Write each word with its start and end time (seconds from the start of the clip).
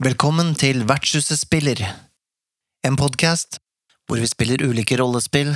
Velkommen 0.00 0.54
til 0.56 0.86
Vertshuset 0.88 1.36
spiller, 1.36 1.76
en 2.88 2.94
podkast 2.96 3.58
hvor 4.08 4.16
vi 4.16 4.28
spiller 4.30 4.62
ulike 4.64 4.96
rollespill 4.96 5.50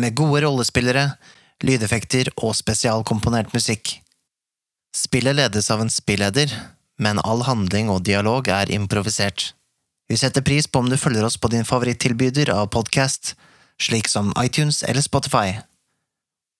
med 0.00 0.14
gode 0.16 0.40
rollespillere, 0.46 1.10
lydeffekter 1.60 2.30
og 2.38 2.54
spesialkomponert 2.56 3.52
musikk. 3.52 3.98
Spillet 4.96 5.36
ledes 5.36 5.68
av 5.68 5.82
en 5.84 5.92
spilleder, 5.92 6.54
men 6.96 7.20
all 7.20 7.44
handling 7.44 7.90
og 7.92 8.00
dialog 8.08 8.48
er 8.48 8.72
improvisert. 8.72 9.50
Vi 10.08 10.16
setter 10.16 10.40
pris 10.40 10.64
på 10.64 10.80
om 10.80 10.88
du 10.88 10.96
følger 10.96 11.28
oss 11.28 11.36
på 11.36 11.52
din 11.52 11.68
favorittilbyder 11.68 12.54
av 12.56 12.70
podkast, 12.72 13.34
slik 13.76 14.08
som 14.08 14.32
iTunes 14.40 14.80
eller 14.88 15.04
Spotify. 15.04 15.60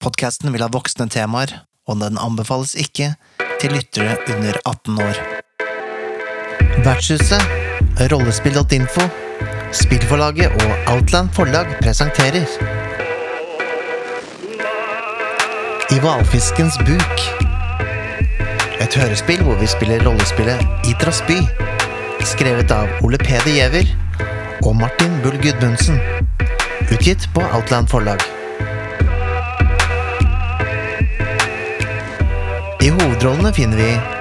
Podkasten 0.05 0.53
vil 0.53 0.69
ha 0.69 0.69
voksne 0.69 1.09
temaer, 1.09 1.63
og 1.89 2.05
den 2.05 2.21
anbefales 2.21 2.77
ikke 2.77 3.15
til 3.57 3.73
lyttere 3.73 4.21
under 4.37 4.61
18 4.67 5.05
år. 5.09 5.36
Vertshuset, 6.85 7.43
rollespill.info, 8.13 9.07
spillforlaget 9.73 10.53
og 10.53 10.93
Outland 10.95 11.29
forlag 11.33 11.67
presenterer 11.83 12.47
I 15.91 15.99
hvalfiskens 16.03 16.79
buk. 16.87 17.21
Et 18.81 18.95
hørespill 19.01 19.43
hvor 19.47 19.55
vi 19.61 19.67
spiller 19.71 20.03
rollespillet 20.07 20.89
Idras 20.91 21.23
by. 21.29 21.39
Skrevet 22.27 22.73
av 22.75 22.91
Ole 23.07 23.19
Peder 23.23 23.53
Giæver 23.53 23.93
og 24.67 24.77
Martin 24.77 25.21
Bull 25.23 25.39
Gudmundsen. 25.43 26.01
Utgitt 26.93 27.29
på 27.35 27.45
Outland 27.55 27.89
forlag. 27.89 28.21
I 32.83 32.89
hovedrollene 32.89 33.55
finner 33.55 33.77
vi 33.77 34.16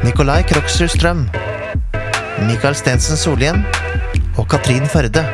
Nikolai 0.00 0.42
Kroksrud 0.48 0.88
Strøm, 0.88 1.18
Mikael 2.48 2.74
Stensen 2.74 3.18
Solhjem 3.20 3.58
og 4.40 4.46
Katrin 4.48 4.86
Førde. 4.88 5.26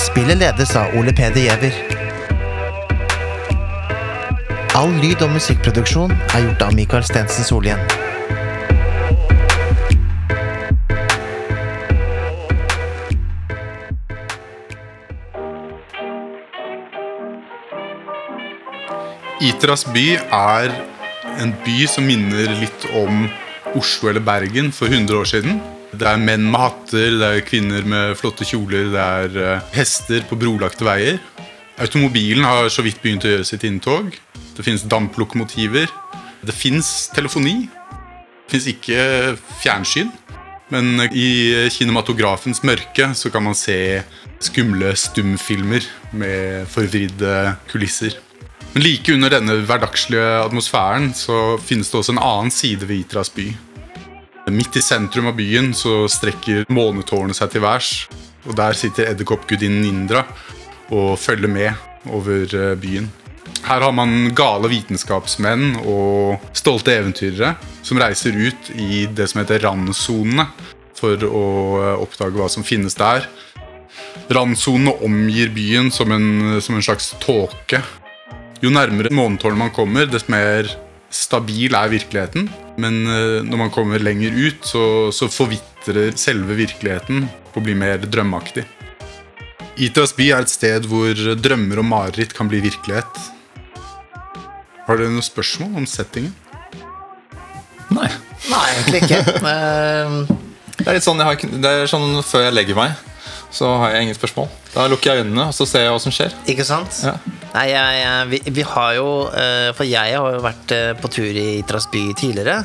Spillet 0.00 0.40
ledes 0.40 0.72
av 0.80 0.96
Ole 0.96 1.12
Peder 1.12 1.44
Giæver. 1.44 1.76
All 4.80 4.96
lyd- 5.02 5.22
og 5.26 5.34
musikkproduksjon 5.36 6.16
er 6.16 6.46
gjort 6.46 6.64
av 6.70 6.74
Mikael 6.74 7.04
Stensen 7.04 7.44
Solhjem. 7.44 7.84
Itras 19.44 19.84
by 19.84 20.14
er 20.16 20.95
en 21.42 21.52
by 21.64 21.86
som 21.90 22.06
minner 22.06 22.52
litt 22.60 22.86
om 22.96 23.26
Oslo 23.76 24.10
eller 24.10 24.24
Bergen 24.24 24.72
for 24.74 24.90
100 24.92 25.18
år 25.18 25.28
siden. 25.28 25.60
Det 25.96 26.06
er 26.08 26.20
menn 26.20 26.48
med 26.50 26.60
hatter, 26.60 27.16
det 27.20 27.28
er 27.28 27.46
kvinner 27.46 27.86
med 27.88 28.16
flotte 28.18 28.46
kjoler, 28.46 28.90
det 28.92 29.04
er 29.04 29.38
eh, 29.42 29.70
hester 29.76 30.24
på 30.28 30.38
brolagte 30.40 30.86
veier. 30.86 31.20
Automobilen 31.80 32.44
har 32.46 32.70
så 32.72 32.84
vidt 32.84 33.02
begynt 33.02 33.26
å 33.26 33.32
gjøre 33.34 33.48
sitt 33.48 33.64
inntog. 33.68 34.14
Det 34.56 34.64
finnes 34.64 34.86
damplokomotiver. 34.88 35.90
Det 36.46 36.54
fins 36.56 37.10
telefoni. 37.14 37.66
Det 38.46 38.54
fins 38.54 38.68
ikke 38.72 39.00
fjernsyn. 39.60 40.12
Men 40.72 40.98
i 41.12 41.68
kinematografens 41.70 42.64
mørke 42.66 43.12
så 43.14 43.30
kan 43.30 43.44
man 43.46 43.54
se 43.54 44.02
skumle 44.42 44.94
stumfilmer 44.98 45.84
med 46.16 46.66
forvridde 46.72 47.36
kulisser. 47.70 48.16
Men 48.76 48.84
like 48.84 49.08
under 49.08 49.32
denne 49.32 49.54
hverdagslige 49.64 50.24
atmosfæren 50.44 51.06
så 51.16 51.56
finnes 51.64 51.88
det 51.88 51.96
også 51.96 52.12
en 52.12 52.18
annen 52.20 52.52
side 52.52 52.84
ved 52.84 53.06
Itras 53.06 53.30
by. 53.32 53.46
Midt 54.52 54.76
i 54.76 54.82
sentrum 54.84 55.30
av 55.30 55.38
byen 55.38 55.70
så 55.72 56.02
strekker 56.12 56.68
månetårnet 56.68 57.38
seg 57.38 57.54
til 57.54 57.64
værs. 57.64 57.88
Og 58.44 58.52
der 58.60 58.76
sitter 58.76 59.08
edderkoppgudinnen 59.14 59.88
Indra 59.88 60.26
og 60.92 61.16
følger 61.16 61.48
med 61.48 62.12
over 62.12 62.44
eh, 62.52 62.76
byen. 62.76 63.08
Her 63.64 63.80
har 63.80 63.96
man 63.96 64.34
gale 64.36 64.68
vitenskapsmenn 64.68 65.80
og 65.80 66.44
stolte 66.52 67.00
eventyrere 67.00 67.56
som 67.80 68.04
reiser 68.04 68.36
ut 68.36 68.74
i 68.76 69.06
det 69.08 69.32
som 69.32 69.40
heter 69.40 69.64
randsonene 69.64 70.50
for 71.00 71.16
å 71.24 71.46
eh, 71.80 71.94
oppdage 72.04 72.36
hva 72.36 72.52
som 72.52 72.72
finnes 72.74 73.00
der. 73.00 73.24
Randsonene 74.28 75.00
omgir 75.00 75.48
byen 75.56 75.88
som 75.88 76.12
en, 76.12 76.58
som 76.60 76.76
en 76.76 76.92
slags 76.92 77.14
tåke. 77.24 77.80
Jo 78.64 78.70
nærmere 78.72 79.12
månetårnet 79.14 79.60
man 79.60 79.72
kommer, 79.74 80.08
dess 80.08 80.28
mer 80.32 80.68
stabil 81.12 81.74
er 81.76 81.90
virkeligheten. 81.92 82.48
Men 82.80 83.02
eh, 83.08 83.42
når 83.46 83.60
man 83.66 83.72
kommer 83.74 84.02
lenger 84.02 84.34
ut, 84.36 84.64
så, 84.66 84.82
så 85.14 85.28
forvitrer 85.32 86.16
selve 86.18 86.56
virkeligheten 86.58 87.26
og 87.54 87.62
blir 87.64 87.76
mer 87.78 88.02
drømmeaktig. 88.04 88.64
Itras 89.86 90.14
by 90.16 90.30
er 90.32 90.44
et 90.46 90.52
sted 90.52 90.86
hvor 90.88 91.12
drømmer 91.36 91.82
og 91.82 91.88
mareritt 91.88 92.32
kan 92.36 92.48
bli 92.48 92.62
virkelighet. 92.64 93.20
Har 94.86 94.96
dere 95.00 95.10
noen 95.12 95.24
spørsmål 95.26 95.82
om 95.82 95.88
settingen? 95.90 96.32
Nei. 97.92 98.08
Nei, 98.50 98.64
egentlig 98.76 99.04
ikke. 99.06 99.22
Eh, 99.46 100.34
Det 100.76 100.90
er 100.90 100.96
litt 100.98 101.06
sånn, 101.06 101.20
jeg 101.22 101.28
har, 101.28 101.60
det 101.64 101.70
er 101.72 101.86
sånn 101.88 102.18
Før 102.26 102.42
jeg 102.44 102.52
legger 102.52 102.76
meg, 102.76 102.98
så 103.56 103.70
har 103.80 103.94
jeg 103.94 104.06
ingen 104.06 104.16
spørsmål. 104.18 104.48
Da 104.74 104.84
lukker 104.92 105.14
jeg 105.14 105.24
øynene, 105.24 105.46
og 105.48 105.54
så 105.56 105.64
ser 105.68 105.86
jeg 105.86 105.94
hva 105.94 106.00
som 106.04 106.12
skjer. 106.14 106.34
ikke 106.52 106.66
sant? 106.68 106.98
Ja. 107.06 107.14
Nei, 107.54 107.64
jeg, 107.72 108.00
jeg, 108.02 108.26
vi, 108.34 108.40
vi 108.58 108.64
har 108.68 108.90
jo 108.98 109.06
eh, 109.32 109.70
For 109.78 109.88
jeg 109.88 110.12
har 110.12 110.34
jo 110.36 110.42
vært 110.44 110.72
eh, 110.76 110.90
på 111.00 111.08
tur 111.14 111.24
i 111.40 111.46
Itras 111.62 111.86
by 111.92 112.02
tidligere. 112.20 112.58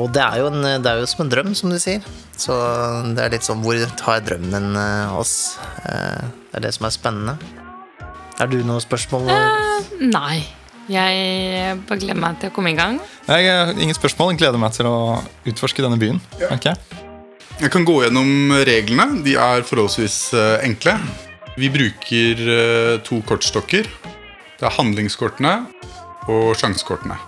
Og 0.00 0.08
det 0.14 0.22
er, 0.24 0.38
jo 0.40 0.48
en, 0.48 0.64
det 0.84 0.88
er 0.88 1.02
jo 1.02 1.08
som 1.10 1.26
en 1.26 1.32
drøm, 1.32 1.52
som 1.58 1.72
du 1.72 1.76
sier. 1.82 2.04
Så 2.38 2.54
det 3.16 3.24
er 3.24 3.32
litt 3.34 3.44
sånn 3.46 3.60
Hvor 3.64 3.80
tar 4.00 4.22
drømmen 4.24 4.70
eh, 4.78 5.16
oss? 5.18 5.34
Eh, 5.84 6.22
Det 6.52 6.62
er 6.62 6.64
det 6.68 6.74
som 6.78 6.88
er 6.88 6.94
spennende. 6.96 7.36
Er 8.38 8.48
du 8.48 8.60
noe 8.64 8.80
spørsmål? 8.80 9.28
Nei. 10.08 10.38
Jeg 10.88 11.74
bare 11.84 12.00
gleder 12.00 12.16
meg 12.22 12.38
til 12.40 12.48
å 12.48 12.54
komme 12.56 12.72
i 12.72 12.78
gang. 12.78 12.96
Jeg 13.28 13.74
ingen 13.76 13.98
spørsmål. 13.98 14.32
Jeg 14.32 14.40
gleder 14.46 14.62
meg 14.62 14.72
til 14.78 14.88
å 14.88 14.96
utforske 15.50 15.84
denne 15.84 16.00
byen. 16.00 16.22
Ok? 16.48 16.72
Jeg 17.58 17.72
kan 17.74 17.82
gå 17.82 17.96
gjennom 18.04 18.52
reglene. 18.68 19.18
De 19.26 19.32
er 19.34 19.64
forholdsvis 19.66 20.18
eh, 20.38 20.60
enkle. 20.68 20.92
Vi 21.58 21.66
bruker 21.74 22.42
eh, 22.54 22.92
to 23.02 23.18
kortstokker. 23.26 23.88
Det 24.60 24.62
er 24.68 24.76
handlingskortene 24.76 25.56
og 26.30 26.52
sjansekortene. 26.60 27.18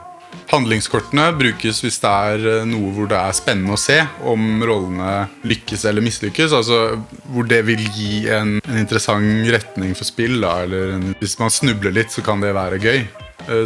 Handlingskortene 0.52 1.26
brukes 1.34 1.82
hvis 1.82 1.98
det 2.04 2.14
er 2.30 2.46
eh, 2.52 2.62
noe 2.70 2.94
hvor 2.94 3.10
det 3.10 3.19
er 3.19 3.34
spennende 3.34 3.74
å 3.74 3.82
se 3.82 3.98
om 4.22 4.62
rollene 4.62 5.26
lykkes 5.50 5.88
eller 5.90 6.06
mislykkes. 6.06 6.54
Altså 6.54 7.00
hvor 7.26 7.50
det 7.50 7.64
vil 7.66 7.82
gi 7.90 8.28
en, 8.30 8.60
en 8.62 8.82
interessant 8.86 9.50
retning 9.50 9.98
for 9.98 10.06
spill. 10.06 10.38
Da, 10.46 10.60
eller 10.62 10.94
en, 11.00 11.08
hvis 11.19 11.40
man 11.42 11.50
snubler 11.50 11.98
litt, 11.98 12.14
så 12.14 12.22
kan 12.22 12.38
det 12.38 12.54
være 12.54 12.78
gøy. 12.78 13.02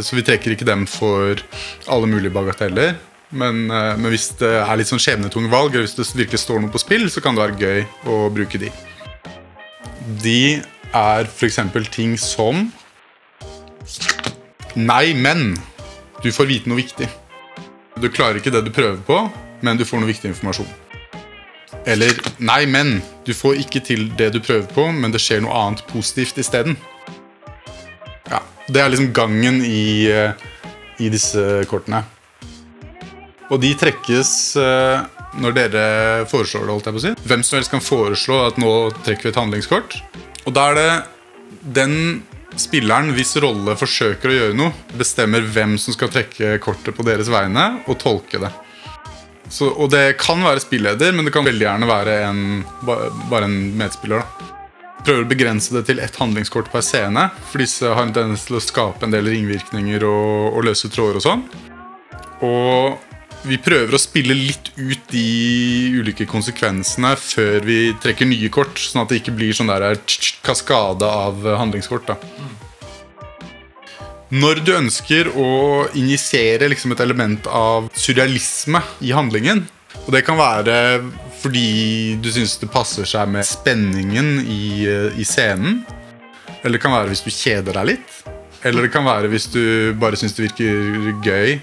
Så 0.01 0.17
vi 0.17 0.25
trekker 0.25 0.55
ikke 0.55 0.65
dem 0.65 0.87
for 0.89 1.37
alle 1.93 2.09
mulige 2.09 2.33
bagateller. 2.33 2.95
Men, 3.31 3.65
eh, 3.71 3.95
men 3.97 4.11
hvis 4.13 4.29
det 4.39 4.51
er 4.61 4.77
litt 4.77 4.89
sånn 4.91 5.01
skjebnetunge 5.01 5.49
valg, 5.51 5.73
eller 5.73 5.87
hvis 5.87 5.97
det 5.97 6.21
virkelig 6.21 6.43
står 6.43 6.61
noe 6.61 6.73
på 6.73 6.81
spill, 6.83 7.07
så 7.09 7.23
kan 7.23 7.35
det 7.35 7.45
være 7.45 7.59
gøy 7.61 7.85
å 8.11 8.19
bruke 8.33 8.61
de. 8.61 8.71
De 10.21 10.39
er 10.95 11.29
f.eks. 11.29 11.59
ting 11.91 12.17
som 12.21 12.67
Nei, 14.75 15.13
men 15.15 15.53
du 16.19 16.33
får 16.35 16.49
vite 16.49 16.67
noe 16.67 16.81
viktig. 16.81 17.07
Du 18.03 18.09
klarer 18.11 18.41
ikke 18.41 18.51
det 18.51 18.65
du 18.65 18.73
prøver 18.75 18.99
på, 19.07 19.21
men 19.63 19.79
du 19.79 19.85
får 19.87 20.01
noe 20.01 20.09
viktig 20.09 20.33
informasjon. 20.33 20.67
Eller 21.87 22.17
nei, 22.43 22.65
men 22.67 22.97
du 23.23 23.31
får 23.37 23.61
ikke 23.61 23.79
til 23.87 24.09
det 24.19 24.33
du 24.35 24.41
prøver 24.43 24.67
på, 24.67 24.89
men 24.91 25.13
det 25.13 25.21
skjer 25.23 25.45
noe 25.45 25.55
annet 25.55 25.85
positivt 25.87 26.41
isteden. 26.41 26.75
Ja, 28.27 28.41
det 28.67 28.81
er 28.81 28.91
liksom 28.91 29.13
gangen 29.15 29.61
i, 29.63 30.09
eh, 30.11 30.33
i 30.99 31.07
disse 31.13 31.63
kortene. 31.71 32.03
Og 33.53 33.61
de 33.61 33.71
trekkes 33.77 34.31
eh, 34.57 35.03
når 35.41 35.57
dere 35.57 35.83
foreslår 36.29 36.65
det. 36.65 36.73
holdt 36.73 36.87
jeg 36.89 36.95
på 36.95 37.01
å 37.01 37.05
si. 37.05 37.13
Hvem 37.29 37.43
som 37.45 37.57
helst 37.59 37.73
kan 37.73 37.83
foreslå 37.83 38.39
at 38.47 38.61
nå 38.61 38.71
trekker 39.05 39.27
vi 39.29 39.33
et 39.33 39.41
handlingskort. 39.41 39.99
Og 40.45 40.55
da 40.55 40.69
er 40.71 40.79
det 40.79 40.89
den 41.75 41.97
spilleren 42.59 43.11
hvis 43.17 43.35
rolle 43.43 43.75
forsøker 43.77 44.31
å 44.31 44.35
gjøre 44.35 44.57
noe, 44.57 44.73
bestemmer 44.95 45.43
hvem 45.43 45.75
som 45.81 45.95
skal 45.95 46.11
trekke 46.13 46.55
kortet 46.63 46.95
på 46.95 47.05
deres 47.07 47.29
vegne, 47.31 47.81
og 47.89 47.99
tolke 47.99 48.39
det. 48.41 48.51
Så, 49.51 49.67
og 49.69 49.91
det 49.93 50.15
kan 50.17 50.41
være 50.41 50.63
spilleder, 50.63 51.13
men 51.13 51.27
det 51.27 51.33
kan 51.35 51.45
veldig 51.45 51.67
gjerne 51.67 51.89
være 51.89 52.19
en, 52.29 52.43
bare 52.85 53.45
en 53.45 53.57
medspiller. 53.77 54.23
da 54.23 54.51
prøver 55.05 55.25
å 55.25 55.29
begrense 55.29 55.73
det 55.75 55.83
til 55.85 55.99
ett 56.01 56.15
handlingskort 56.17 56.71
per 56.73 56.81
scene. 56.81 57.27
For 57.51 57.61
disse 57.61 57.85
har 57.85 58.07
en 58.07 58.13
tendens 58.15 58.47
til 58.47 58.57
å 58.57 58.63
skape 58.63 59.05
en 59.05 59.13
del 59.13 59.27
ringvirkninger 59.29 60.05
og, 60.07 60.55
og 60.57 60.65
løse 60.65 60.89
tråder 60.89 61.19
og 61.19 61.25
sånn. 61.25 61.43
Og 62.45 63.14
vi 63.45 63.57
prøver 63.61 63.95
å 63.95 64.01
spille 64.01 64.35
litt 64.37 64.71
ut 64.77 65.09
de 65.11 65.25
ulike 65.99 66.25
konsekvensene 66.29 67.13
før 67.19 67.65
vi 67.65 67.79
trekker 68.01 68.27
nye 68.29 68.49
kort, 68.53 68.79
sånn 68.81 69.03
at 69.03 69.11
det 69.11 69.21
ikke 69.21 69.35
blir 69.37 69.55
sånn 69.55 69.69
der 69.71 69.97
tsk, 70.01 70.39
kaskade 70.45 71.07
av 71.07 71.45
handlingskort. 71.59 72.09
da. 72.09 72.17
Når 74.35 74.63
du 74.65 74.71
ønsker 74.73 75.29
å 75.37 75.85
injisere 75.93 76.67
liksom 76.71 76.95
et 76.95 77.03
element 77.05 77.45
av 77.47 77.91
surrealisme 77.93 78.81
i 79.01 79.15
handlingen, 79.15 79.67
Og 80.05 80.11
det 80.13 80.25
kan 80.27 80.37
være 80.37 81.01
fordi 81.39 82.19
du 82.21 82.27
syns 82.29 82.59
det 82.59 82.67
passer 82.69 83.07
seg 83.09 83.29
med 83.31 83.45
spenningen 83.47 84.43
i, 84.43 84.85
eh, 84.85 85.17
i 85.17 85.23
scenen. 85.23 85.85
Eller 86.61 86.77
det 86.77 86.81
kan 86.83 86.91
være 86.91 87.09
hvis 87.09 87.23
du 87.23 87.31
kjeder 87.31 87.73
deg 87.73 87.85
litt. 87.85 88.11
Eller 88.61 88.83
det 88.83 88.91
kan 88.91 89.05
være 89.05 89.31
hvis 89.31 89.47
du 89.49 89.95
bare 89.97 90.19
syns 90.19 90.35
det 90.35 90.51
virker 90.51 91.23
gøy 91.23 91.59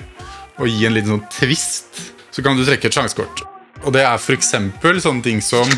å 0.60 0.68
gi 0.68 0.86
en 0.86 0.96
liten 0.96 1.14
sånn 1.14 1.24
twist. 1.32 2.02
Så 2.32 2.44
kan 2.44 2.56
du 2.56 2.64
trekke 2.66 2.88
et 2.88 2.96
sjansekort. 2.96 3.44
Og 3.82 3.92
det 3.94 4.04
er 4.06 4.18
f.eks. 4.18 4.52
sånne 4.52 5.24
ting 5.24 5.40
som 5.42 5.68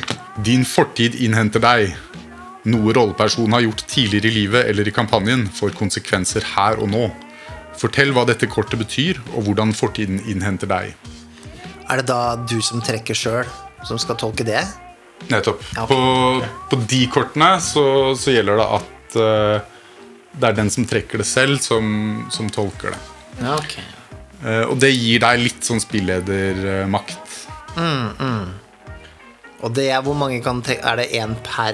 Din 0.44 0.65
fortid 0.67 1.17
innhenter 1.23 1.62
deg. 1.62 1.94
Noe 2.69 2.94
rollepersonen 2.97 3.55
har 3.56 3.65
gjort 3.67 3.85
tidligere 3.88 4.31
i 4.31 4.38
livet 4.38 4.71
eller 4.71 4.88
i 4.88 4.94
kampanjen, 4.94 5.47
får 5.53 5.76
konsekvenser 5.79 6.47
her 6.55 6.81
og 6.81 6.88
nå. 6.93 7.09
Fortell 7.79 8.15
hva 8.17 8.25
dette 8.29 8.49
kortet 8.49 8.81
betyr, 8.81 9.21
og 9.35 9.49
hvordan 9.49 9.75
fortiden 9.76 10.23
innhenter 10.31 10.71
deg. 10.71 10.94
Er 11.91 12.00
det 12.00 12.06
da 12.09 12.37
du 12.49 12.56
som 12.65 12.81
trekker 12.81 13.19
sjøl, 13.19 13.50
som 13.85 14.00
skal 14.00 14.17
tolke 14.21 14.47
det? 14.47 14.62
Nettopp. 15.29 15.61
Ja. 15.76 15.85
På, 15.88 15.99
på 16.71 16.81
de 16.88 17.03
kortene 17.12 17.55
så, 17.62 17.85
så 18.19 18.32
gjelder 18.32 18.61
det 18.61 18.69
at 18.79 19.19
uh, 19.21 19.75
det 20.35 20.49
er 20.49 20.56
den 20.56 20.73
som 20.73 20.87
trekker 20.88 21.21
det 21.21 21.29
selv, 21.29 21.61
som, 21.62 22.25
som 22.32 22.49
tolker 22.53 22.94
det. 22.94 23.03
Ja, 23.43 23.59
ok. 23.59 23.76
Eh, 24.44 24.64
og 24.69 24.76
det 24.82 24.93
gir 24.93 25.23
deg 25.25 25.41
litt 25.46 25.64
sånn 25.64 25.82
spilledermakt. 25.82 27.41
Og 29.64 29.73
det 29.73 29.87
er 29.91 30.02
hvor 30.05 30.14
mange 30.19 30.37
kan 30.44 30.61
trekke 30.62 30.85
Er 30.87 30.99
det 31.00 31.06
én 31.19 31.32
per 31.43 31.73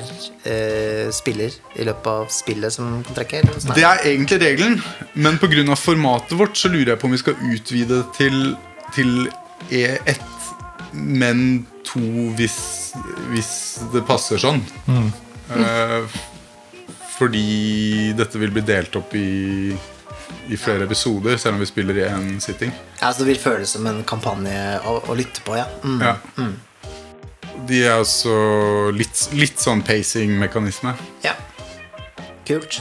eh, 0.48 1.10
spiller 1.12 1.52
i 1.74 1.84
løpet 1.88 2.06
av 2.08 2.28
spillet 2.32 2.72
som 2.72 3.00
kan 3.06 3.18
trekke? 3.18 3.42
eller 3.42 3.58
sånn? 3.58 3.74
Det 3.76 3.86
er 3.86 4.04
egentlig 4.12 4.38
regelen, 4.44 4.78
men 5.14 5.40
pga. 5.42 5.76
formatet 5.76 6.38
vårt 6.38 6.56
så 6.56 6.70
lurer 6.70 6.94
jeg 6.94 7.02
på 7.02 7.10
om 7.10 7.16
vi 7.16 7.22
skal 7.24 7.42
utvide 7.50 7.98
det 7.98 8.06
til, 8.16 8.54
til 8.94 9.12
E1, 9.74 10.22
men 10.92 11.66
to 11.86 12.00
hvis, 12.38 12.60
hvis 13.32 13.52
det 13.92 14.06
passer 14.06 14.38
sånn. 14.38 14.62
Eh, 15.50 16.20
fordi 17.18 18.12
dette 18.16 18.38
vil 18.40 18.54
bli 18.54 18.62
delt 18.64 18.94
opp 18.96 19.14
i, 19.18 19.74
i 20.50 20.56
flere 20.58 20.84
episoder, 20.88 21.36
selv 21.38 21.54
om 21.56 21.60
vi 21.62 21.66
spiller 21.70 21.96
i 22.00 22.06
en 22.08 22.40
sitting. 22.42 22.72
Ja, 23.00 23.12
så 23.12 23.22
det 23.22 23.28
vil 23.30 23.38
føles 23.42 23.70
som 23.76 23.86
en 23.86 24.02
kampanje 24.08 24.80
å, 24.84 24.96
å 25.06 25.14
lytte 25.18 25.42
på, 25.46 25.54
ja. 25.58 25.66
Mm. 25.84 26.00
Ja. 26.02 26.16
De 27.68 27.80
er 27.86 28.00
også 28.00 28.34
litt, 28.96 29.20
litt 29.36 29.60
sånn 29.62 29.82
pacing-mekanisme. 29.86 30.94
ja. 31.26 31.36
Kult. 32.50 32.80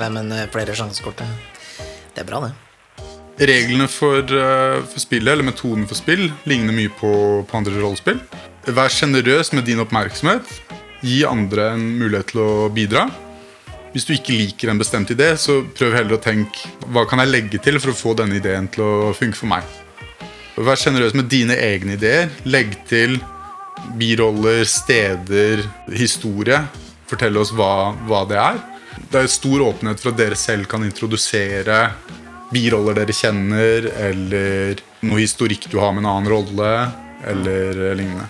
Nei, 0.00 0.08
men 0.10 0.32
eh, 0.34 0.48
flere 0.50 0.74
sjansekort, 0.74 1.20
det- 1.20 1.84
det 2.16 2.22
er 2.24 2.26
bra, 2.26 2.40
det. 2.48 2.52
Reglene 3.46 3.86
for, 3.90 4.18
eh, 4.22 4.80
for 4.90 4.98
spillet, 5.02 5.32
eller 5.32 5.44
metoden 5.46 5.86
for 5.86 5.94
spill, 5.94 6.32
ligner 6.46 6.74
mye 6.74 6.90
på, 6.98 7.12
på 7.46 7.56
andre 7.60 7.78
rollespill. 7.78 8.18
Vær 8.66 8.88
sjenerøs 8.90 9.52
med 9.54 9.64
din 9.66 9.78
oppmerksomhet. 9.84 10.42
Gi 11.04 11.22
andre 11.28 11.72
en 11.74 11.84
mulighet 12.00 12.32
til 12.32 12.40
å 12.42 12.68
bidra. 12.74 13.06
Hvis 13.94 14.08
du 14.08 14.16
ikke 14.16 14.34
liker 14.34 14.72
en 14.72 14.80
bestemt 14.80 15.10
idé, 15.14 15.28
så 15.38 15.60
prøv 15.70 15.92
heller 15.94 16.16
å 16.16 16.22
tenke 16.22 16.66
hva 16.90 17.04
kan 17.06 17.20
jeg 17.22 17.30
legge 17.30 17.60
til 17.62 17.78
for 17.78 17.92
å 17.92 17.94
få 17.94 18.14
denne 18.18 18.40
ideen 18.40 18.66
til 18.74 18.82
å 18.82 19.12
funke 19.14 19.38
for 19.38 19.46
meg. 19.52 19.68
Vær 20.58 20.78
sjenerøs 20.78 21.14
med 21.14 21.28
dine 21.30 21.54
egne 21.62 21.94
ideer. 21.94 22.32
Legg 22.42 22.74
til 22.90 23.20
biroller, 23.98 24.64
steder, 24.66 25.62
historie. 25.94 26.58
Fortell 27.06 27.38
oss 27.38 27.52
hva, 27.54 27.94
hva 28.08 28.24
det 28.26 28.40
er. 28.42 28.58
Det 29.12 29.22
er 29.22 29.30
stor 29.30 29.62
åpenhet 29.68 30.02
for 30.02 30.10
at 30.10 30.18
dere 30.18 30.38
selv 30.38 30.66
kan 30.70 30.82
introdusere 30.86 31.78
biroller 32.50 32.98
dere 32.98 33.14
kjenner, 33.14 33.88
eller 34.08 34.82
noe 35.06 35.22
historikk 35.22 35.68
du 35.70 35.78
har 35.78 35.94
med 35.94 36.02
en 36.02 36.10
annen 36.16 36.32
rolle, 36.34 36.72
eller 37.30 37.94
lignende. 37.94 38.26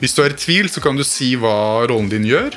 Hvis 0.00 0.16
du 0.16 0.22
er 0.24 0.36
i 0.36 0.40
tvil, 0.40 0.68
så 0.72 0.84
kan 0.84 1.00
du 1.00 1.04
si 1.06 1.32
hva 1.40 1.86
rollen 1.88 2.12
din 2.12 2.28
gjør, 2.28 2.56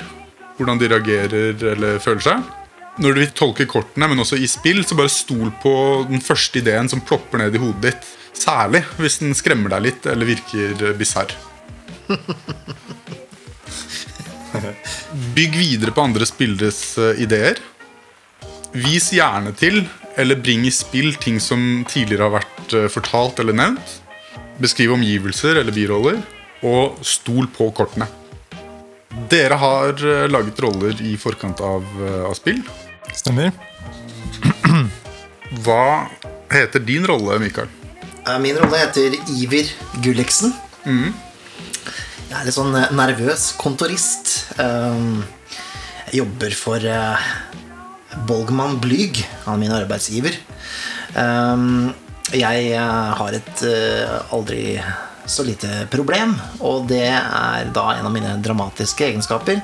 hvordan 0.58 0.80
de 0.80 0.90
reagerer 0.92 1.66
eller 1.74 2.00
føler 2.04 2.24
seg. 2.26 2.54
Når 3.02 3.12
du 3.12 3.20
vil 3.20 3.34
tolke 3.36 3.66
kortene, 3.68 4.08
men 4.08 4.22
også 4.24 4.38
i 4.40 4.48
spill, 4.48 4.80
så 4.88 4.96
bare 4.96 5.12
stol 5.12 5.50
på 5.62 5.74
den 6.08 6.24
første 6.24 6.62
ideen 6.62 6.88
som 6.92 7.04
plopper 7.04 7.42
ned 7.42 7.58
i 7.58 7.60
hodet 7.60 7.90
ditt. 7.90 8.08
Særlig 8.36 8.84
hvis 9.00 9.20
den 9.22 9.36
skremmer 9.36 9.76
deg 9.76 9.86
litt 9.90 10.08
eller 10.12 10.28
virker 10.28 10.96
bisarr. 11.00 11.36
Bygg 15.36 15.58
videre 15.60 15.92
på 15.96 16.04
andre 16.08 16.28
spilleres 16.28 16.98
eh, 17.02 17.22
ideer. 17.24 17.60
Vis 18.76 19.12
gjerne 19.16 19.52
til, 19.56 19.84
eller 20.20 20.40
bring 20.40 20.66
i 20.68 20.74
spill 20.74 21.16
ting 21.20 21.40
som 21.44 21.84
tidligere 21.92 22.28
har 22.28 22.36
vært 22.40 22.76
eh, 22.76 22.90
fortalt 22.92 23.40
eller 23.44 23.56
nevnt. 23.56 23.98
Beskriv 24.62 24.94
omgivelser 24.96 25.60
eller 25.60 25.76
biroller, 25.76 26.22
og 26.64 27.00
stol 27.04 27.50
på 27.52 27.68
kortene. 27.76 28.08
Dere 29.16 29.56
har 29.60 29.96
eh, 30.06 30.26
laget 30.30 30.60
roller 30.60 31.00
i 31.02 31.16
forkant 31.18 31.62
av, 31.64 31.86
eh, 32.04 32.24
av 32.28 32.34
spill. 32.36 32.60
Stemmer. 33.16 33.52
Hva 35.66 35.86
heter 36.52 36.84
din 36.84 37.06
rolle, 37.08 37.38
Mikael? 37.40 37.70
Eh, 38.28 38.40
Min 38.44 38.60
rolle 38.60 38.82
heter 38.84 39.16
Iver 39.38 39.72
Gulliksen. 40.04 40.52
Jeg 40.86 42.36
er 42.42 42.46
litt 42.46 42.58
sånn 42.58 42.76
nervøs 42.98 43.52
kontorist. 43.62 44.36
Um, 44.60 45.24
Jeg 46.12 46.20
jobber 46.22 46.54
for 46.54 46.84
Bolgman 48.30 48.76
Blyg, 48.84 49.24
han 49.46 49.56
er 49.56 49.62
min 49.64 49.74
arbeidsgiver. 49.74 50.36
Um, 51.18 51.94
Jeg 52.34 52.76
har 52.78 53.38
et 53.38 53.64
aldri 54.34 54.76
så 55.26 55.44
lite 55.46 55.86
problem, 55.92 56.36
og 56.62 56.88
det 56.90 57.08
er 57.10 57.72
da 57.74 57.86
en 57.96 58.08
av 58.08 58.14
mine 58.14 58.36
dramatiske 58.44 59.08
egenskaper. 59.10 59.62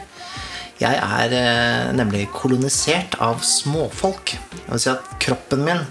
Jeg 0.81 0.97
er 0.97 1.33
eh, 1.37 1.89
nemlig 1.93 2.25
kolonisert 2.33 3.17
av 3.21 3.43
småfolk. 3.45 4.33
Det 4.55 4.69
vil 4.71 4.81
si 4.81 4.89
at 4.89 5.11
kroppen 5.21 5.61
min 5.67 5.83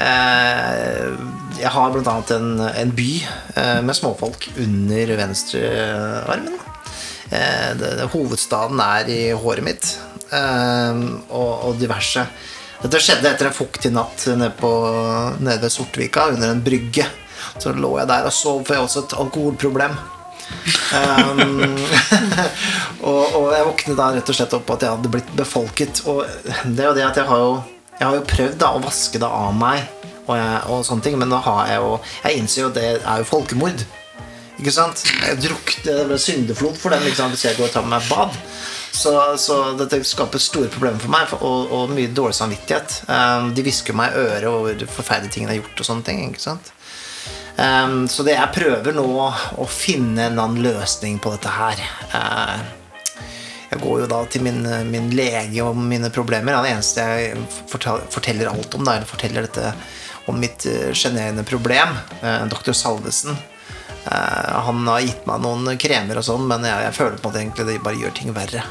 eh, 0.00 1.10
Jeg 1.58 1.72
har 1.74 1.98
annet 1.98 2.32
en, 2.32 2.48
en 2.70 2.94
by 2.96 3.10
eh, 3.20 3.80
med 3.84 3.98
småfolk 3.98 4.48
under 4.64 5.16
venstrearmen. 5.20 6.60
Hovedstaden 8.14 8.80
er 8.84 9.08
i 9.10 9.20
håret 9.34 9.64
mitt, 9.66 9.86
og 11.34 11.72
diverse. 11.80 12.22
Dette 12.84 13.00
skjedde 13.02 13.30
etter 13.32 13.48
en 13.48 13.56
fuktig 13.56 13.90
natt 13.90 14.26
nede, 14.36 14.52
på, 14.54 14.70
nede 15.40 15.64
ved 15.64 15.72
Sortvika, 15.72 16.28
under 16.36 16.52
en 16.52 16.62
brygge. 16.62 17.08
Så 17.58 17.72
lå 17.76 17.94
jeg 18.00 18.10
der 18.10 18.26
og 18.28 18.34
sov, 18.34 18.64
for 18.64 18.74
jeg 18.74 18.82
har 18.82 18.88
også 18.88 19.04
et 19.04 19.16
alkoholproblem. 19.24 19.96
Um, 20.94 21.74
og, 23.08 23.36
og 23.38 23.46
jeg 23.54 23.66
våknet 23.68 23.98
da 23.98 24.10
rett 24.14 24.30
og 24.30 24.38
slett 24.38 24.56
opp 24.58 24.72
at 24.74 24.84
jeg 24.84 24.96
hadde 24.96 25.12
blitt 25.12 25.34
befolket. 25.38 26.04
Og 26.10 26.24
det 26.68 26.84
er 26.84 26.90
jo 26.90 26.96
det 26.98 27.06
at 27.08 27.20
jeg 27.22 27.28
har 27.30 27.42
jo, 27.42 27.52
jeg 27.98 28.06
har 28.06 28.18
jo 28.18 28.30
prøvd 28.34 28.56
da 28.60 28.72
å 28.74 28.82
vaske 28.84 29.22
det 29.22 29.30
av 29.30 29.54
meg, 29.58 29.84
og, 30.24 30.36
jeg, 30.38 30.60
og 30.72 30.86
sånne 30.88 31.04
ting, 31.04 31.18
men 31.20 31.32
da 31.32 31.36
har 31.44 31.66
jeg 31.68 31.80
jo 31.82 31.88
Jeg 32.24 32.38
innser 32.40 32.62
jo 32.62 32.68
at 32.70 32.78
det 32.78 32.86
er 32.96 33.18
jo 33.20 33.26
folkemord. 33.28 33.82
Ikke 34.54 34.72
sant? 34.72 35.02
Jeg 35.20 35.40
drukte, 35.42 35.82
det 35.90 36.06
ble 36.08 36.18
syndeflod 36.20 36.78
for 36.80 36.94
dem 36.94 37.04
liksom, 37.04 37.34
hvis 37.34 37.44
jeg 37.48 37.58
går 37.58 37.68
og 37.68 37.74
tar 37.74 37.84
med 37.84 37.98
meg 37.98 38.08
bad. 38.08 38.38
Så, 38.94 39.10
så 39.42 39.56
dette 39.74 39.98
skaper 40.06 40.38
store 40.38 40.70
problemer 40.70 41.02
for 41.02 41.10
meg, 41.10 41.32
og, 41.42 41.72
og 41.74 41.92
mye 41.92 42.12
dårlig 42.14 42.36
samvittighet. 42.38 43.00
Um, 43.10 43.50
de 43.56 43.64
hvisker 43.66 43.96
meg 43.98 44.14
i 44.14 44.22
øret 44.22 44.48
over 44.48 44.86
forferdelige 44.86 45.34
ting 45.34 45.48
jeg 45.48 45.56
har 45.56 45.60
gjort. 45.60 45.82
og 45.82 45.88
sånne 45.90 46.06
ting, 46.06 46.22
ikke 46.30 46.44
sant? 46.46 46.70
Um, 47.54 48.08
så 48.10 48.24
det 48.26 48.34
jeg 48.34 48.54
prøver 48.56 48.96
nå 48.96 49.06
å 49.06 49.66
finne 49.70 50.26
en 50.26 50.40
annen 50.42 50.62
løsning 50.64 51.20
på 51.22 51.34
dette 51.36 51.52
her. 51.54 51.82
Uh, 52.10 52.58
jeg 53.70 53.82
går 53.82 54.04
jo 54.04 54.10
da 54.10 54.20
til 54.30 54.44
min, 54.46 54.62
min 54.90 55.10
lege 55.14 55.62
om 55.62 55.86
mine 55.90 56.10
problemer. 56.14 56.54
Han 56.54 56.66
er 56.66 56.72
den 56.72 56.78
eneste 56.78 57.06
jeg 57.08 57.44
fortel, 57.70 58.02
forteller 58.10 58.50
alt 58.50 58.74
om. 58.74 58.86
Da, 58.86 58.98
eller 58.98 59.10
forteller 59.10 59.46
dette 59.46 59.74
om 60.30 60.38
mitt 60.40 60.66
sjenerende 60.96 61.46
problem. 61.46 61.94
Uh, 62.22 62.46
Dr. 62.50 62.74
Salvesen. 62.74 63.38
Uh, 64.04 64.60
han 64.66 64.82
har 64.90 65.04
gitt 65.06 65.26
meg 65.28 65.44
noen 65.44 65.78
kremer 65.80 66.20
og 66.20 66.26
sånn, 66.26 66.48
men 66.50 66.66
jeg, 66.66 66.88
jeg 66.88 66.98
føler 66.98 67.20
på 67.20 67.30
at 67.30 67.38
egentlig 67.40 67.68
det 67.70 67.82
bare 67.84 68.02
gjør 68.02 68.18
ting 68.18 68.34
verre. 68.36 68.64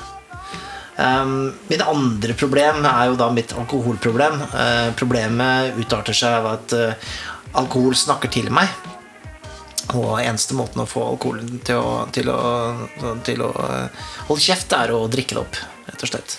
Um, 0.93 1.53
mitt 1.71 1.81
andre 1.81 2.35
problem 2.37 2.83
er 2.85 3.07
jo 3.09 3.15
da 3.17 3.31
mitt 3.33 3.53
alkoholproblem. 3.57 4.37
Uh, 4.53 4.89
problemet 4.97 5.79
utarter 5.81 6.17
seg 6.17 6.37
av 6.37 6.49
at 6.51 6.75
uh, 6.77 7.13
alkohol 7.59 7.95
snakker 7.97 8.31
til 8.33 8.49
meg. 8.53 8.71
Og 9.93 10.17
eneste 10.21 10.55
måten 10.57 10.81
å 10.81 10.87
få 10.89 11.03
alkoholen 11.11 11.59
til 11.67 11.77
å, 11.77 12.05
til 12.15 12.29
å, 12.31 12.41
til 13.25 13.43
å 13.43 13.49
uh, 13.51 14.05
holde 14.29 14.45
kjeft, 14.45 14.73
er 14.77 14.93
å 14.95 15.03
drikke 15.11 15.35
det 15.35 15.41
opp, 15.43 15.59
rett 15.89 16.05
og 16.05 16.11
slett. 16.13 16.37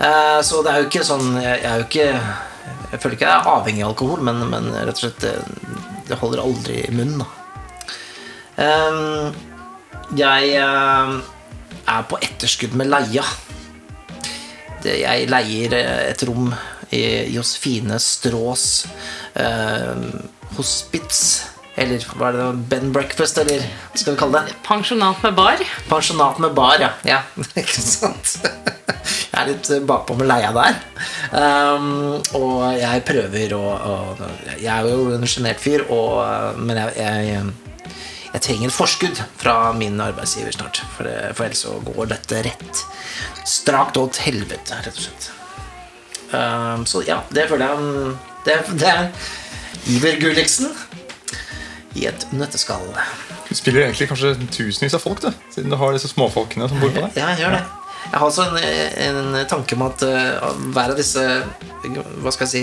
Uh, 0.00 0.40
så 0.44 0.62
det 0.64 0.72
er 0.72 0.80
jo 0.80 0.88
ikke 0.88 1.04
sånn 1.04 1.34
Jeg, 1.36 1.58
er 1.68 1.82
jo 1.82 1.84
ikke 1.84 2.06
Jeg 2.08 3.00
føler 3.02 3.14
ikke 3.18 3.26
jeg 3.26 3.34
er 3.34 3.50
avhengig 3.52 3.82
av 3.84 3.90
alkohol, 3.92 4.22
men, 4.24 4.40
men 4.50 4.70
rett 4.74 4.96
og 4.96 5.02
slett 5.04 5.20
det, 5.22 5.34
det 6.08 6.18
holder 6.20 6.42
aldri 6.42 6.80
i 6.86 6.94
munnen, 6.96 7.22
da. 7.22 7.28
Jeg 10.18 10.56
er 11.90 12.02
på 12.08 12.18
etterskudd 12.22 12.74
med 12.78 12.90
leia. 12.90 13.24
Jeg 14.84 15.28
leier 15.30 15.76
eh, 15.76 16.10
et 16.10 16.22
rom 16.28 16.50
i 16.90 17.02
Josefine 17.34 17.98
Strås 18.02 18.86
eh, 19.34 20.04
hospits. 20.56 21.22
Eller 21.80 22.02
hva 22.18 22.28
er 22.28 22.36
det, 22.36 22.46
Ben 22.68 22.90
Breakfast, 22.92 23.38
eller 23.40 23.62
hva 23.62 24.00
skal 24.00 24.16
vi 24.16 24.20
kalle 24.20 24.42
det? 24.42 24.56
Pensjonat 24.66 25.22
med 25.24 25.36
bar. 25.38 25.62
Pensjonat 25.88 26.40
med 26.42 26.52
bar, 26.56 26.82
ja. 26.82 26.90
ja. 27.06 27.22
Ikke 27.62 27.84
sant? 27.84 28.36
Jeg 29.30 29.38
er 29.38 29.48
litt 29.52 29.70
bakpå 29.88 30.16
med 30.18 30.28
leia 30.28 30.50
der. 30.52 30.76
Um, 31.30 32.18
og 32.36 32.66
jeg 32.76 33.04
prøver 33.06 33.54
å, 33.56 33.62
å 33.62 33.94
Jeg 34.58 34.68
er 34.74 34.88
jo 34.90 35.14
en 35.14 35.26
sjenert 35.30 35.62
fyr, 35.62 35.86
og, 35.94 36.58
men 36.58 36.82
jeg, 36.82 36.96
jeg, 36.98 37.94
jeg 38.34 38.44
trenger 38.44 38.68
et 38.68 38.76
forskudd 38.76 39.22
fra 39.40 39.56
min 39.78 40.02
arbeidsgiver 40.02 40.58
snart. 40.58 40.82
For, 40.96 41.08
det, 41.08 41.32
for 41.38 41.46
ellers 41.46 41.64
så 41.64 41.78
går 41.86 42.12
dette 42.16 42.44
rett 42.50 42.84
strakt 43.48 43.96
åt 43.96 44.20
helvete, 44.26 44.82
rett 44.84 44.96
og 44.96 45.06
slett. 45.06 45.30
Um, 46.30 46.86
så 46.86 47.02
ja, 47.02 47.20
det 47.34 47.48
føler 47.50 47.66
jeg 47.66 48.12
Det, 48.46 48.54
det 48.78 48.86
er 48.86 49.08
Iver 49.90 50.20
Gulliksen 50.20 50.70
i 51.98 52.06
et 52.06 52.26
nøtteskall. 52.32 52.86
Du 53.48 53.54
spiller 53.58 53.88
egentlig 53.88 54.06
kanskje 54.08 54.36
tusenvis 54.54 54.94
av 54.94 55.02
folk, 55.02 55.24
du, 55.24 55.32
siden 55.50 55.72
du 55.72 55.76
har 55.80 55.96
disse 55.96 56.10
småfolkene 56.12 56.68
som 56.70 56.78
bor 56.78 56.92
på 56.94 57.02
deg. 57.02 57.18
Ja, 57.18 57.32
jeg 57.32 57.42
gjør 57.42 57.56
det. 57.56 57.64
Jeg 58.04 58.14
har 58.14 58.26
også 58.26 58.46
en, 58.46 59.18
en 59.18 59.40
tanke 59.50 59.76
om 59.76 59.82
at 59.88 60.04
uh, 60.06 60.46
hver 60.72 60.94
av 60.94 60.96
disse 60.98 61.24
Hva 62.22 62.32
skal 62.32 62.46
jeg 62.46 62.52
si 62.52 62.62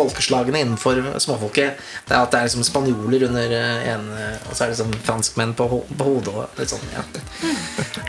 folkeslagene 0.00 0.64
innenfor 0.64 0.98
småfolket 1.22 1.78
Det 2.08 2.16
er 2.16 2.18
at 2.18 2.32
det 2.32 2.40
er 2.40 2.48
liksom 2.48 2.66
spanjoler 2.66 3.28
under 3.28 3.54
uh, 3.54 3.88
en 3.94 4.06
Og 4.48 4.52
så 4.52 4.64
er 4.64 4.70
det 4.70 4.74
liksom 4.74 4.92
franskmenn 5.06 5.54
på, 5.56 5.68
ho 5.70 5.80
på 5.86 6.10
hodet. 6.10 6.34
Og 6.34 6.60
litt 6.60 6.72
sånn, 6.72 6.84
ja. 6.96 7.04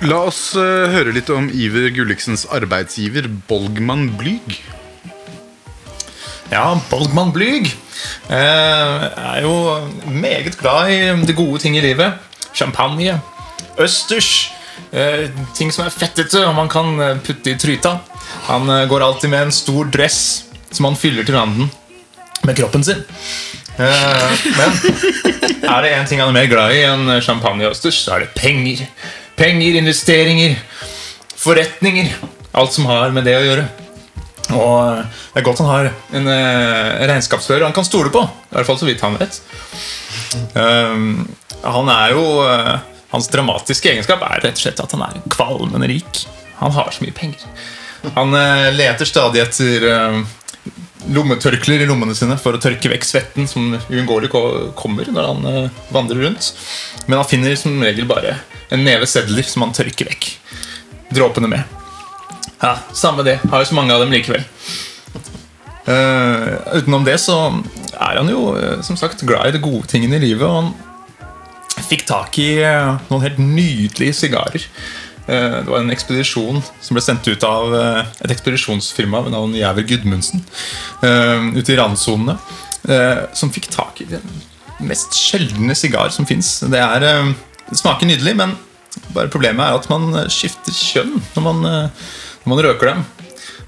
La 0.08 0.24
oss 0.32 0.44
uh, 0.58 0.90
høre 0.92 1.14
litt 1.16 1.30
om 1.34 1.52
Iver 1.54 1.92
Gulliksens 1.96 2.48
arbeidsgiver, 2.52 3.30
Bolgmann 3.50 4.10
Blyg. 4.20 4.62
Ja, 6.52 6.76
Bolgmann 6.90 7.32
Blyg 7.32 7.70
eh, 8.28 9.04
er 9.08 9.38
jo 9.46 9.54
meget 10.12 10.58
glad 10.60 10.92
i 10.92 11.26
de 11.26 11.36
gode 11.36 11.62
ting 11.64 11.78
i 11.80 11.84
livet. 11.84 12.20
Champagne, 12.54 13.22
østers, 13.80 14.52
eh, 14.92 15.30
ting 15.56 15.72
som 15.72 15.86
er 15.86 15.96
fettete 15.96 16.44
og 16.44 16.58
man 16.58 16.72
kan 16.72 17.00
eh, 17.00 17.22
putte 17.24 17.54
i 17.54 17.60
tryta. 17.60 18.02
Han 18.50 18.68
eh, 18.68 18.88
går 18.92 19.06
alltid 19.06 19.32
med 19.32 19.48
en 19.48 19.56
stor 19.56 19.88
dress 19.88 20.20
som 20.72 20.90
han 20.90 21.00
fyller 21.00 21.24
til 21.24 21.40
randen 21.40 21.72
med 22.48 22.58
kroppen 22.58 22.84
sin. 22.84 23.04
Eh, 23.78 24.32
men 24.58 24.74
er 25.72 25.84
det 25.84 25.92
én 25.96 26.08
ting 26.08 26.22
han 26.22 26.30
er 26.30 26.36
mer 26.36 26.50
glad 26.52 26.76
i 26.76 26.84
enn 26.86 27.16
champagne 27.24 27.66
og 27.66 27.76
østers, 27.76 28.02
så 28.04 28.16
er 28.16 28.26
det 28.26 28.34
penger. 28.38 28.84
Penger, 29.40 29.80
investeringer, 29.80 30.58
forretninger. 31.40 32.12
Alt 32.52 32.76
som 32.76 32.90
har 32.90 33.14
med 33.16 33.26
det 33.28 33.38
å 33.38 33.46
gjøre. 33.46 33.68
Og 34.52 34.78
eh, 34.84 35.20
det 35.34 35.42
er 35.42 35.48
godt 35.48 35.64
han 35.64 35.72
har 35.72 35.92
en 36.20 36.32
eh, 36.34 37.06
regnskapsfører 37.10 37.68
han 37.70 37.78
kan 37.78 37.88
stole 37.88 38.14
på. 38.14 38.26
I 38.52 38.58
hvert 38.58 38.70
fall 38.70 38.82
så 38.82 38.90
vidt 38.90 39.06
han 39.06 39.20
vet. 39.20 39.42
Han 41.62 41.90
er 41.94 42.16
jo 42.16 42.24
Hans 43.12 43.28
dramatiske 43.28 43.90
egenskap 43.92 44.22
er 44.24 44.40
rett 44.40 44.56
og 44.56 44.64
slett 44.64 44.80
at 44.80 44.94
han 44.96 45.02
er 45.04 45.18
kvalmende 45.34 45.90
rik. 45.92 46.22
Han 46.62 46.72
har 46.72 46.94
så 46.96 47.04
mye 47.04 47.16
penger. 47.16 47.44
Han 48.16 48.32
leter 48.78 49.10
stadig 49.10 49.42
etter 49.44 49.84
lommetørklær 51.12 51.82
i 51.82 51.88
lommene 51.90 52.14
sine 52.18 52.38
for 52.40 52.56
å 52.56 52.62
tørke 52.62 52.92
vekk 52.92 53.06
svetten 53.08 53.50
som 53.50 53.74
uunngåelig 53.90 54.30
kommer 54.78 55.10
når 55.10 55.28
han 55.28 55.50
eh, 55.50 55.82
vandrer 55.94 56.22
rundt. 56.28 56.52
Men 57.08 57.20
han 57.22 57.30
finner 57.30 57.58
som 57.60 57.82
regel 57.82 58.08
bare 58.10 58.38
en 58.72 58.86
neve 58.86 59.10
sedler 59.10 59.48
som 59.48 59.66
han 59.66 59.76
tørker 59.76 60.12
vekk 60.12 60.30
dråpene 61.12 61.50
med. 61.52 61.78
Ja, 62.62 62.78
Samme 62.94 63.26
det. 63.26 63.40
Har 63.50 63.64
jo 63.64 63.72
så 63.72 63.78
mange 63.78 63.96
av 63.96 64.04
dem 64.04 64.14
likevel. 64.14 64.46
Uh, 65.82 66.78
utenom 66.78 67.02
det 67.08 67.16
så 67.18 67.36
er 67.98 68.20
han 68.20 68.30
jo 68.30 68.52
eh, 68.54 68.84
som 68.86 69.00
sagt 69.00 69.26
glad 69.26 69.50
i 69.50 69.56
de 69.56 69.64
gode 69.64 69.90
tingene 69.90 70.20
i 70.20 70.28
livet. 70.28 70.46
Og 70.46 70.70
han 71.74 71.88
fikk 71.90 72.06
tak 72.08 72.38
i 72.40 72.52
noen 72.62 73.26
helt 73.26 73.42
nydelige 73.42 74.20
sigarer. 74.22 74.70
Eh, 75.28 75.58
det 75.62 75.70
var 75.70 75.84
en 75.84 75.94
ekspedisjon 75.94 76.62
som 76.82 76.98
ble 76.98 77.04
sendt 77.06 77.28
ut 77.30 77.44
av 77.46 77.76
eh, 77.78 78.00
et 78.26 78.34
ekspedisjonsfirma 78.34 79.22
ved 79.26 79.36
navn 79.36 79.54
Jæver 79.58 79.86
Gudmundsen 79.86 80.42
eh, 81.06 81.52
ute 81.58 81.74
i 81.74 81.80
randsonene. 81.80 82.40
som 83.38 83.52
fikk 83.54 83.68
tak 83.70 84.00
i 84.02 84.08
den 84.10 84.24
mest 84.82 85.14
sjeldne 85.14 85.76
sigar 85.78 86.10
som 86.10 86.26
fins. 86.26 86.64
Det, 86.66 86.80
det 86.98 87.78
smaker 87.78 88.10
nydelig, 88.10 88.34
men 88.40 88.56
problemet 89.30 89.62
er 89.62 89.78
at 89.78 89.86
man 89.92 90.16
skifter 90.34 90.74
kjønn 90.74 91.20
når 91.36 91.46
man, 91.46 91.62
når 91.62 92.50
man 92.50 92.62
røker 92.66 92.90
dem. 92.90 93.04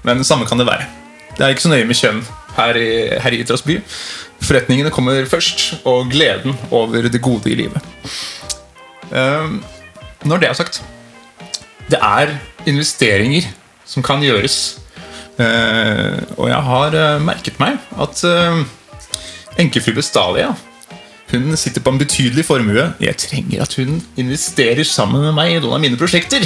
Men 0.02 0.18
det 0.18 0.26
samme 0.26 0.48
kan 0.50 0.58
det 0.58 0.66
være. 0.66 0.88
Det 1.36 1.46
er 1.46 1.54
ikke 1.54 1.62
så 1.62 1.70
nøye 1.70 1.86
med 1.86 2.00
kjønn 2.00 2.24
her 2.56 2.80
i, 2.80 2.90
her 3.22 3.36
i 3.36 3.38
Itras 3.44 3.62
by. 3.62 3.78
Forretningene 4.42 4.90
kommer 4.90 5.30
først, 5.30 5.62
og 5.86 6.10
gleden 6.10 6.58
over 6.74 7.06
det 7.06 7.22
gode 7.22 7.54
i 7.54 7.60
livet. 7.62 7.78
Når 9.14 10.42
det 10.42 10.50
er 10.50 10.58
sagt 10.58 10.82
Det 11.90 12.00
er 12.00 12.36
investeringer 12.70 13.50
som 13.88 14.04
kan 14.04 14.22
gjøres. 14.24 14.78
Eh, 15.38 16.20
og 16.38 16.48
jeg 16.48 16.62
har 16.68 16.94
eh, 16.94 17.24
merket 17.24 17.58
meg 17.58 17.80
at 18.00 18.20
uh, 18.22 18.60
enkefru 19.58 19.96
Bestalia 19.96 20.52
hun 21.32 21.56
sitter 21.56 21.82
på 21.82 21.90
en 21.90 21.98
betydelig 21.98 22.44
formue. 22.46 22.84
Jeg 23.02 23.16
trenger 23.18 23.64
at 23.64 23.74
hun 23.78 23.98
investerer 24.20 24.84
sammen 24.86 25.24
med 25.24 25.34
meg 25.36 25.54
i 25.54 25.58
noen 25.62 25.78
av 25.78 25.82
mine 25.82 25.98
prosjekter. 25.98 26.44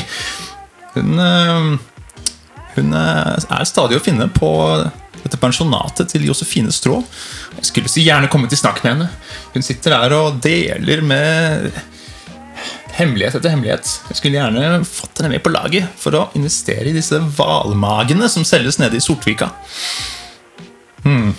Hun, 0.94 1.18
eh, 1.18 1.66
hun 2.76 2.96
eh, 2.96 3.34
er 3.58 3.68
stadig 3.68 3.98
å 3.98 4.04
finne 4.04 4.28
på 4.32 4.50
dette 5.18 5.40
pensjonatet 5.40 6.12
til 6.14 6.28
Josefine 6.28 6.72
Strå. 6.72 7.02
Jeg 7.58 7.68
skulle 7.68 7.90
så 7.90 8.04
gjerne 8.04 8.30
kommet 8.32 8.54
i 8.54 8.60
snakk 8.60 8.80
med 8.84 8.94
henne. 8.94 9.10
Hun 9.54 9.66
sitter 9.66 9.96
der 9.96 10.16
og 10.16 10.40
deler 10.44 11.02
med 11.04 11.72
hemmelighet 12.98 13.38
etter 13.38 13.54
hemmelighet. 13.54 13.90
Jeg 14.10 14.18
skulle 14.18 14.40
gjerne 14.40 14.82
fått 14.88 15.20
henne 15.20 15.32
med 15.32 15.42
på 15.44 15.52
laget 15.54 15.88
for 16.00 16.16
å 16.18 16.26
investere 16.38 16.90
i 16.90 16.96
disse 16.96 17.20
hvalmagene 17.38 18.28
som 18.32 18.46
selges 18.46 18.80
nede 18.82 18.98
i 18.98 19.04
Sortvika. 19.04 19.50
Hmm. 21.04 21.32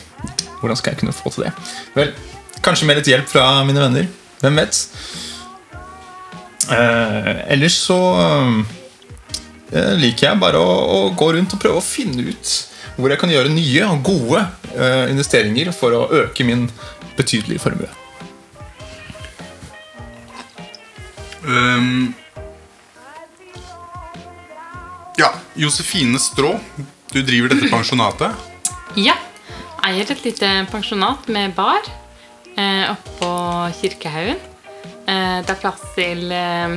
Hvordan 0.60 0.80
skal 0.80 0.94
jeg 0.94 1.02
kunne 1.04 1.16
få 1.16 1.32
til 1.34 1.48
det? 1.48 1.54
Vel, 1.96 2.14
kanskje 2.64 2.88
med 2.88 3.00
litt 3.00 3.12
hjelp 3.12 3.30
fra 3.32 3.46
mine 3.68 3.84
venner. 3.84 4.10
Hvem 4.40 4.60
vet? 4.62 4.82
Eh, 6.70 7.30
ellers 7.56 7.80
så 7.82 8.00
eh, 9.74 9.94
liker 10.00 10.30
jeg 10.30 10.42
bare 10.42 10.60
å, 10.62 10.76
å 10.96 11.00
gå 11.18 11.32
rundt 11.36 11.56
og 11.56 11.64
prøve 11.64 11.82
å 11.82 11.86
finne 11.86 12.28
ut 12.30 12.56
hvor 13.00 13.12
jeg 13.12 13.22
kan 13.22 13.32
gjøre 13.32 13.52
nye 13.54 13.88
og 13.88 14.04
gode 14.04 14.44
eh, 14.76 15.08
investeringer 15.12 15.72
for 15.76 15.96
å 15.96 16.08
øke 16.24 16.46
min 16.48 16.68
betydelige 17.18 17.64
formue. 17.64 17.88
Ehm, 21.50 22.14
ja, 25.18 25.34
Josefine 25.54 26.20
Strå, 26.20 26.60
du 27.12 27.22
driver 27.26 27.54
dette 27.54 27.70
pensjonatet. 27.72 28.32
Ja. 29.00 29.18
Eier 29.88 30.12
et 30.12 30.24
lite 30.26 30.48
pensjonat 30.70 31.30
med 31.32 31.56
bar 31.58 31.82
eh, 32.60 32.86
oppå 32.92 33.32
Kirkehaugen. 33.80 34.38
Eh, 35.08 35.40
det 35.42 35.54
er 35.56 35.62
plass 35.62 35.82
til 35.96 36.28
eh, 36.36 36.76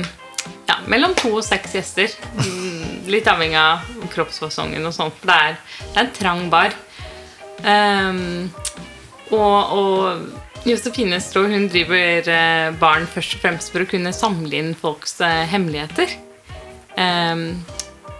ja, 0.69 0.79
mellom 0.89 1.13
to 1.19 1.35
og 1.37 1.43
seks 1.45 1.75
gjester. 1.77 2.15
Mm, 2.39 3.03
litt 3.13 3.29
avhengig 3.29 3.59
av 3.59 3.85
kroppsfasongen 4.15 4.89
og 4.89 4.95
sånt. 4.95 5.21
Det 5.21 5.35
er, 5.35 5.59
det 5.83 5.93
er 5.93 6.07
en 6.07 6.15
trang 6.17 6.47
bar. 6.53 6.79
Um, 7.63 8.49
og, 9.31 9.59
og 9.77 10.52
Josefine 10.63 11.17
Strå 11.19 11.43
hun 11.51 11.65
driver 11.67 12.29
barn 12.79 13.03
først 13.09 13.35
og 13.35 13.41
fremst 13.43 13.73
for 13.73 13.83
å 13.83 13.89
kunne 13.89 14.13
samle 14.15 14.55
inn 14.55 14.71
folks 14.79 15.17
eh, 15.19 15.43
hemmeligheter. 15.51 16.13
Ehm, 16.95 17.63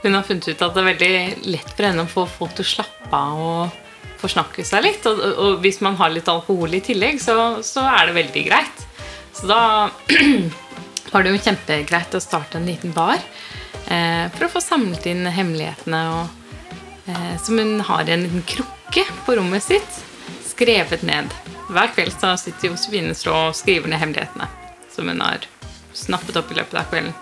hun 0.03 0.17
har 0.17 0.25
funnet 0.27 0.50
ut 0.50 0.65
at 0.65 0.75
det 0.75 0.81
er 0.81 0.89
veldig 0.89 1.47
lett 1.53 1.71
for 1.71 1.88
henne 1.88 2.03
å 2.03 2.12
få 2.12 2.25
folk 2.27 2.57
til 2.57 2.65
å 2.65 2.71
slappe 2.73 3.15
av 3.15 3.43
og 3.43 3.79
forsnakke 4.19 4.65
seg 4.67 4.83
litt. 4.83 5.07
Og, 5.07 5.62
hvis 5.63 5.79
man 5.85 5.95
har 6.00 6.12
litt 6.12 6.27
alkohol 6.31 6.75
i 6.75 6.83
tillegg, 6.83 7.21
så, 7.23 7.63
så 7.63 7.85
er 7.88 8.09
det 8.09 8.17
veldig 8.19 8.45
greit. 8.50 8.83
Så 9.33 9.47
da 9.47 9.62
var 11.13 11.23
det 11.23 11.33
jo 11.33 11.43
kjempegreit 11.47 12.19
å 12.19 12.23
starte 12.23 12.59
en 12.59 12.67
liten 12.67 12.91
bar 12.95 13.19
eh, 13.88 14.27
for 14.35 14.50
å 14.50 14.53
få 14.57 14.63
samlet 14.63 15.07
inn 15.13 15.23
hemmelighetene. 15.31 16.03
Og, 16.17 16.59
eh, 17.07 17.33
som 17.39 17.59
hun 17.59 17.77
har 17.88 18.03
i 18.03 18.17
en 18.17 18.27
liten 18.27 18.47
krukke 18.51 19.07
på 19.23 19.39
rommet 19.39 19.63
sitt, 19.63 20.03
skrevet 20.51 21.07
ned. 21.07 21.31
Hver 21.73 21.89
kveld 21.95 22.13
så 22.13 22.35
sitter 22.37 22.69
Josefine 22.69 23.15
og 23.31 23.55
skriver 23.57 23.89
ned 23.89 24.01
hemmelighetene 24.01 24.49
som 24.93 25.09
hun 25.09 25.21
har 25.25 25.47
snappet 25.97 26.37
opp 26.37 26.51
i 26.53 26.57
løpet 26.59 26.77
av 26.77 26.89
kvelden. 26.91 27.13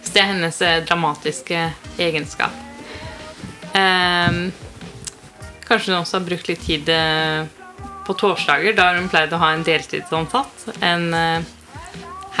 Så 0.00 0.14
det 0.14 0.22
er 0.22 0.30
hennes 0.32 0.60
eh, 0.64 0.80
dramatiske 0.88 1.60
egenskap. 2.00 2.54
Um, 3.74 4.50
kanskje 5.68 5.92
hun 5.92 6.00
også 6.00 6.18
har 6.18 6.26
brukt 6.26 6.48
litt 6.50 6.64
tid 6.64 6.88
eh, 6.90 7.44
på 8.06 8.16
torsdager, 8.18 8.74
da 8.74 8.90
hun 8.96 9.10
pleide 9.12 9.36
å 9.36 9.42
ha 9.42 9.52
en 9.54 9.66
deltidsansatt. 9.66 10.66
En 10.80 11.06
uh, 11.12 11.44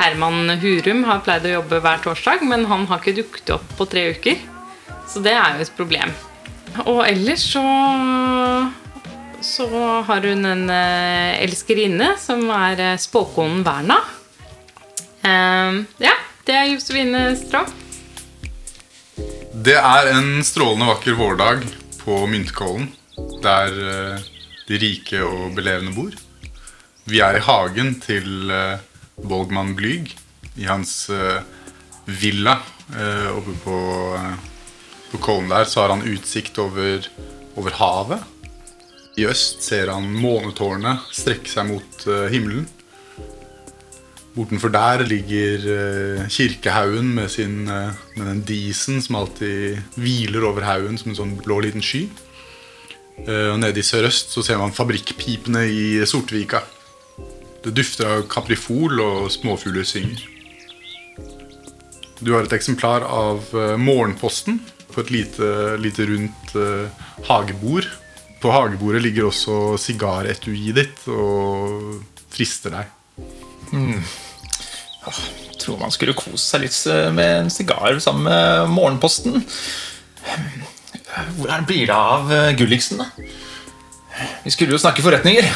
Herman 0.00 0.56
Hurum 0.62 1.04
har 1.06 1.22
pleid 1.26 1.46
å 1.46 1.58
jobbe 1.58 1.82
hver 1.84 2.02
torsdag, 2.06 2.42
men 2.48 2.66
han 2.72 2.88
har 2.90 3.02
ikke 3.02 3.18
dukket 3.20 3.54
opp 3.58 3.76
på 3.78 3.86
tre 3.92 4.08
uker. 4.16 4.40
Så 5.10 5.22
det 5.22 5.36
er 5.36 5.58
jo 5.58 5.66
et 5.66 5.76
problem. 5.76 6.16
Og 6.86 7.04
ellers 7.04 7.44
så 7.52 7.62
så 9.42 9.66
har 10.06 10.26
hun 10.26 10.44
en 10.44 10.70
eh, 10.70 11.40
elskerinne 11.44 12.14
som 12.20 12.42
er 12.52 12.80
eh, 12.84 12.98
spåkonen 13.00 13.62
Verna. 13.64 13.98
Eh, 15.24 15.80
ja, 16.04 16.16
det 16.46 16.56
er 16.56 16.70
Josefine 16.70 17.24
Strå. 17.40 17.64
Det 19.60 19.76
er 19.76 20.10
en 20.14 20.40
strålende 20.46 20.88
vakker 20.92 21.16
vårdag 21.18 21.64
på 22.00 22.22
Myntkollen, 22.30 22.90
der 23.44 23.80
eh, 23.92 24.26
de 24.68 24.80
rike 24.80 25.22
og 25.26 25.56
belevende 25.56 25.94
bor. 25.96 26.16
Vi 27.10 27.22
er 27.24 27.36
i 27.38 27.44
hagen 27.44 27.96
til 28.04 28.52
Bolgmann 29.18 29.72
Blyg, 29.74 30.12
i 30.60 30.66
hans 30.68 31.08
villa 32.06 32.60
oppe 33.32 33.54
på, 33.64 33.78
på 35.10 35.20
Kollen 35.24 35.48
der. 35.50 35.66
Så 35.66 35.82
har 35.82 35.94
han 35.96 36.04
utsikt 36.06 36.60
over, 36.62 37.08
over 37.58 37.74
havet. 37.80 38.22
I 39.20 39.26
øst 39.28 39.64
ser 39.66 39.90
han 39.92 40.06
månetårnet 40.16 41.10
strekke 41.12 41.50
seg 41.50 41.66
mot 41.68 42.04
eh, 42.08 42.30
himmelen. 42.32 42.64
Bortenfor 44.32 44.72
der 44.72 45.04
ligger 45.04 45.66
eh, 45.74 46.22
kirkehaugen 46.32 47.10
med, 47.18 47.28
sin, 47.28 47.66
eh, 47.68 47.98
med 48.16 48.30
den 48.30 48.40
disen 48.48 49.02
som 49.04 49.18
alltid 49.20 49.82
hviler 50.00 50.46
over 50.48 50.64
haugen 50.64 50.96
som 50.96 51.12
en 51.12 51.18
sånn 51.18 51.36
blå 51.42 51.60
liten 51.66 51.84
sky. 51.84 52.06
Og 53.20 53.58
nede 53.60 53.82
i 53.82 53.84
sørøst 53.84 54.30
så 54.32 54.40
ser 54.40 54.56
man 54.56 54.72
fabrikkpipene 54.72 55.66
i 55.68 55.82
Sortvika. 56.08 56.62
Det 57.60 57.74
dufter 57.76 58.08
av 58.08 58.22
kaprifol, 58.32 58.94
og 59.04 59.26
småfugler 59.34 59.84
synger. 59.84 60.22
Du 62.24 62.30
har 62.32 62.48
et 62.48 62.54
eksemplar 62.56 63.04
av 63.04 63.52
Morgenposten 63.76 64.62
på 64.94 65.04
et 65.04 65.12
lite, 65.12 65.50
lite 65.84 66.08
rundt 66.08 66.56
hagebord. 67.28 67.90
På 68.40 68.52
hagebordet 68.54 69.02
ligger 69.04 69.28
også 69.28 69.76
sigaretuiet 69.80 70.78
ditt 70.78 71.02
og 71.12 72.00
frister 72.32 72.72
deg. 72.72 72.86
Tror 75.60 75.80
man 75.80 75.92
skulle 75.92 76.16
kose 76.16 76.40
seg 76.40 76.64
litt 76.64 76.76
eh, 76.88 77.10
med 77.12 77.34
en 77.42 77.50
sigar 77.52 77.98
sammen 78.00 78.24
med 78.24 78.72
Morgenposten. 78.72 79.42
Hvor 81.36 81.52
er- 81.52 81.66
blir 81.68 81.84
det 81.90 81.96
av 81.96 82.32
eh, 82.32 82.54
Gulliksen, 82.56 83.02
da? 83.02 83.10
Vi 84.44 84.52
skulle 84.52 84.72
jo 84.72 84.80
snakke 84.80 85.04
forretninger. 85.04 85.46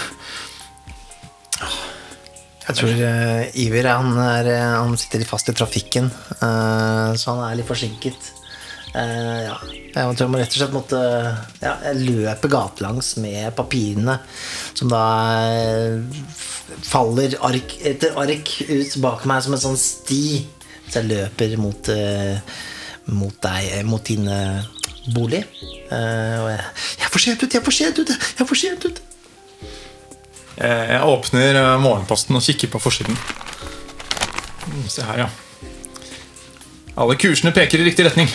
Jeg 2.65 2.79
tror 2.79 2.95
uh, 2.97 3.43
Iver 3.61 3.85
han, 3.91 4.15
er, 4.25 4.47
han 4.79 4.95
sitter 4.97 5.21
fast 5.29 5.51
i 5.53 5.55
trafikken, 5.57 6.07
uh, 6.41 7.13
så 7.13 7.35
han 7.35 7.43
er 7.45 7.59
litt 7.59 7.69
forsinket. 7.69 8.31
Eh, 8.95 9.41
ja. 9.47 9.57
Jeg 9.95 10.17
tror 10.19 10.31
man 10.31 10.41
rett 10.43 10.55
og 10.55 10.59
slett 10.59 10.75
måtte 10.75 11.01
ja, 11.63 11.75
løpe 11.95 12.51
gatelangs 12.51 13.13
med 13.23 13.55
papirene, 13.55 14.17
som 14.75 14.91
da 14.91 15.03
eh, 15.47 16.23
faller 16.83 17.37
ark 17.47 17.77
etter 17.87 18.19
ark 18.19 18.53
ut 18.69 18.97
bak 19.05 19.25
meg 19.31 19.45
som 19.45 19.55
en 19.55 19.65
sånn 19.69 19.81
sti. 19.81 20.25
Så 20.85 21.01
jeg 21.01 21.09
løper 21.15 21.55
mot, 21.57 21.89
uh, 21.89 22.37
mot 23.17 23.37
deg, 23.43 23.71
mot 23.89 24.05
din 24.05 24.29
uh, 24.29 24.61
bolig. 25.17 25.41
Og 25.89 26.49
jeg, 26.53 26.61
jeg 27.01 27.07
er 27.07 27.13
for 27.15 27.25
sent 27.25 27.41
ute, 27.41 27.51
jeg 27.57 27.63
er 27.63 27.65
for 27.65 27.77
sent 27.79 28.01
ute! 28.03 28.15
Jeg 28.15 28.45
er 28.45 28.49
for 28.51 28.61
sent! 28.61 29.01
Eh, 30.57 30.91
Jeg 30.93 31.03
åpner 31.03 31.59
Morgenposten 31.83 32.37
og 32.37 32.45
kikker 32.45 32.71
på 32.71 32.83
forsiden. 32.83 33.17
Se 34.89 35.03
her, 35.03 35.25
ja. 35.25 35.31
Alle 37.01 37.17
kursene 37.19 37.55
peker 37.55 37.83
i 37.83 37.89
riktig 37.89 38.07
retning. 38.07 38.31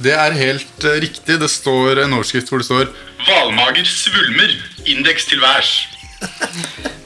Det 0.00 0.16
er 0.16 0.36
helt 0.38 0.84
eh, 0.84 1.00
riktig. 1.06 1.38
Det 1.40 1.50
står 1.50 2.04
en 2.04 2.18
overskrift 2.18 2.48
hvor 2.48 2.62
det 2.62 2.68
står 2.70 2.88
'Hvalmager 3.20 3.84
svulmer. 3.84 4.56
Indeks 4.86 5.24
til 5.28 5.40
værs'. 5.44 5.86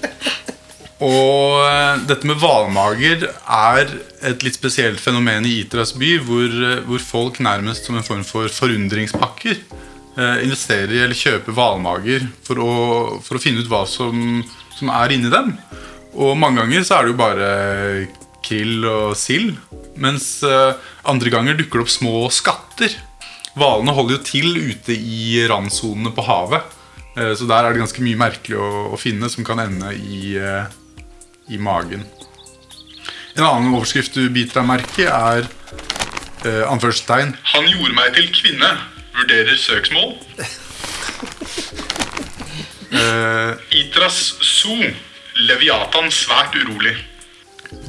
Og 1.04 1.60
eh, 1.66 2.02
dette 2.08 2.28
med 2.28 2.38
hvalmager 2.38 3.26
er 3.26 3.90
et 4.24 4.44
litt 4.46 4.56
spesielt 4.56 5.00
fenomen 5.02 5.46
i 5.48 5.58
Itras 5.64 5.92
by, 5.98 6.16
hvor, 6.24 6.46
eh, 6.48 6.82
hvor 6.86 7.02
folk 7.02 7.40
nærmest 7.42 7.88
som 7.88 7.98
en 7.98 8.06
form 8.06 8.22
for 8.26 8.48
forundringspakker 8.48 9.56
eh, 9.58 10.44
investerer 10.46 10.94
i 10.94 11.02
eller 11.02 11.18
kjøper 11.18 11.56
hvalmager 11.56 12.28
for, 12.46 12.62
for 13.26 13.36
å 13.36 13.42
finne 13.42 13.64
ut 13.64 13.72
hva 13.72 13.82
som, 13.90 14.44
som 14.78 14.92
er 14.94 15.16
inni 15.16 15.32
dem. 15.32 15.56
Og 16.14 16.38
mange 16.38 16.62
ganger 16.62 16.86
så 16.86 17.00
er 17.00 17.04
det 17.04 17.14
jo 17.14 17.18
bare 17.18 17.50
krill 18.44 18.86
og 18.86 19.16
sild, 19.18 19.56
mens 19.98 20.44
andre 20.44 21.30
ganger 21.32 21.56
dukker 21.58 21.80
det 21.80 21.86
opp 21.86 21.90
små 21.90 22.28
skatter. 22.30 22.63
Hvalene 23.54 23.94
holder 23.94 24.16
jo 24.16 24.22
til 24.26 24.56
ute 24.58 24.94
i 24.96 25.44
randsonene 25.50 26.10
på 26.14 26.24
havet, 26.26 26.64
eh, 27.16 27.32
så 27.38 27.46
der 27.46 27.62
er 27.62 27.74
det 27.74 27.84
ganske 27.84 28.02
mye 28.02 28.18
merkelig 28.18 28.58
å, 28.58 28.70
å 28.94 28.98
finne 28.98 29.30
som 29.30 29.46
kan 29.46 29.62
ende 29.62 29.92
i, 29.94 30.34
eh, 30.34 30.66
i 31.54 31.60
magen. 31.62 32.02
En 33.34 33.46
annen 33.46 33.74
overskrift 33.74 34.14
du 34.14 34.28
biter 34.30 34.60
deg 34.60 34.68
merke 34.68 35.06
er 35.10 35.46
uh, 36.46 36.70
anførselstegn 36.70 37.32
'Han 37.50 37.66
gjorde 37.66 37.94
meg 37.96 38.14
til 38.14 38.28
kvinne. 38.30 38.68
Vurderer 39.16 39.58
søksmål'. 39.58 40.14
uh, 42.94 43.58
Itras 43.74 44.20
Zoo. 44.38 44.92
Leviatan 45.34 46.12
svært 46.14 46.54
urolig. 46.54 46.94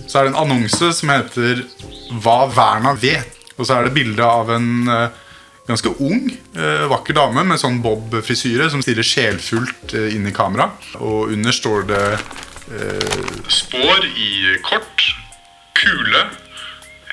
Så 0.07 0.17
er 0.17 0.25
det 0.25 0.33
en 0.33 0.41
annonse 0.47 0.89
som 0.97 1.13
heter 1.13 1.61
'Hva 2.09 2.39
Verna 2.49 2.95
vet'. 2.97 3.34
Og 3.55 3.67
så 3.67 3.77
er 3.77 3.87
det 3.87 3.95
bilde 3.95 4.25
av 4.25 4.49
en 4.51 4.89
eh, 4.91 5.21
ganske 5.67 5.89
ung, 5.99 6.29
eh, 6.55 6.85
vakker 6.91 7.17
dame 7.17 7.43
med 7.47 7.61
sånn 7.61 7.81
bob-frisyre 7.83 8.69
som 8.71 8.83
stiller 8.85 9.05
sjelfullt 9.05 9.95
eh, 9.97 10.13
inn 10.15 10.27
i 10.29 10.33
kamera. 10.35 10.69
Og 11.01 11.33
under 11.33 11.55
står 11.55 11.87
det 11.89 12.03
eh, 12.13 13.21
Spår 13.49 14.05
i 14.13 14.57
kort, 14.65 15.07
kule, 15.77 16.25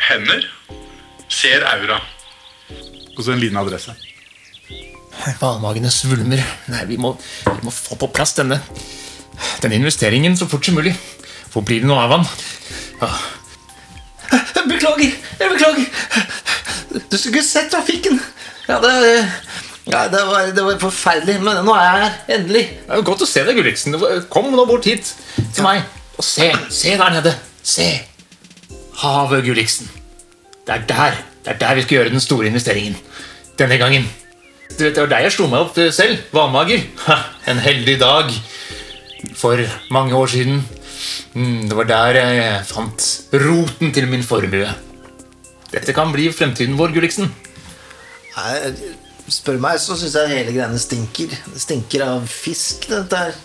hender, 0.08 0.48
ser 1.32 1.64
aura. 1.72 2.00
Og 3.16 3.22
så 3.22 3.32
en 3.32 3.40
liten 3.42 3.60
adresse. 3.60 3.94
Hvalmagene 5.38 5.90
svulmer. 5.92 6.42
Nei, 6.72 6.84
vi 6.88 6.98
må, 7.00 7.14
vi 7.46 7.60
må 7.64 7.72
få 7.72 7.98
på 8.00 8.10
plass 8.14 8.34
denne 8.40 8.62
Denne 9.62 9.78
investeringen 9.78 10.34
så 10.36 10.46
fort 10.46 10.66
som 10.66 10.76
mulig. 10.76 10.92
Hvor 11.52 11.64
blir 11.66 11.82
det 11.82 11.88
noe 11.88 12.02
av 12.04 12.12
han? 12.14 12.26
Ja. 13.00 13.08
Beklager! 14.68 15.12
Jeg 15.40 15.50
beklager! 15.50 15.86
Du 17.10 17.16
skulle 17.16 17.38
ikke 17.38 17.46
sett 17.46 17.70
trafikken! 17.72 18.20
Ja, 18.68 18.76
det, 18.82 18.92
ja, 19.90 20.04
det, 20.12 20.20
var, 20.28 20.50
det 20.54 20.64
var 20.64 20.78
forferdelig, 20.78 21.38
men 21.42 21.64
nå 21.66 21.74
er 21.74 21.82
jeg 21.88 22.02
her. 22.04 22.14
Endelig. 22.36 22.62
Det 22.86 22.98
er 22.98 23.06
godt 23.08 23.24
å 23.24 23.28
se 23.28 23.42
deg, 23.48 23.56
Gulliksen. 23.58 23.96
Kom 24.32 24.50
nå 24.54 24.64
bort 24.68 24.86
hit 24.86 25.10
til 25.56 25.66
meg. 25.66 25.82
Og 26.18 26.24
se. 26.26 26.50
Se 26.72 26.94
der 27.00 27.14
nede. 27.16 27.32
Se. 27.66 27.88
Havet, 29.02 29.42
Gulliksen. 29.48 29.90
Det 30.66 30.76
er 30.76 30.84
der. 30.88 31.18
Det 31.42 31.54
er 31.56 31.58
der 31.64 31.74
vi 31.80 31.82
skal 31.86 31.96
gjøre 31.98 32.12
den 32.14 32.22
store 32.22 32.46
investeringen. 32.52 32.94
Denne 33.58 33.78
gangen. 33.80 34.06
Du 34.72 34.84
vet, 34.86 34.94
Det 34.94 35.02
var 35.02 35.10
der 35.16 35.24
jeg 35.26 35.34
slo 35.34 35.48
meg 35.50 35.66
opp 35.66 35.80
selv. 35.92 36.22
vanmager! 36.32 36.84
En 37.50 37.58
heldig 37.60 37.98
dag 38.00 38.30
for 39.36 39.58
mange 39.90 40.14
år 40.14 40.26
siden. 40.32 40.62
Mm, 41.34 41.68
det 41.68 41.76
var 41.78 41.88
der 41.88 42.18
jeg 42.18 42.64
fant 42.68 43.06
roten 43.42 43.92
til 43.94 44.08
min 44.10 44.24
formue. 44.26 44.68
Dette 45.72 45.94
kan 45.96 46.12
bli 46.12 46.28
fremtiden 46.34 46.76
vår, 46.76 46.92
Gulliksen. 46.96 47.30
Nei, 48.36 48.56
Spør 49.32 49.60
meg, 49.62 49.78
så 49.80 49.94
syns 49.96 50.16
jeg 50.18 50.32
hele 50.32 50.52
greiene 50.52 50.80
stinker. 50.82 51.32
Det 51.54 51.60
stinker 51.62 52.02
av 52.04 52.24
fisk, 52.28 52.88
dette 52.90 53.20
her. 53.20 53.36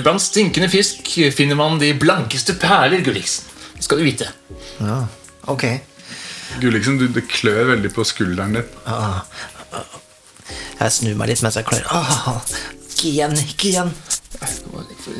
Blant 0.00 0.22
stinkende 0.24 0.70
fisk 0.72 1.10
finner 1.36 1.58
man 1.58 1.80
de 1.82 1.90
blankeste 1.98 2.54
perler, 2.60 3.02
Gulliksen. 3.04 3.48
Det 3.76 3.84
skal 3.84 3.98
du 4.00 4.06
vite. 4.06 4.28
Ja, 4.78 5.02
ok. 5.50 5.66
Gulliksen, 6.62 7.00
du, 7.00 7.08
det 7.12 7.26
klør 7.28 7.74
veldig 7.74 7.90
på 7.96 8.06
skulderen 8.06 8.56
din. 8.56 8.70
Ah, 8.86 9.20
ah. 9.74 9.98
Jeg 10.78 10.94
snur 10.96 11.18
meg 11.18 11.32
litt 11.32 11.42
mens 11.44 11.58
jeg 11.58 11.66
klør. 11.68 11.84
Ah, 11.92 12.40
ikke 12.92 13.10
igjen, 13.10 13.36
ikke 13.42 13.70
igjen. 13.72 13.92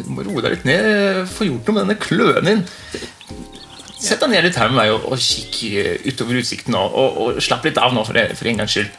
Du 0.03 0.13
må, 0.13 0.25
roe 0.27 0.45
deg 0.45 0.57
litt 0.57 0.69
ned. 0.69 1.29
Få 1.31 1.49
gjort 1.49 1.69
noe 1.69 1.77
med 1.77 1.85
denne 1.85 1.99
kløen 2.01 2.49
din. 2.49 2.65
Sett 4.03 4.23
deg 4.23 4.33
ned 4.33 4.49
litt 4.49 4.59
her 4.59 4.73
med 4.73 4.81
meg 4.81 4.93
og, 4.97 5.07
og 5.13 5.23
kikk 5.23 5.61
eh, 5.71 6.07
utover 6.11 6.41
utsikten. 6.41 6.77
Og, 6.79 6.97
og, 6.99 7.19
og 7.23 7.43
slapp 7.45 7.67
litt 7.69 7.81
av 7.81 7.95
nå, 7.95 8.05
for, 8.09 8.19
det, 8.19 8.37
for 8.39 8.51
en 8.51 8.63
gangs 8.63 8.75
skyld. 8.75 8.91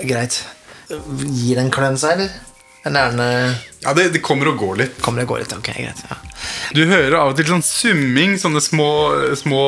Greit. 0.00 0.40
Gir 0.90 1.60
den 1.60 1.70
kløen 1.70 1.98
seg, 2.00 2.16
eller? 2.16 2.38
Eller 2.88 3.00
er 3.00 3.12
den 3.12 3.20
eh, 3.20 3.66
Ja, 3.84 3.92
det, 3.96 4.08
det 4.14 4.22
kommer 4.24 4.50
og 4.50 4.58
går 4.60 4.80
litt. 4.80 4.98
Kommer 5.04 5.24
og 5.24 5.34
gå 5.34 5.40
litt? 5.42 5.52
Ok, 5.56 5.68
greit. 5.76 6.00
Ja. 6.08 6.16
Du 6.74 6.82
hører 6.88 7.16
av 7.18 7.32
og 7.32 7.38
til 7.38 7.48
sånn 7.50 7.64
summing, 7.66 8.36
sånne 8.40 8.62
små, 8.64 8.90
små 9.38 9.62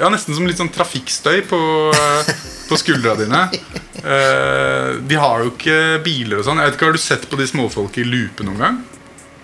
Ja, 0.00 0.10
nesten 0.12 0.34
som 0.36 0.48
litt 0.48 0.60
sånn 0.60 0.72
trafikkstøy 0.74 1.44
på, 1.48 1.60
eh, 1.94 2.34
på 2.66 2.80
skuldra 2.80 3.14
dine. 3.20 3.46
uh, 4.10 4.96
de 5.06 5.18
har 5.22 5.44
jo 5.44 5.54
ikke 5.54 5.78
biler 6.06 6.40
og 6.40 6.48
sånn. 6.48 6.60
Jeg 6.62 6.72
vet 6.72 6.78
ikke, 6.80 6.90
Har 6.90 6.98
du 6.98 7.04
sett 7.04 7.30
på 7.30 7.38
de 7.40 7.48
småfolka 7.48 8.02
i 8.02 8.08
lupe 8.08 8.46
noen 8.46 8.62
gang? 8.64 8.82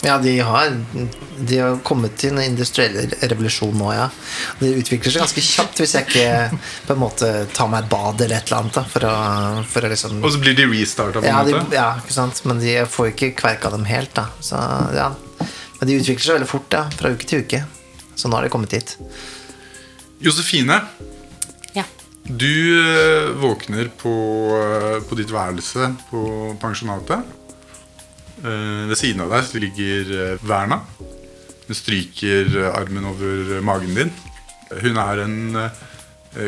Ja, 0.02 0.16
de 0.18 0.32
har, 0.42 0.72
de 1.38 1.58
har 1.62 1.76
kommet 1.86 2.16
til 2.18 2.32
en 2.34 2.42
industrielle 2.42 3.04
revolusjon 3.30 3.76
nå, 3.78 3.92
ja. 3.94 4.08
Det 4.58 4.72
utvikler 4.80 5.14
seg 5.14 5.22
ganske 5.22 5.44
kjapt 5.46 5.78
hvis 5.78 5.92
jeg 5.94 6.08
ikke 6.08 6.58
på 6.88 6.96
en 6.96 7.00
måte 7.04 7.28
tar 7.54 7.70
meg 7.70 7.84
et 7.84 7.90
bad 7.92 8.24
eller 8.24 8.40
et 8.40 8.50
eller 8.50 8.64
annet. 8.64 8.74
Da, 8.80 8.82
for 8.90 9.06
å, 9.06 9.12
for 9.70 9.86
å 9.86 9.92
liksom 9.92 10.18
Og 10.24 10.34
så 10.34 10.40
blir 10.42 10.56
de 10.58 10.66
restarta, 10.72 11.22
på 11.22 11.28
en 11.28 11.30
ja, 11.30 11.44
de, 11.46 11.60
ja, 11.78 11.86
ikke 12.02 12.16
sant? 12.16 12.42
Men 12.50 12.58
de 12.62 12.74
får 12.90 13.12
ikke 13.12 13.30
kverka 13.38 13.70
dem 13.76 13.86
helt, 13.86 14.10
da. 14.18 14.26
Så, 14.42 14.58
ja. 14.98 15.12
Men 15.78 15.90
de 15.92 16.00
utvikler 16.00 16.26
seg 16.26 16.36
veldig 16.40 16.50
fort, 16.50 16.74
ja. 16.74 16.82
Fra 16.98 17.14
uke 17.14 17.28
til 17.30 17.46
uke. 17.46 17.62
Så 18.18 18.26
nå 18.28 18.36
har 18.40 18.46
de 18.46 18.50
kommet 18.52 18.74
hit. 18.74 18.96
Josefine, 20.22 20.80
Ja. 21.74 21.84
du 22.26 22.50
eh, 22.78 23.30
våkner 23.38 23.88
på, 24.02 24.12
eh, 24.58 24.98
på 25.08 25.18
ditt 25.18 25.30
værelse 25.34 25.92
på 26.10 26.26
pensjonatet. 26.62 27.22
Eh, 28.42 28.84
ved 28.90 28.98
siden 28.98 29.22
av 29.24 29.32
deg 29.32 29.62
ligger 29.62 30.12
eh, 30.18 30.44
Verna. 30.46 30.82
Hun 31.68 31.78
stryker 31.78 32.50
eh, 32.50 32.74
armen 32.74 33.06
over 33.12 33.54
magen 33.64 33.94
din. 33.96 34.12
Hun 34.72 34.96
er 34.96 35.20
en 35.20 35.38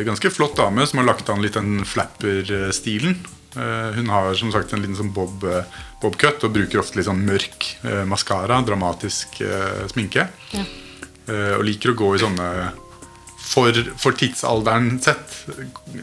ganske 0.07 0.31
flott 0.33 0.57
dame 0.57 0.81
som 0.89 0.97
har 0.97 1.11
lagt 1.11 1.29
an 1.29 1.43
litt 1.43 1.53
den 1.53 1.83
flapper-stilen. 1.85 3.19
Hun 3.53 4.09
har 4.09 4.33
som 4.35 4.49
sagt 4.51 4.73
en 4.73 4.81
liten 4.81 4.97
sånn 4.97 5.11
bob, 5.13 5.45
bobcut 6.01 6.43
og 6.45 6.55
bruker 6.55 6.81
ofte 6.81 6.99
litt 6.99 7.07
sånn 7.07 7.21
mørk 7.25 7.67
eh, 7.85 8.01
maskara, 8.09 8.59
dramatisk 8.65 9.39
eh, 9.45 9.85
sminke. 9.91 10.27
Ja. 10.55 10.65
Eh, 11.29 11.53
og 11.57 11.63
liker 11.67 11.93
å 11.93 11.99
gå 11.99 12.09
i 12.15 12.21
sånne 12.21 12.49
for, 13.45 13.77
for 14.01 14.17
tidsalderen 14.17 14.97
sett 15.05 15.45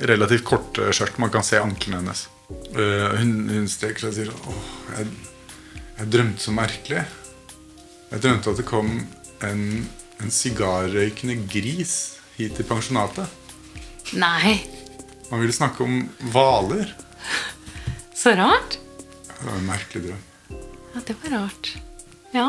relativt 0.06 0.46
korte 0.48 0.92
skjørt. 0.94 1.18
Man 1.22 1.34
kan 1.34 1.46
se 1.46 1.60
anklene 1.62 2.00
hennes. 2.00 2.28
Hun, 2.72 3.36
hun 3.48 3.68
streker 3.70 4.04
seg 4.04 4.10
og 4.10 4.16
sier 4.16 4.32
Åh, 4.32 4.64
jeg, 4.98 5.06
jeg 5.98 6.10
drømte 6.12 6.42
så 6.42 6.54
merkelig. 6.56 7.02
Jeg 8.12 8.22
drømte 8.24 8.50
at 8.52 8.60
det 8.60 8.66
kom 8.68 8.90
en, 9.46 9.62
en 10.22 10.30
sigarrøykende 10.32 11.36
gris 11.50 11.94
hit 12.36 12.56
til 12.58 12.66
pensjonatet. 12.68 13.28
Nei, 14.18 14.58
Man 15.30 15.40
ville 15.40 15.54
snakke 15.56 15.84
om 15.86 16.02
hvaler. 16.32 16.90
så 18.14 18.34
rart. 18.36 18.74
Det 19.32 19.46
var 19.46 19.54
en 19.56 19.66
merkelig 19.70 20.02
drøm. 20.08 20.58
Ja, 20.94 21.00
det 21.08 21.14
var 21.22 21.32
rart. 21.38 21.70
Ja. 22.34 22.48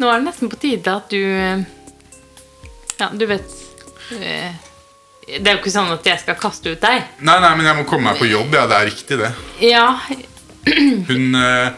Nå 0.00 0.08
er 0.08 0.18
det 0.20 0.26
nesten 0.28 0.50
på 0.52 0.56
tide 0.60 0.92
at 0.96 1.08
du 1.12 1.20
Ja, 3.00 3.08
du 3.12 3.24
vet 3.28 3.48
eh, 4.16 4.52
Det 5.26 5.40
er 5.44 5.54
jo 5.56 5.60
ikke 5.60 5.72
sånn 5.72 5.90
at 5.92 6.04
jeg 6.08 6.20
skal 6.22 6.36
kaste 6.40 6.72
ut 6.74 6.80
deg. 6.84 7.02
Nei, 7.24 7.36
nei, 7.40 7.50
men 7.56 7.66
jeg 7.68 7.76
må 7.80 7.84
komme 7.88 8.10
meg 8.10 8.20
på 8.20 8.28
jobb. 8.28 8.52
Ja, 8.56 8.66
det 8.68 8.76
er 8.78 8.88
riktig, 8.90 9.18
det. 9.20 9.30
Ja, 9.64 9.86
Hun, 11.08 11.34
eh, 11.40 11.72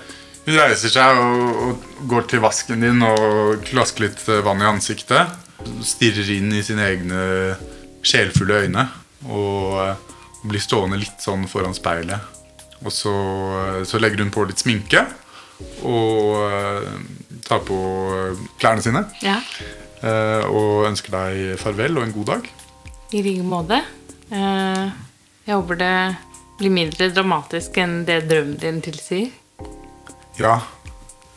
hun 0.46 0.56
reiser 0.58 0.90
seg 0.92 1.20
og, 1.20 1.60
og 1.66 2.08
går 2.10 2.26
til 2.30 2.42
vasken 2.42 2.82
din 2.82 3.04
og 3.06 3.62
klasker 3.68 4.08
litt 4.08 4.22
vann 4.44 4.62
i 4.62 4.68
ansiktet. 4.70 5.38
Stirrer 5.86 6.32
inn 6.34 6.50
i 6.54 6.64
sine 6.66 6.88
egne 6.90 7.22
sjelfulle 8.02 8.64
øyne 8.66 8.86
og 9.30 9.78
eh, 9.82 10.00
blir 10.48 10.62
stående 10.62 10.98
litt 11.00 11.22
sånn 11.22 11.46
foran 11.50 11.76
speilet. 11.76 12.30
Og 12.82 12.90
så, 12.94 13.12
eh, 13.60 13.82
så 13.86 14.00
legger 14.02 14.24
hun 14.24 14.32
på 14.34 14.46
litt 14.48 14.62
sminke 14.62 15.04
og 15.86 16.40
eh, 16.48 16.88
tar 17.46 17.62
på 17.66 17.78
klærne 18.58 18.84
sine. 18.84 19.06
ja. 19.24 19.40
Og 20.02 20.88
ønsker 20.88 21.12
deg 21.14 21.60
farvel 21.60 22.00
og 22.00 22.02
en 22.02 22.14
god 22.16 22.26
dag. 22.26 22.46
I 23.14 23.20
like 23.22 23.44
måte. 23.46 23.76
Jeg 24.32 25.52
håper 25.54 25.78
det 25.78 25.92
blir 26.58 26.72
mindre 26.74 27.06
dramatisk 27.14 27.78
enn 27.78 28.00
det 28.08 28.16
drømmen 28.26 28.58
din 28.58 28.80
tilsier. 28.82 29.28
Ja. 30.40 30.58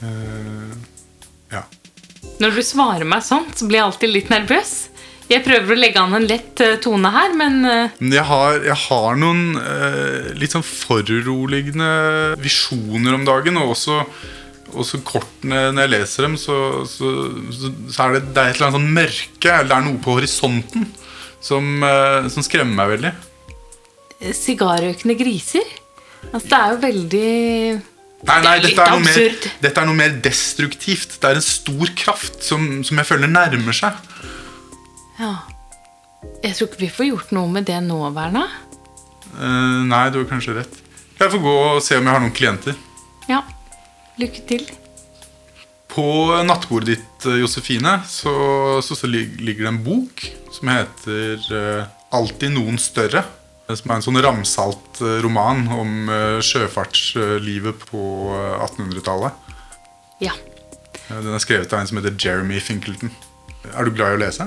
Uh, 0.03 0.75
ja. 1.51 1.63
Når 2.41 2.57
du 2.57 2.63
svarer 2.65 3.07
meg 3.07 3.23
sånn, 3.25 3.47
så 3.55 3.67
blir 3.67 3.79
jeg 3.79 3.87
alltid 3.89 4.13
litt 4.13 4.31
nervøs. 4.33 4.75
Jeg 5.25 5.41
prøver 5.41 5.73
å 5.73 5.79
legge 5.79 6.01
an 6.01 6.13
en 6.13 6.27
lett 6.29 6.61
eh, 6.61 6.75
tone 6.81 7.09
her, 7.09 7.31
men 7.37 7.63
eh, 7.65 7.93
jeg 8.13 8.25
har, 8.29 8.59
jeg 8.61 8.77
har 8.83 9.15
noen 9.17 9.55
eh, 9.57 10.27
litt 10.37 10.53
sånn 10.53 10.65
foruroligende 10.65 11.87
visjoner 12.37 13.15
om 13.17 13.23
dagen. 13.25 13.57
Og 13.57 13.73
også, 13.73 14.03
også 14.75 15.01
kortene 15.07 15.71
når 15.73 15.87
jeg 15.87 15.93
leser 15.95 16.27
dem, 16.27 16.35
så, 16.37 16.59
så, 16.89 17.13
så, 17.49 17.73
så 17.89 18.05
er 18.05 18.19
det, 18.19 18.21
det 18.35 18.43
er 18.43 18.51
et 18.51 18.59
eller 18.59 18.67
annet 18.67 18.77
sånn 18.77 18.93
mørke. 18.99 19.49
Eller 19.55 19.71
det 19.71 19.79
er 19.79 19.87
noe 19.87 20.03
på 20.05 20.19
horisonten 20.19 20.85
som, 21.41 21.73
eh, 21.89 22.29
som 22.35 22.45
skremmer 22.45 22.77
meg 22.83 22.93
veldig. 22.93 23.15
Sigarrøkende 24.35 25.17
griser 25.19 25.65
Altså, 26.31 26.47
det 26.49 26.57
er 26.57 26.69
jo 26.71 26.77
veldig 26.81 27.33
Nei, 28.25 28.39
nei, 28.41 28.55
Det 28.59 28.71
er 28.71 28.77
dette 28.79 28.85
er, 28.89 29.01
mer, 29.05 29.49
dette 29.61 29.81
er 29.81 29.89
noe 29.89 29.97
mer 29.97 30.15
destruktivt. 30.25 31.19
Det 31.21 31.29
er 31.29 31.39
en 31.39 31.45
stor 31.45 31.91
kraft 31.97 32.41
som, 32.45 32.63
som 32.87 33.01
jeg 33.01 33.07
føler 33.07 33.29
nærmer 33.29 33.75
seg. 33.75 33.99
Ja. 35.19 35.35
Jeg 36.41 36.57
tror 36.57 36.71
ikke 36.71 36.81
vi 36.81 36.93
får 36.93 37.09
gjort 37.11 37.35
noe 37.37 37.51
med 37.53 37.67
det 37.69 37.77
nå, 37.85 37.99
Verna. 38.15 38.47
Eh, 39.35 39.83
nei, 39.85 40.07
du 40.09 40.21
har 40.23 40.29
kanskje 40.29 40.57
rett. 40.57 40.81
Jeg 41.19 41.31
får 41.31 41.43
gå 41.43 41.53
og 41.67 41.83
se 41.85 41.99
om 41.99 42.07
jeg 42.07 42.17
har 42.17 42.23
noen 42.23 42.35
klienter. 42.35 42.81
Ja. 43.29 43.43
Lykke 44.19 44.43
til. 44.49 44.65
På 45.91 46.07
nattbordet 46.47 46.95
ditt, 46.95 47.27
eh, 47.29 47.39
Josefine, 47.43 47.99
så, 48.09 48.33
så, 48.83 48.97
så 48.97 49.09
ligger 49.11 49.67
det 49.67 49.71
en 49.71 49.83
bok 49.85 50.25
som 50.55 50.71
heter 50.71 51.41
uh, 51.51 51.87
'Alltid 52.15 52.55
noen 52.55 52.79
større'. 52.79 53.25
Som 53.65 53.89
er 53.89 53.95
en 53.97 54.03
sånn 54.05 54.19
ramsalt 54.21 54.99
eh, 55.01 55.15
roman 55.25 55.63
om 55.73 56.09
eh, 56.13 56.37
sjøfartslivet 56.45 57.85
på 57.89 58.01
eh, 58.35 58.59
1800-tallet. 58.61 59.55
Ja. 60.21 60.35
Eh, 61.07 61.17
Den 61.17 61.33
er 61.33 61.41
skrevet 61.41 61.73
av 61.73 61.81
en 61.81 61.89
som 61.89 61.97
heter 61.97 62.13
Jeremy 62.21 62.59
Finkelton. 62.61 63.09
Er 63.73 63.87
du 63.87 63.95
glad 63.97 64.13
i 64.13 64.19
å 64.19 64.21
lese? 64.21 64.45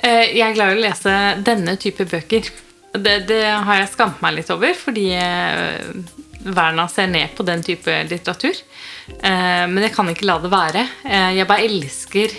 Jeg 0.00 0.40
er 0.42 0.56
glad 0.56 0.72
i 0.72 0.78
å 0.78 0.82
lese 0.82 1.14
denne 1.46 1.76
type 1.78 2.06
bøker. 2.08 2.48
Det, 2.96 3.14
det 3.28 3.42
har 3.52 3.82
jeg 3.82 3.92
skamt 3.92 4.22
meg 4.24 4.38
litt 4.38 4.50
over, 4.50 4.72
fordi 4.74 5.04
Verna 6.40 6.86
ser 6.90 7.10
ned 7.12 7.34
på 7.36 7.44
den 7.46 7.60
type 7.62 7.92
litteratur. 8.08 8.56
Men 9.20 9.76
jeg 9.84 9.92
kan 9.94 10.08
ikke 10.10 10.24
la 10.26 10.38
det 10.40 10.50
være. 10.50 10.86
Jeg 11.36 11.46
bare 11.52 11.68
elsker 11.68 12.32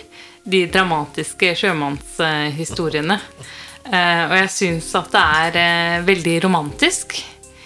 de 0.50 0.64
dramatiske 0.74 1.54
sjømannshistoriene. 1.62 3.20
Eh, 3.86 4.24
Og 4.30 4.36
jeg 4.38 4.54
syns 4.54 4.92
at 5.00 5.12
det 5.14 5.26
er 5.42 5.60
eh, 5.62 6.06
veldig 6.08 6.38
romantisk. 6.46 7.18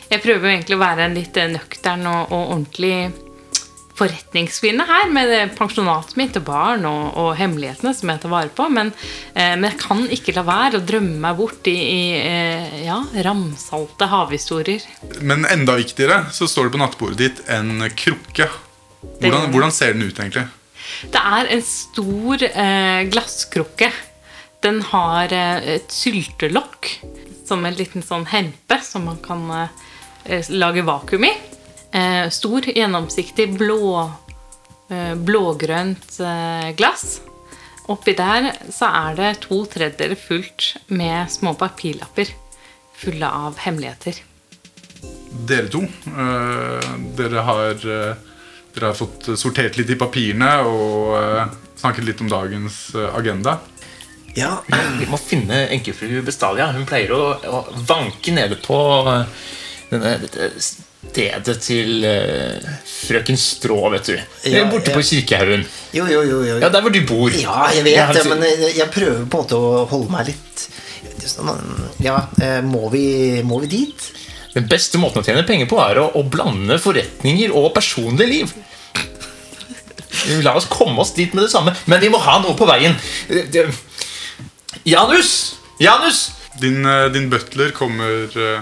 Jeg 0.09 0.21
prøver 0.23 0.47
jo 0.47 0.53
egentlig 0.55 0.77
å 0.77 0.83
være 0.85 1.05
en 1.09 1.15
litt 1.17 1.37
eh, 1.37 1.51
nøktern 1.51 2.05
og, 2.07 2.31
og 2.31 2.51
ordentlig 2.55 2.97
forretningskvinne 3.95 4.83
her 4.89 5.11
med 5.15 5.29
pensjonatet 5.55 6.17
mitt 6.19 6.35
og 6.35 6.43
barn 6.49 6.83
og, 6.89 7.03
og 7.15 7.29
hemmelighetene 7.39 7.93
som 7.95 8.09
jeg 8.11 8.19
tar 8.25 8.33
vare 8.33 8.51
på. 8.51 8.67
Men, 8.75 8.91
eh, 9.33 9.53
men 9.55 9.69
jeg 9.69 9.79
kan 9.79 10.01
ikke 10.11 10.35
la 10.35 10.43
være 10.47 10.81
å 10.81 10.85
drømme 10.87 11.15
meg 11.23 11.37
bort 11.39 11.69
i, 11.71 11.75
i 11.75 12.01
eh, 12.19 12.75
ja, 12.89 12.97
ramsalte 13.27 14.09
havhistorier. 14.11 14.83
Men 15.21 15.47
enda 15.47 15.77
viktigere 15.79 16.25
så 16.35 16.47
står 16.51 16.67
det 16.67 16.75
på 16.75 16.83
nattbordet 16.83 17.21
ditt 17.23 17.41
en 17.55 17.87
krukke. 17.95 18.49
Hvordan, 19.21 19.51
hvordan 19.53 19.71
ser 19.71 19.95
den 19.95 20.07
ut, 20.09 20.19
egentlig? 20.19 20.47
Det 21.13 21.21
er 21.39 21.49
en 21.55 21.63
stor 21.65 22.43
eh, 22.49 23.01
glasskrukke. 23.13 23.89
Den 24.65 24.81
har 24.81 25.33
eh, 25.33 25.75
et 25.75 25.91
syltelokk 25.93 26.89
som 27.45 27.65
en 27.67 27.75
liten 27.77 28.01
sånn 28.01 28.25
hempe 28.31 28.79
som 28.81 29.05
man 29.05 29.19
kan 29.21 29.43
eh, 29.53 30.47
lage 30.49 30.81
vakuum 30.87 31.27
i. 31.27 31.33
Eh, 31.93 32.25
stor, 32.33 32.65
gjennomsiktig, 32.73 33.51
blå, 33.59 34.09
blågrønt 35.25 36.19
glass. 36.77 37.05
Oppi 37.89 38.13
der 38.17 38.51
så 38.69 38.85
er 38.93 39.15
det 39.17 39.29
to 39.41 39.63
tredjedeler 39.69 40.19
fullt 40.19 40.67
med 40.93 41.31
små 41.33 41.55
papirlapper 41.57 42.29
fulle 42.93 43.25
av 43.25 43.57
hemmeligheter. 43.63 44.19
Dere 45.49 45.71
to. 45.73 45.81
dere, 47.17 47.45
har, 47.49 47.73
dere 47.81 48.85
har 48.85 48.97
fått 48.97 49.31
sortert 49.41 49.81
litt 49.81 49.89
i 49.89 49.97
papirene 49.97 50.51
og 50.69 51.81
snakket 51.81 52.05
litt 52.05 52.21
om 52.21 52.29
dagens 52.29 52.83
agenda. 53.09 53.57
Ja, 54.35 54.57
Vi 54.99 55.05
må 55.07 55.17
finne 55.21 55.65
enkefru 55.71 56.19
Bestalia. 56.25 56.67
Hun 56.75 56.87
pleier 56.87 57.13
å, 57.15 57.21
å 57.47 57.61
vanke 57.87 58.33
nede 58.35 58.57
på 58.63 58.77
eh, 59.11 59.45
denne, 59.93 60.17
dette 60.25 60.49
stedet 60.59 61.55
til 61.63 62.03
uh, 62.03 62.65
frøken 62.89 63.37
Strå, 63.39 63.77
vet 63.93 64.09
du. 64.09 64.15
Ja, 64.51 64.65
Borte 64.67 64.91
ja. 64.91 64.97
på 64.97 65.03
Kirkehaugen. 65.05 65.63
jo, 65.95 66.07
jo, 66.11 66.23
jo. 66.27 66.41
jo. 66.49 66.57
Ja, 66.59 66.71
der 66.73 66.83
hvor 66.83 66.91
du 66.91 66.99
bor. 67.07 67.31
Ja, 67.31 67.69
jeg 67.71 67.85
vet 67.85 68.11
det, 68.11 68.23
så- 68.25 68.33
men 68.33 68.43
jeg, 68.43 68.73
jeg 68.81 68.89
prøver 68.91 69.21
på 69.23 69.39
en 69.39 69.45
måte 69.45 69.59
å 69.59 69.85
holde 69.91 70.11
meg 70.11 70.33
litt 70.33 70.65
sånn, 71.25 71.53
Ja, 72.03 72.17
eh, 72.41 72.59
må 72.65 72.89
vi, 72.91 73.41
må 73.47 73.61
vi 73.63 73.71
dit? 73.77 74.09
Den 74.55 74.67
beste 74.71 74.99
måten 74.99 75.21
å 75.21 75.25
tjene 75.25 75.45
penger 75.47 75.69
på 75.71 75.79
er 75.83 76.01
å, 76.01 76.09
å 76.15 76.23
blande 76.27 76.77
forretninger 76.81 77.53
og 77.55 77.73
personlig 77.75 78.27
liv. 78.29 78.53
La 80.43 80.55
oss 80.57 80.67
komme 80.71 80.99
oss 81.03 81.13
dit 81.15 81.33
med 81.35 81.45
det 81.45 81.51
samme, 81.53 81.73
men 81.91 82.01
vi 82.01 82.09
må 82.09 82.17
ha 82.23 82.39
noe 82.41 82.55
på 82.57 82.67
veien. 82.67 82.95
Janus! 84.87 85.59
Janus! 85.77 86.31
Din, 86.61 86.85
eh, 86.85 87.11
din 87.11 87.29
butler 87.29 87.69
kommer 87.69 88.37
eh, 88.53 88.61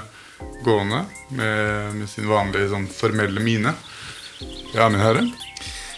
gående 0.63 1.05
med, 1.27 1.95
med 1.95 2.09
sin 2.09 2.29
vanlige 2.31 2.69
sånn 2.71 2.85
formelle 2.87 3.43
mine. 3.43 3.73
Ja, 4.71 4.87
min 4.87 5.03
herre. 5.03 5.25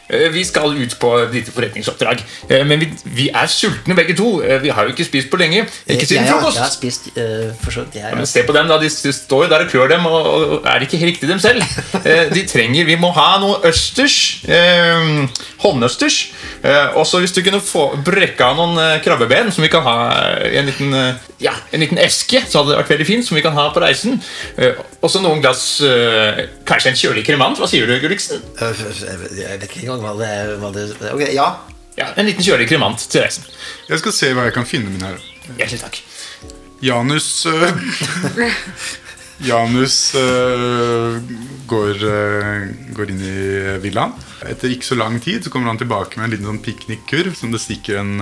Eh, 0.10 0.30
Vi 0.34 0.44
skal 0.46 0.76
ut 0.78 0.96
på 1.00 1.12
et 1.18 1.50
forretningsoppdrag. 1.54 2.22
Eh, 2.50 2.66
Men 2.66 2.80
vi, 2.80 2.90
vi 3.06 3.30
er 3.30 3.48
sultne 3.48 3.96
begge 3.98 4.16
to. 4.18 4.42
Eh, 4.44 4.62
Vi 4.62 4.70
har 4.70 4.84
jo 4.84 4.94
ikke 4.94 5.06
spist 5.06 5.30
på 5.32 5.38
lenge. 5.38 5.66
Ikke 5.88 6.06
siden 6.06 6.28
frokost. 6.28 6.58
Jeg 6.58 6.64
har 6.64 6.74
spist 6.74 7.10
uh, 7.18 7.54
for 7.64 7.72
så 7.72 7.86
vidt. 7.86 7.96
Jeg, 7.96 8.16
Men 8.16 8.26
se 8.26 8.44
på 8.44 8.54
dem, 8.54 8.68
da. 8.68 8.78
De 8.82 8.90
står 8.90 9.12
står 9.16 9.48
der 9.50 9.66
og 9.66 9.70
klør 9.72 9.88
dem, 9.90 10.06
og, 10.06 10.26
og 10.26 10.66
er 10.66 10.86
ikke 10.86 11.00
riktig 11.06 11.30
dem 11.30 11.40
selv. 11.40 11.64
De 12.36 12.46
trenger, 12.48 12.86
Vi 12.86 12.96
må 12.96 13.12
ha 13.16 13.40
noe 13.42 13.60
østers. 13.70 14.44
Eh, 14.48 15.26
håndøsters. 15.64 16.20
Eh, 16.64 16.98
også 16.98 17.20
hvis 17.20 17.34
du 17.36 17.42
kunne 17.46 17.62
få 17.62 17.88
brekke 18.06 18.46
av 18.46 18.58
noen 18.60 19.02
krabbeben 19.06 19.52
som 19.54 19.64
vi 19.66 19.70
kan 19.74 19.84
ha 19.86 19.96
i 20.46 20.58
en 20.60 20.66
liten, 20.70 20.94
ja, 21.42 21.54
en 21.74 21.80
liten 21.82 21.98
eske, 22.02 22.42
så 22.50 22.62
hadde 22.62 22.74
det 22.74 22.80
vært 22.84 22.94
veldig 22.96 23.08
fint, 23.08 23.26
som 23.28 23.38
vi 23.38 23.44
kan 23.46 23.54
ha 23.58 23.68
på 23.74 23.82
reisen. 23.84 24.20
Eh, 24.58 24.78
også 25.02 25.22
noen 25.24 25.42
glass 25.44 25.66
Kanskje 26.66 26.90
en 26.92 26.98
kjølig 26.98 27.24
kremant. 27.28 27.58
Hva 27.60 27.68
sier 27.70 27.88
du, 27.88 27.94
Gulliksen? 28.02 28.42
Jeg 28.60 29.60
vet 29.60 29.66
ikke 29.68 29.95
engang 29.96 30.04
hva 30.06 30.18
det, 30.20 30.34
hva 30.62 30.74
det 30.76 31.14
Ok, 31.14 31.24
ja. 31.34 31.48
Ja, 31.96 32.12
En 32.20 32.28
liten 32.28 32.44
kjølig 32.44 32.68
kremant 32.68 33.00
til 33.00 33.24
reisen. 33.24 33.46
Jeg 33.88 34.02
skal 34.02 34.16
se 34.16 34.34
hva 34.36 34.50
jeg 34.50 34.56
kan 34.58 34.68
finne 34.68 34.92
min 34.92 35.06
her. 35.06 35.20
Hjertelig 35.56 35.80
takk. 35.80 36.02
Janus 36.84 37.46
uh, 37.48 37.72
Janus 39.50 39.96
uh, 40.20 41.16
går, 41.72 42.04
uh, 42.04 42.66
går 42.98 43.14
inn 43.14 43.24
i 43.24 43.38
villaen. 43.84 44.12
Etter 44.46 44.76
ikke 44.76 44.90
så 44.90 45.00
lang 45.00 45.22
tid 45.24 45.46
så 45.46 45.54
kommer 45.54 45.72
han 45.72 45.80
tilbake 45.80 46.20
med 46.20 46.28
en 46.28 46.36
liten 46.36 46.50
sånn 46.52 46.64
piknikkurv 46.66 47.38
som 47.40 47.56
det 47.56 47.64
stikker 47.64 48.02
en 48.02 48.20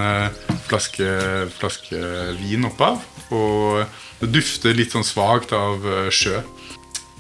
flaske, 0.70 1.10
flaske 1.58 2.00
vin 2.40 2.70
opp 2.70 2.84
av. 2.86 3.02
Og 3.34 3.82
det 4.22 4.30
dufter 4.38 4.78
litt 4.78 4.94
sånn 4.94 5.04
svakt 5.04 5.52
av 5.58 5.84
sjø. 6.14 6.38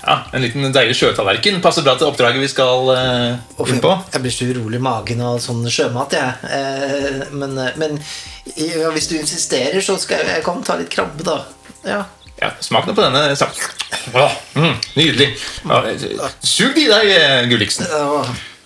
Ja, 0.04 0.18
En 0.36 0.44
liten 0.44 0.74
deilig 0.76 0.98
sjøtallerken 1.00 1.62
passer 1.63 1.86
bra 1.86 1.94
til 1.96 2.10
oppdraget 2.10 2.44
vi 2.44 2.50
skal 2.52 2.89
uh, 2.92 3.68
inn 3.72 3.80
på. 3.84 3.94
jeg 4.12 4.24
blir 4.24 4.34
så 4.36 4.48
urolig 4.52 4.82
i 4.82 4.84
magen 4.84 5.24
av 5.24 5.38
sånn 5.44 5.63
sjømat, 5.72 6.16
jeg. 6.18 6.52
Eh, 6.58 7.22
men 7.32 7.56
eh, 7.58 7.78
men 7.80 7.96
ja, 8.60 8.89
hvis 8.92 9.08
du 9.08 9.16
insisterer, 9.16 9.80
så 9.82 9.96
skal 10.02 10.20
jeg, 10.20 10.34
jeg 10.36 10.46
kan 10.46 10.60
ta 10.68 10.76
litt 10.80 10.92
krabbe, 10.92 11.24
da. 11.24 11.38
Ja. 11.88 12.02
Ja, 12.42 12.52
Smak 12.60 12.89
nå 12.89 12.96
på 12.98 13.06
denne. 13.06 13.30
Åh, 13.32 14.36
mm, 14.58 14.76
nydelig. 14.98 15.30
Ja, 15.70 15.80
Sug 16.44 16.76
i 16.82 16.89
deg, 16.89 17.13
Gulliksen. 17.52 17.88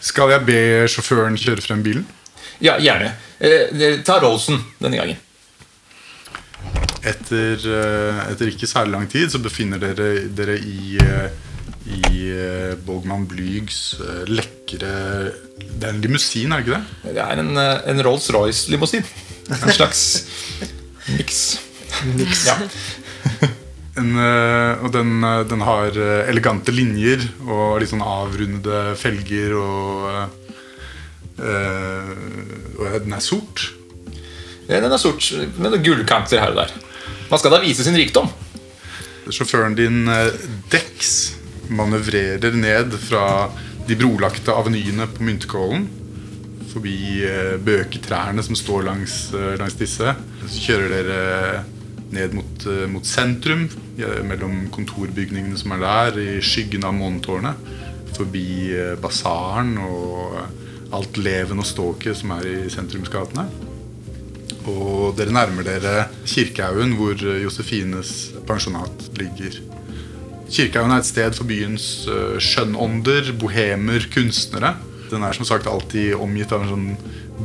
Skal 0.02 0.34
jeg 0.34 0.46
be 0.48 0.60
sjåføren 0.90 1.38
kjøre 1.38 1.62
frem 1.62 1.86
bilen? 1.86 2.08
Ja, 2.64 2.80
gjerne. 2.82 3.14
Eh, 3.38 4.02
ta 4.06 4.18
Rollsen 4.24 4.58
denne 4.82 4.98
gangen. 4.98 5.22
Etter, 7.08 7.62
øh, 7.72 8.32
etter 8.32 8.50
ikke 8.52 8.68
særlig 8.68 8.92
lang 8.96 9.10
tid 9.12 9.30
så 9.32 9.40
befinner 9.44 9.80
dere 9.82 10.28
dere 10.38 10.58
i 10.60 10.98
øh, 11.04 11.28
i 11.88 12.26
øh, 12.36 12.74
Bogman 12.86 13.28
Blygs 13.28 13.96
lekre 14.28 15.32
Det 15.58 15.86
er 15.88 15.94
en 15.94 16.02
limousin, 16.04 16.52
er 16.52 16.60
det 16.60 16.66
ikke 16.66 16.76
det? 16.76 17.14
Det 17.16 17.22
er 17.24 17.40
en, 17.40 17.54
eh, 17.58 17.92
en 17.92 18.02
Rolls-Royce-limousin. 18.04 19.06
En 19.48 19.72
slags 19.72 20.02
miks. 21.18 21.62
Ja. 22.46 22.58
En, 23.98 24.12
og 24.14 24.92
den, 24.94 25.24
den 25.50 25.62
har 25.66 25.96
elegante 26.30 26.70
linjer 26.70 27.24
og 27.48 27.80
litt 27.82 27.90
sånn 27.90 28.04
avrundede 28.06 28.92
felger 28.94 29.56
og 29.58 30.04
øh, 31.42 32.12
Og 32.78 33.00
den 33.08 33.16
er 33.18 33.24
sort. 33.26 33.64
Ja, 34.68 34.84
Den 34.84 34.94
er 34.94 35.02
sort 35.02 35.32
med 35.58 35.72
noen 35.72 35.82
gullkanter 35.82 36.44
her 36.44 36.54
og 36.54 36.62
der. 36.62 36.76
Man 37.28 37.40
skal 37.42 37.52
da 37.52 37.60
vise 37.60 37.84
sin 37.84 37.98
rikdom. 38.00 38.30
Sjåføren 39.28 39.74
din 39.76 40.08
øh, 40.08 40.30
Dex 40.72 41.34
manøvrerer 41.68 42.56
ned 42.56 42.94
fra 43.04 43.50
de 43.88 43.98
brolagte 44.00 44.56
avenyene 44.56 45.10
på 45.12 45.26
Myntkålen. 45.28 45.90
Forbi 46.72 47.26
øh, 47.28 47.58
bøketrærne 47.60 48.44
som 48.48 48.56
står 48.56 48.88
langs, 48.88 49.18
øh, 49.36 49.58
langs 49.60 49.76
disse. 49.76 50.16
Så 50.48 50.64
kjører 50.70 50.96
dere 50.96 51.64
ned 52.16 52.38
mot, 52.40 52.68
mot 52.88 53.04
sentrum, 53.04 53.66
mellom 54.24 54.70
kontorbygningene 54.72 55.60
som 55.60 55.74
er 55.76 55.84
der, 55.84 56.20
i 56.24 56.40
skyggen 56.40 56.88
av 56.88 56.96
månetårnet. 56.96 57.60
Forbi 58.16 58.72
basaren 59.04 59.76
og 59.84 60.38
alt 60.96 61.20
leven 61.20 61.60
og 61.60 61.68
ståket 61.68 62.16
som 62.22 62.32
er 62.38 62.48
i 62.48 62.70
sentrumsgatene. 62.72 63.67
Og 64.68 65.16
dere 65.18 65.32
nærmer 65.32 65.64
dere 65.68 66.08
Kirkehaugen, 66.28 66.96
hvor 67.00 67.16
eh, 67.16 67.42
Josefines 67.46 68.34
pensjonat 68.48 69.08
ligger. 69.20 69.62
Kirkehaugen 70.52 70.94
er 70.96 71.02
et 71.04 71.08
sted 71.10 71.36
for 71.36 71.48
byens 71.50 71.86
uh, 72.08 72.38
skjønnånder, 72.40 73.34
bohemer, 73.40 74.06
kunstnere. 74.14 74.76
Den 75.12 75.24
er 75.28 75.36
som 75.36 75.48
sagt 75.48 75.68
alltid 75.68 76.14
omgitt 76.16 76.54
av 76.56 76.64
en 76.64 76.72
sånn 76.72 76.88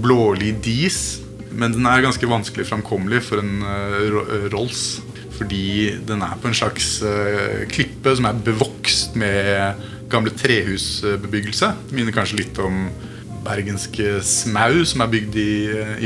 blålig 0.02 0.52
dis. 0.62 1.00
Men 1.52 1.74
den 1.74 1.86
er 1.86 2.04
ganske 2.04 2.28
vanskelig 2.30 2.64
framkommelig 2.70 3.24
for 3.26 3.42
en 3.42 3.58
eh, 3.66 3.96
ro- 4.14 4.22
eh, 4.24 4.46
Rolls. 4.54 4.84
Fordi 5.36 5.98
den 6.06 6.22
er 6.24 6.38
på 6.40 6.48
en 6.48 6.56
slags 6.56 6.92
eh, 7.06 7.64
klippe 7.70 8.14
som 8.16 8.28
er 8.30 8.38
bevokst 8.46 9.18
med 9.18 9.82
gamle 10.12 10.32
trehusbebyggelse. 10.38 11.72
Det 11.90 11.98
minner 11.98 12.14
kanskje 12.14 12.38
litt 12.44 12.58
om 12.62 12.86
bergenske 13.44 14.18
smau 14.26 14.82
som 14.88 15.04
er 15.04 15.12
bygd 15.12 15.38
i, 15.40 15.52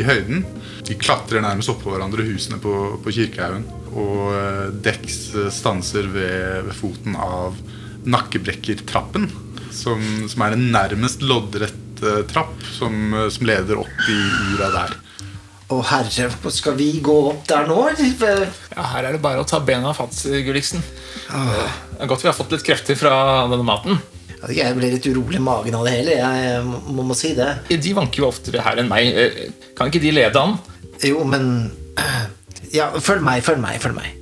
i 0.00 0.04
høyden. 0.06 0.44
De 0.86 0.96
klatrer 0.98 1.42
nærmest 1.44 1.72
oppå 1.72 1.92
hverandre, 1.92 2.24
husene 2.28 2.60
på, 2.62 2.74
på 3.02 3.14
Kirkehaugen. 3.14 3.66
Og 3.96 4.20
eh, 4.36 4.68
Dex 4.84 5.32
stanser 5.54 6.08
ved, 6.12 6.68
ved 6.68 6.76
foten 6.76 7.16
av 7.18 7.56
Nakkebrekkertrappen. 8.06 9.28
Som, 9.76 10.00
som 10.30 10.44
er 10.46 10.54
en 10.56 10.70
nærmest 10.72 11.24
loddrett 11.26 12.00
eh, 12.04 12.22
trapp 12.30 12.54
som, 12.78 12.94
eh, 13.12 13.28
som 13.34 13.48
leder 13.48 13.82
opp 13.82 14.08
i 14.08 14.20
ura 14.54 14.70
der. 14.72 14.94
Å 15.66 15.80
herre, 15.82 16.28
skal 16.54 16.76
vi 16.78 16.92
gå 17.02 17.14
opp 17.32 17.42
der 17.50 17.66
nå? 17.66 17.80
Ja, 17.98 18.84
Her 18.92 19.08
er 19.08 19.16
det 19.16 19.22
bare 19.24 19.42
å 19.42 19.48
ta 19.48 19.58
bena 19.58 19.90
fatt, 19.96 20.14
Gulliksen. 20.46 20.84
Eh, 21.26 21.72
Det 21.96 22.04
er 22.04 22.10
godt 22.12 22.22
vi 22.22 22.30
har 22.30 22.36
fått 22.38 22.54
litt 22.54 22.64
krefter 22.66 22.98
fra 22.98 23.16
denne 23.50 23.66
maten. 23.66 23.98
Jeg 24.52 24.76
ble 24.76 24.90
litt 24.92 25.06
urolig 25.08 25.40
i 25.40 25.42
magen 25.42 25.74
av 25.78 25.86
det 25.88 25.94
hele. 25.96 26.16
Jeg 26.20 26.60
må, 26.66 27.02
må 27.08 27.16
si 27.18 27.32
det. 27.38 27.48
De 27.72 27.94
vanker 27.96 28.22
jo 28.22 28.28
oftere 28.28 28.62
her 28.62 28.78
enn 28.82 28.90
meg. 28.90 29.08
Eh, 29.16 29.72
Kan 29.78 29.88
ikke 29.90 30.02
de 30.04 30.12
lede 30.14 30.42
an? 30.42 30.58
Jo, 31.04 31.24
men 31.28 31.72
Ja, 32.74 32.90
følg 33.00 33.24
meg, 33.24 33.42
følg 33.46 33.60
meg, 33.62 33.80
følg 33.82 33.96
meg. 33.96 34.12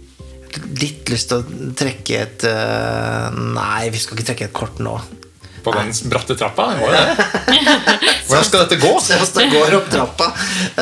Litt 0.78 1.10
lyst 1.10 1.32
til 1.32 1.40
å 1.42 1.70
trekke 1.74 2.18
et 2.22 2.44
øh, 2.46 3.34
Nei, 3.56 3.88
vi 3.90 3.98
skal 3.98 4.14
ikke 4.16 4.28
trekke 4.30 4.46
et 4.50 4.54
kort 4.54 4.78
nå. 4.82 4.94
På 5.64 5.72
den 5.74 5.90
bratte 6.12 6.36
trappa? 6.38 6.68
Må 6.78 6.90
det. 6.92 7.02
Hvordan 8.28 8.46
skal 8.46 8.64
dette 8.66 8.78
gå? 8.82 8.92
Det 9.34 9.46
går 9.50 9.76
opp 9.80 9.88
trappa. 9.90 10.28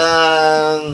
Eh, 0.02 0.88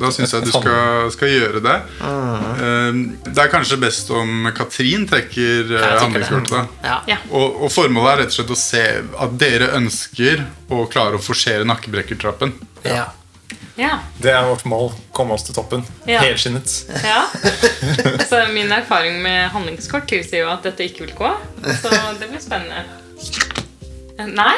Da 0.00 0.08
syns 0.10 0.32
jeg 0.34 0.42
du 0.46 0.50
skal, 0.50 1.10
skal 1.14 1.28
gjøre 1.30 1.60
det. 1.62 1.74
Mm. 2.02 3.02
Det 3.28 3.38
er 3.44 3.50
kanskje 3.52 3.76
best 3.82 4.10
om 4.10 4.48
Katrin 4.56 5.04
trekker 5.10 5.70
eh, 5.78 5.90
handlingskortet. 6.02 6.72
ja. 6.82 6.96
Ja. 7.08 7.18
Og, 7.30 7.60
og 7.66 7.70
formålet 7.72 8.12
er 8.12 8.22
rett 8.24 8.32
og 8.34 8.38
slett 8.40 8.54
å 8.54 8.58
se 8.58 8.84
at 9.26 9.36
dere 9.38 9.68
ønsker 9.78 10.42
å 10.74 10.84
klare 10.90 11.20
å 11.20 11.22
forsere 11.22 11.66
Nakkebrekkertrappen. 11.68 12.56
ja. 12.88 13.04
Ja. 13.76 13.96
Det 14.22 14.30
er 14.30 14.44
vårt 14.46 14.62
mål. 14.70 14.92
Komme 15.10 15.34
oss 15.34 15.42
til 15.48 15.54
toppen. 15.56 15.80
Ja. 16.06 16.20
Helskinnet. 16.22 16.70
ja. 17.02 17.24
Så 18.30 18.38
min 18.54 18.70
erfaring 18.70 19.16
med 19.24 19.48
handlingskort 19.50 20.06
tilsier 20.06 20.44
jo 20.44 20.50
at 20.52 20.62
dette 20.62 20.86
ikke 20.86 21.08
vil 21.08 21.16
gå. 21.18 21.30
Så 21.82 21.90
det 22.20 22.28
blir 22.30 22.38
spennende. 22.38 22.84
Nei. 24.30 24.54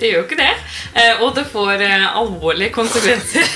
Det 0.00 0.10
gjør 0.10 0.16
jo 0.18 0.24
ikke 0.26 0.40
det. 0.40 0.50
Eh, 0.98 1.22
Og 1.22 1.36
det 1.38 1.46
får 1.52 1.84
eh, 1.86 2.08
alvorlige 2.18 2.74
konsekvenser. 2.74 3.46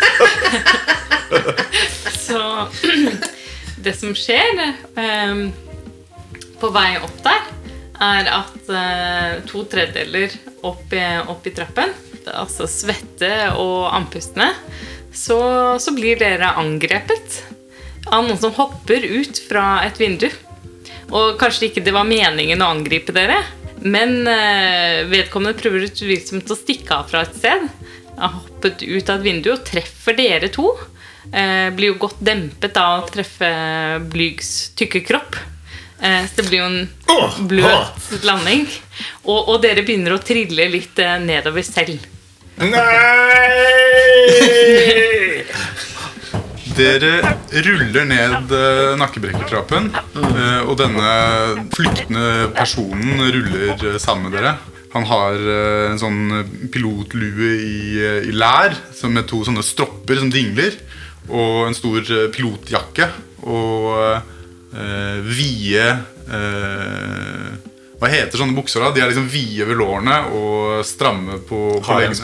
Så 2.26 2.68
det 3.84 3.94
som 3.98 4.14
skjer 4.16 4.60
eh, 4.60 5.40
på 6.60 6.70
vei 6.74 6.90
opp 7.00 7.18
der, 7.24 7.48
er 8.00 8.30
at 8.32 8.70
eh, 8.72 9.32
to 9.48 9.64
tredjedeler 9.68 10.32
opp 10.66 10.94
opp 11.30 11.46
i 11.48 11.54
trappen, 11.56 11.92
altså 12.30 12.68
svette 12.68 13.32
og 13.58 13.88
andpustne, 13.96 14.50
så, 15.12 15.40
så 15.80 15.94
blir 15.96 16.20
dere 16.20 16.52
angrepet 16.60 17.40
av 18.06 18.24
noen 18.24 18.38
som 18.40 18.54
hopper 18.56 19.04
ut 19.04 19.40
fra 19.48 19.82
et 19.86 19.98
vindu. 20.00 20.28
Og 21.10 21.38
kanskje 21.40 21.70
ikke 21.70 21.84
det 21.84 21.94
var 21.94 22.06
meningen 22.06 22.62
å 22.62 22.70
angripe 22.70 23.14
dere, 23.14 23.40
men 23.80 24.22
eh, 24.28 25.06
vedkommende 25.10 25.58
prøver 25.58 25.88
utvilsomt 25.88 26.52
å 26.52 26.58
stikke 26.58 27.00
av 27.00 27.08
fra 27.10 27.24
et 27.24 27.36
sted. 27.36 27.66
Har 28.20 28.34
hoppet 28.36 28.82
ut 28.84 29.08
av 29.08 29.20
et 29.20 29.26
vindu 29.26 29.50
og 29.54 29.64
treffer 29.66 30.16
dere 30.18 30.50
to. 30.52 30.68
Eh, 31.32 31.68
blir 31.76 31.92
jo 31.92 31.98
godt 32.00 32.20
dempet 32.24 32.76
av 32.80 33.04
å 33.04 33.08
treffe 33.12 33.50
Blygs 34.12 34.70
tykke 34.78 35.00
kropp. 35.08 35.36
Eh, 36.00 36.24
så 36.28 36.40
det 36.40 36.46
blir 36.48 36.60
jo 36.60 36.68
en 36.68 37.48
bløt 37.48 38.24
landing. 38.24 38.66
Og, 39.24 39.38
og 39.48 39.60
dere 39.64 39.84
begynner 39.86 40.16
å 40.16 40.22
trille 40.24 40.68
litt 40.72 41.00
eh, 41.00 41.18
nedover 41.24 41.64
selv. 41.66 41.98
Nei! 42.60 42.80
Dere 46.76 47.34
ruller 47.66 48.06
ned 48.08 48.52
eh, 48.56 48.94
Nakkebrekkertrappen, 49.00 49.90
eh, 50.16 50.60
og 50.64 50.76
denne 50.80 51.10
flyktende 51.74 52.48
personen 52.56 53.20
ruller 53.34 53.74
eh, 53.74 53.98
sammen 54.00 54.28
med 54.28 54.38
dere. 54.38 54.54
Han 54.90 55.04
har 55.06 55.36
eh, 55.38 55.90
en 55.92 56.00
sånn 56.00 56.22
pilotlue 56.74 57.50
i, 57.62 57.82
eh, 58.02 58.24
i 58.26 58.32
lær 58.34 58.74
som 58.96 59.12
med 59.14 59.28
to 59.30 59.44
sånne 59.46 59.62
stropper 59.62 60.18
som 60.18 60.32
dingler. 60.34 60.74
Og 61.30 61.68
en 61.68 61.76
stor 61.78 62.00
eh, 62.02 62.26
pilotjakke. 62.34 63.06
Og 63.46 63.92
eh, 64.74 65.20
vide 65.24 65.84
eh, 66.28 67.46
Hva 68.00 68.10
heter 68.10 68.40
sånne 68.40 68.56
bukser? 68.56 68.82
da? 68.82 68.90
De 68.96 69.02
er 69.04 69.12
liksom 69.12 69.30
vide 69.30 69.68
ved 69.68 69.78
lårene 69.80 70.18
og 70.36 70.82
stramme 70.88 71.38
på, 71.44 71.62
på 71.78 71.84
leggene. 72.00 72.16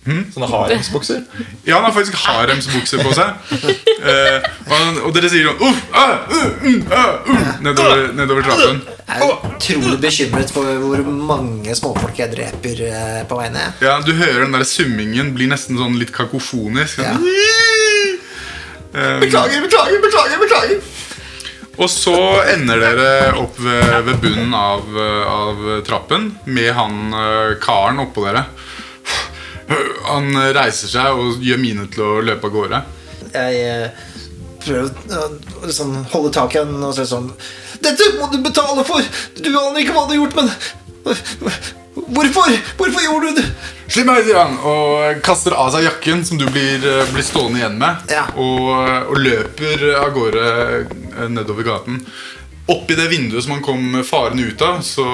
Haremsbukser. 0.00 0.32
Sånne 0.32 0.46
haremsbukser. 0.48 1.24
Ja, 1.66 1.74
han 1.76 1.84
har 1.84 1.92
faktisk 1.92 2.16
haremsbukser 2.24 3.02
på 3.04 3.12
seg. 3.12 3.34
Eh, 4.00 4.46
og, 4.64 5.00
og 5.04 5.10
dere 5.12 5.28
sier 5.28 5.50
sånn 5.50 5.58
Uh, 5.60 5.98
uh, 6.00 6.14
uh, 6.32 6.46
uh, 6.64 6.94
ah, 6.96 7.10
uh, 7.28 7.50
nedover, 7.60 8.06
nedover 8.16 8.46
trappen. 8.46 8.80
Jeg 9.10 9.26
er 9.26 9.44
utrolig 9.50 9.98
bekymret 10.00 10.54
for 10.54 10.70
hvor 10.80 11.02
mange 11.04 11.74
småfolk 11.76 12.16
jeg 12.22 12.32
dreper 12.32 12.80
eh, 12.88 13.20
på 13.28 13.36
vei 13.36 13.50
ned. 13.52 13.84
Ja, 13.84 13.98
Du 14.00 14.14
hører 14.16 14.46
den 14.46 14.56
der 14.56 14.64
summingen 14.64 15.34
blir 15.36 15.50
nesten 15.52 15.76
sånn 15.76 15.98
litt 16.00 16.14
kakofonisk. 16.16 17.02
Ja. 17.04 17.18
Eh, 18.90 19.20
Beklager, 19.20 19.60
beklager, 19.66 20.00
beklager! 20.02 20.40
beklager 20.46 20.80
og 21.80 21.88
så 21.88 22.12
ender 22.50 22.80
dere 22.82 23.10
opp 23.40 23.56
ved, 23.62 23.92
ved 24.04 24.18
bunnen 24.20 24.52
av, 24.56 24.82
eh, 25.00 25.28
av 25.32 25.62
trappen 25.86 26.26
med 26.44 26.74
han 26.76 27.14
eh, 27.16 27.54
karen 27.62 28.02
oppå 28.04 28.26
dere. 28.26 28.42
Han 30.10 30.30
reiser 30.56 30.90
seg 30.90 31.18
og 31.20 31.42
gjør 31.44 31.60
mine 31.62 31.86
til 31.92 32.02
å 32.06 32.20
løpe 32.26 32.48
av 32.48 32.54
gårde. 32.54 32.80
Jeg 33.30 33.60
eh, 33.62 34.06
prøver 34.64 34.90
å 35.16 35.66
liksom 35.68 35.92
holde 36.12 36.32
tak 36.34 36.56
i 36.56 36.60
han 36.62 36.72
og 36.82 36.94
si 36.96 37.04
sånn 37.06 37.28
Dette 37.80 38.08
må 38.18 38.26
du 38.32 38.40
betale 38.44 38.82
for! 38.84 39.04
Du 39.38 39.48
aner 39.52 39.80
ikke 39.84 39.94
hva 39.94 40.06
du 40.08 40.16
har 40.16 40.22
gjort, 40.24 40.34
men 40.40 40.50
Hvorfor? 42.10 42.50
Hvorfor 42.78 43.02
gjorde 43.02 43.30
du 43.30 43.38
det? 43.40 43.46
Slipp 43.90 44.06
meg, 44.06 44.22
sier 44.26 44.38
han, 44.38 44.56
og 44.66 45.20
kaster 45.26 45.54
av 45.58 45.72
seg 45.74 45.86
jakken 45.88 46.22
som 46.26 46.38
du 46.38 46.44
blir, 46.50 46.78
eh, 46.86 47.08
blir 47.14 47.24
stående 47.26 47.58
igjen 47.60 47.78
med, 47.80 48.10
Ja. 48.12 48.26
og, 48.38 48.68
og 49.10 49.16
løper 49.18 49.82
av 49.98 50.12
gårde 50.14 50.44
eh, 50.84 51.24
nedover 51.32 51.66
gaten. 51.66 51.98
Oppi 52.70 52.94
det 52.98 53.08
vinduet 53.10 53.42
som 53.42 53.56
han 53.56 53.64
kom 53.66 53.98
farende 54.06 54.46
ut 54.46 54.62
av, 54.62 54.78
så, 54.86 55.06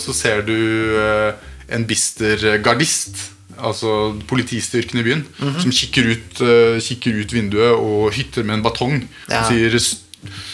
så 0.00 0.14
ser 0.16 0.44
du 0.48 0.56
eh, 1.02 1.34
en 1.76 1.84
bister 1.88 2.46
gardist. 2.64 3.31
Altså 3.58 4.14
politistyrken 4.28 5.00
i 5.00 5.04
byen. 5.06 5.26
Mhm. 5.38 5.60
Som 5.64 5.74
kikker 5.74 6.08
ut, 6.12 6.40
uh, 6.40 6.78
kikker 6.80 7.20
ut 7.20 7.34
vinduet 7.34 7.76
og 7.76 8.12
hytter 8.16 8.46
med 8.46 8.60
en 8.60 8.64
batong. 8.64 9.04
Ja. 9.28 9.44
Og 9.44 9.52
sier 9.52 9.76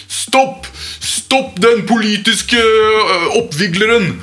Stopp! 0.09 0.67
Stopp 1.05 1.59
den 1.61 1.85
politiske 1.89 2.59
uh, 2.59 3.39
oppvigleren! 3.39 4.21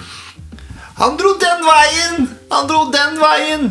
Han 1.00 1.18
dro 1.20 1.36
den 1.42 1.66
veien! 1.66 2.30
Han 2.52 2.70
dro 2.70 2.86
den 2.94 3.20
veien! 3.22 3.68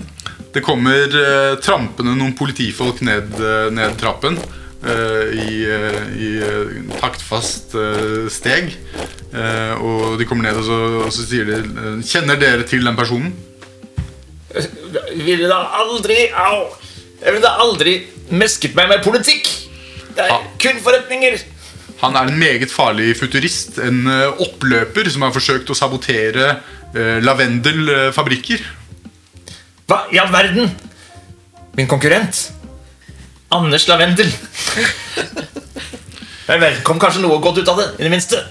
Det 0.55 0.63
kommer 0.63 1.09
uh, 1.11 1.57
trampende 1.59 2.15
noen 2.15 2.37
politifolk 2.39 3.01
ned, 3.03 3.35
ned 3.75 3.99
trappen 3.99 4.39
i, 4.85 5.65
i 5.65 6.31
taktfast 7.01 7.73
steg. 8.29 8.75
Og 9.81 10.19
de 10.21 10.27
kommer 10.29 10.45
ned, 10.45 10.59
og 10.61 10.67
så, 10.67 10.77
og 11.07 11.09
så 11.17 11.25
sier 11.25 11.49
de 11.49 11.95
Kjenner 12.05 12.37
dere 12.37 12.67
til 12.69 12.85
den 12.85 12.99
personen? 12.99 13.33
Ville 15.25 15.49
da 15.51 15.61
aldri 15.81 16.29
Au! 16.31 16.69
Jeg 17.21 17.33
ville 17.33 17.45
da 17.45 17.57
aldri 17.65 17.95
mesket 18.35 18.77
meg 18.77 18.91
med 18.91 19.03
politikk! 19.05 19.49
Det 20.15 20.29
er 20.29 20.49
kun 20.63 20.81
forretninger! 20.85 21.41
Han 22.03 22.17
er 22.19 22.29
en 22.29 22.39
meget 22.39 22.73
farlig 22.73 23.15
futurist. 23.17 23.79
En 23.83 24.05
eh, 24.11 24.43
oppløper 24.43 25.09
som 25.11 25.25
har 25.25 25.33
forsøkt 25.35 25.71
å 25.73 25.77
sabotere 25.79 26.51
eh, 26.51 27.21
lavendelfabrikker. 27.25 28.65
Hva 29.89 30.03
i 30.13 30.21
all 30.21 30.33
verden? 30.35 30.69
Min 31.79 31.89
konkurrent. 31.91 32.49
Anders 33.55 33.87
Lavendel. 33.89 34.31
Vel, 36.49 36.83
kom 36.85 37.01
kanskje 37.01 37.23
noe 37.25 37.41
godt 37.43 37.63
ut 37.63 37.71
av 37.73 37.81
det, 37.81 37.89
i 37.99 38.05
det 38.05 38.13
minste. 38.13 38.43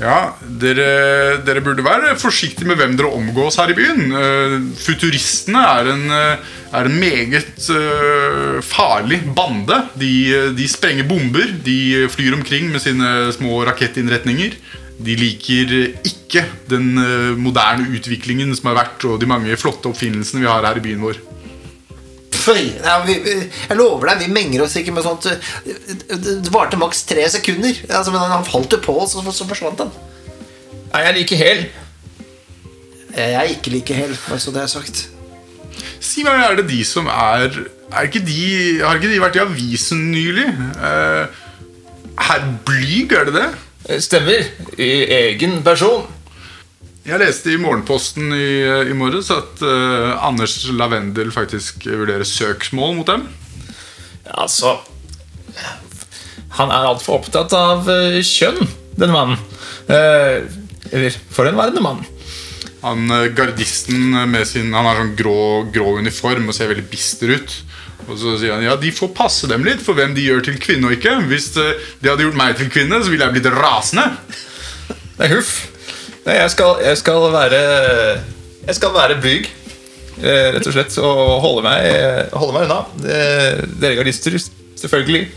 Ja, 0.00 0.32
dere, 0.40 1.40
dere 1.44 1.60
burde 1.60 1.84
være 1.84 2.14
forsiktige 2.18 2.68
med 2.70 2.78
hvem 2.80 2.94
dere 2.96 3.12
omgås 3.12 3.58
her 3.60 3.68
i 3.68 3.76
byen. 3.76 4.14
Eh, 4.16 4.54
futuristene 4.80 5.60
er 5.60 5.90
en, 5.92 6.04
eh, 6.16 6.46
er 6.72 6.88
en 6.88 6.96
meget 7.02 7.66
eh, 7.76 8.62
farlig 8.64 9.20
bande. 9.36 9.76
De, 10.00 10.12
de 10.56 10.68
sprenger 10.68 11.04
bomber, 11.04 11.52
de 11.66 12.08
flyr 12.08 12.38
omkring 12.38 12.70
med 12.72 12.80
sine 12.80 13.32
små 13.36 13.60
rakettinnretninger. 13.68 14.56
De 15.00 15.16
liker 15.16 15.76
ikke 16.04 16.46
den 16.68 16.92
moderne 17.40 17.88
utviklingen 17.88 18.52
som 18.56 18.68
har 18.70 18.82
vært, 18.82 19.04
og 19.08 19.20
de 19.20 19.28
mange 19.28 19.56
flotte 19.56 19.88
oppfinnelsene 19.88 20.44
vi 20.44 20.48
har 20.48 20.64
her 20.64 20.80
i 20.80 20.84
byen 20.84 21.04
vår. 21.04 21.20
Føy, 22.40 22.70
ja, 22.80 22.96
vi, 23.04 23.18
vi, 23.24 23.34
jeg 23.68 23.76
lover 23.78 24.12
deg, 24.12 24.24
vi 24.24 24.32
menger 24.32 24.64
oss 24.64 24.76
ikke 24.80 24.94
med 24.96 25.04
sånt 25.04 25.26
Det 25.28 26.52
varte 26.54 26.78
maks 26.80 27.02
tre 27.08 27.26
sekunder. 27.32 27.76
Altså, 27.90 28.14
men 28.14 28.32
han 28.32 28.46
falt 28.48 28.72
jo 28.72 28.80
på, 28.84 28.94
og 29.02 29.08
så, 29.10 29.22
så 29.34 29.46
forsvant 29.48 29.84
han. 29.84 29.92
Er 30.96 31.10
jeg 31.10 31.18
like 31.20 31.38
hel? 31.38 31.64
Jeg 33.16 33.34
er 33.34 33.52
ikke 33.52 33.72
like 33.74 33.94
hel, 33.94 34.14
bare 34.28 34.40
så 34.42 34.54
det 34.54 34.62
er 34.62 34.70
sagt. 34.70 35.04
Si 36.00 36.24
meg, 36.26 36.40
er 36.40 36.56
det 36.60 36.68
de 36.70 36.80
som 36.86 37.08
er, 37.12 37.54
er 37.92 38.08
ikke 38.08 38.22
de, 38.24 38.40
Har 38.82 38.98
ikke 38.98 39.10
de 39.12 39.20
vært 39.22 39.36
i 39.38 39.42
avisen 39.44 40.06
nylig? 40.14 40.46
Uh, 40.80 41.26
Herr 42.20 42.46
Blyg, 42.66 43.12
er 43.16 43.28
det 43.28 43.34
det? 43.36 43.48
Eh, 43.88 44.00
Stemmer. 44.00 44.48
I 44.78 44.90
egen 45.20 45.60
person. 45.66 46.06
Jeg 47.10 47.18
leste 47.18 47.50
i 47.50 47.58
Morgenposten 47.58 48.30
i, 48.36 48.62
i 48.86 48.94
morges 48.94 49.32
at 49.34 49.62
uh, 49.66 50.14
Anders 50.22 50.60
Lavendel 50.70 51.32
faktisk 51.34 51.88
vurderer 51.88 52.22
søksmål 52.28 52.94
mot 53.00 53.08
dem. 53.08 53.24
Altså 54.30 54.76
Han 56.60 56.70
er 56.70 56.86
altfor 56.92 57.18
opptatt 57.18 57.50
av 57.56 57.90
uh, 57.90 58.20
kjønn, 58.22 58.62
denne 58.94 59.16
mannen. 59.16 59.42
Uh, 59.90 60.46
eller 60.94 61.18
forhenværende 61.34 61.82
mann. 61.82 62.06
Han 62.80 63.10
eh, 63.10 63.26
Gardisten 63.36 64.14
med 64.30 64.46
sin 64.48 64.72
Han 64.72 64.86
har 64.88 65.02
sånn 65.02 65.16
grå, 65.18 65.40
grå 65.72 65.98
uniform 66.00 66.48
og 66.48 66.56
ser 66.56 66.70
veldig 66.70 66.86
bister 66.90 67.34
ut. 67.34 67.56
Og 68.06 68.14
så 68.18 68.36
sier 68.40 68.56
han 68.56 68.64
ja, 68.64 68.78
de 68.80 68.92
får 68.94 69.12
passe 69.16 69.50
dem 69.50 69.66
litt 69.66 69.82
for 69.84 69.98
hvem 69.98 70.14
de 70.16 70.24
gjør 70.24 70.46
til 70.46 70.56
kvinne 70.62 70.88
og 70.88 70.96
ikke. 70.96 71.18
Hvis 71.30 71.52
eh, 71.60 71.90
de 72.00 72.10
hadde 72.10 72.24
gjort 72.26 72.40
meg 72.40 72.56
til 72.58 72.72
kvinne, 72.72 73.02
så 73.02 73.12
ville 73.12 73.26
jeg 73.26 73.36
blitt 73.36 73.52
rasende. 73.58 74.06
Det 75.18 75.26
er 75.26 75.34
huff. 75.36 75.52
Nei, 76.26 76.36
jeg 76.36 76.52
skal, 76.52 76.82
jeg 76.84 76.98
skal 77.00 77.24
være 77.32 77.60
Jeg 78.66 78.76
skal 78.76 78.92
være 78.92 79.16
blyg, 79.22 79.48
eh, 80.20 80.50
rett 80.54 80.68
og 80.68 80.74
slett, 80.76 80.98
og 81.00 81.40
holde 81.44 81.64
meg, 81.64 81.86
holde 82.36 82.54
meg 82.56 82.66
unna. 82.68 82.80
Eh, 83.00 83.62
Dere 83.80 83.96
gardister, 83.98 84.36
selvfølgelig. 84.78 85.30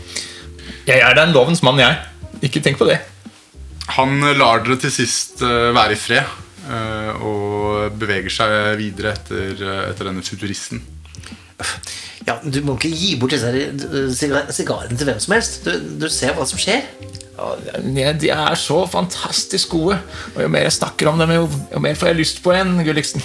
Jeg 0.84 1.00
er 1.00 1.16
den 1.16 1.32
lovens 1.32 1.64
mann, 1.64 1.80
jeg. 1.80 1.96
Ikke 2.44 2.60
tenk 2.60 2.76
på 2.78 2.88
det. 2.90 2.98
Han 3.96 4.20
lar 4.36 4.60
dere 4.64 4.76
til 4.80 4.92
sist 4.92 5.40
eh, 5.44 5.70
være 5.76 5.96
i 5.96 6.00
fred. 6.00 6.40
og 7.20 7.92
beveger 8.00 8.32
seg 8.32 8.52
videre 8.80 9.10
etter, 9.12 9.58
etter 9.90 10.08
denne 10.08 10.22
futuristen. 10.24 10.80
Ja, 12.26 12.38
Du 12.44 12.60
må 12.64 12.76
ikke 12.78 12.90
gi 12.96 13.14
bort 13.20 13.34
disse 13.34 13.50
siga- 14.16 14.46
sigarene 14.54 14.96
til 14.96 15.08
hvem 15.10 15.20
som 15.20 15.34
helst. 15.36 15.64
Du, 15.66 15.72
du 16.04 16.08
ser 16.08 16.32
hva 16.36 16.46
som 16.48 16.58
skjer. 16.60 16.82
Ja, 17.34 18.12
De 18.16 18.30
er 18.30 18.54
så 18.60 18.84
fantastisk 18.88 19.74
gode. 19.74 19.98
Og 20.36 20.42
jo 20.44 20.48
mer 20.48 20.64
jeg 20.68 20.76
snakker 20.78 21.10
om 21.10 21.18
dem, 21.20 21.34
jo, 21.36 21.48
mer 21.82 21.94
får 21.98 22.12
jeg 22.12 22.20
lyst 22.22 22.40
på 22.44 22.54
en, 22.56 22.78
Gulliksen. 22.86 23.22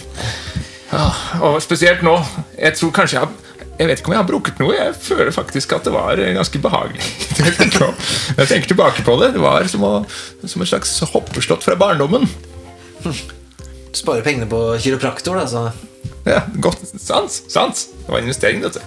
Ja, 0.91 1.05
og 1.45 1.59
spesielt 1.61 2.01
nå. 2.03 2.15
Jeg 2.57 2.75
tror 2.79 2.91
kanskje 2.95 3.19
jeg 3.19 3.27
har 3.27 3.37
jeg 3.79 3.87
vet 3.87 4.01
ikke 4.01 4.09
om 4.09 4.13
jeg 4.17 4.19
har 4.19 4.27
brukket 4.27 4.57
noe. 4.59 4.73
Jeg 4.75 4.95
føler 4.99 5.31
faktisk 5.31 5.71
at 5.77 5.85
det 5.87 5.93
var 5.95 6.19
eh, 6.19 6.33
ganske 6.35 6.59
behagelig. 6.59 6.99
Jeg 7.39 8.47
tenker 8.49 8.67
tilbake 8.73 9.05
på 9.07 9.15
det. 9.21 9.29
Det 9.37 9.39
var 9.39 9.63
som, 9.71 9.85
å, 9.87 9.91
som 10.43 10.65
et 10.65 10.67
slags 10.67 10.97
hoppeslott 11.13 11.63
fra 11.63 11.77
barndommen. 11.79 12.27
Du 13.89 13.97
sparer 13.97 14.21
pengene 14.25 14.47
på 14.49 14.59
kiropraktor. 14.81 15.35
da, 15.39 15.47
så 15.47 15.71
Ja, 16.27 16.43
godt, 16.61 16.83
Sans. 16.99 17.39
Sans. 17.49 17.85
Det 18.05 18.11
var 18.11 18.19
en 18.19 18.27
investering, 18.27 18.61
dette. 18.61 18.81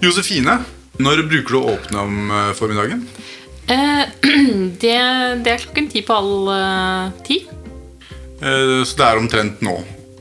Josefine, 0.00 0.58
når 1.02 1.24
bruker 1.28 1.52
du 1.54 1.58
å 1.58 1.74
åpne 1.74 1.98
om 2.06 2.30
eh, 2.30 2.52
formiddagen? 2.56 3.02
Eh, 3.68 4.04
det, 4.82 4.96
det 5.44 5.52
er 5.52 5.62
klokken 5.64 5.90
ti 5.92 6.02
på 6.06 6.14
halv 6.16 6.50
eh, 6.54 7.12
ti. 7.26 7.40
Eh, 8.40 8.80
Så 8.86 8.96
det 9.00 9.06
er 9.10 9.20
omtrent 9.20 9.60
nå. 9.66 9.76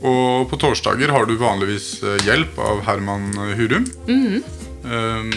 Og 0.07 0.49
på 0.51 0.59
torsdager 0.61 1.09
har 1.13 1.25
du 1.29 1.37
vanligvis 1.39 2.01
eh, 2.03 2.17
hjelp 2.27 2.57
av 2.61 2.83
Herman 2.89 3.31
Hurum. 3.57 3.87
Eh, 4.11 5.31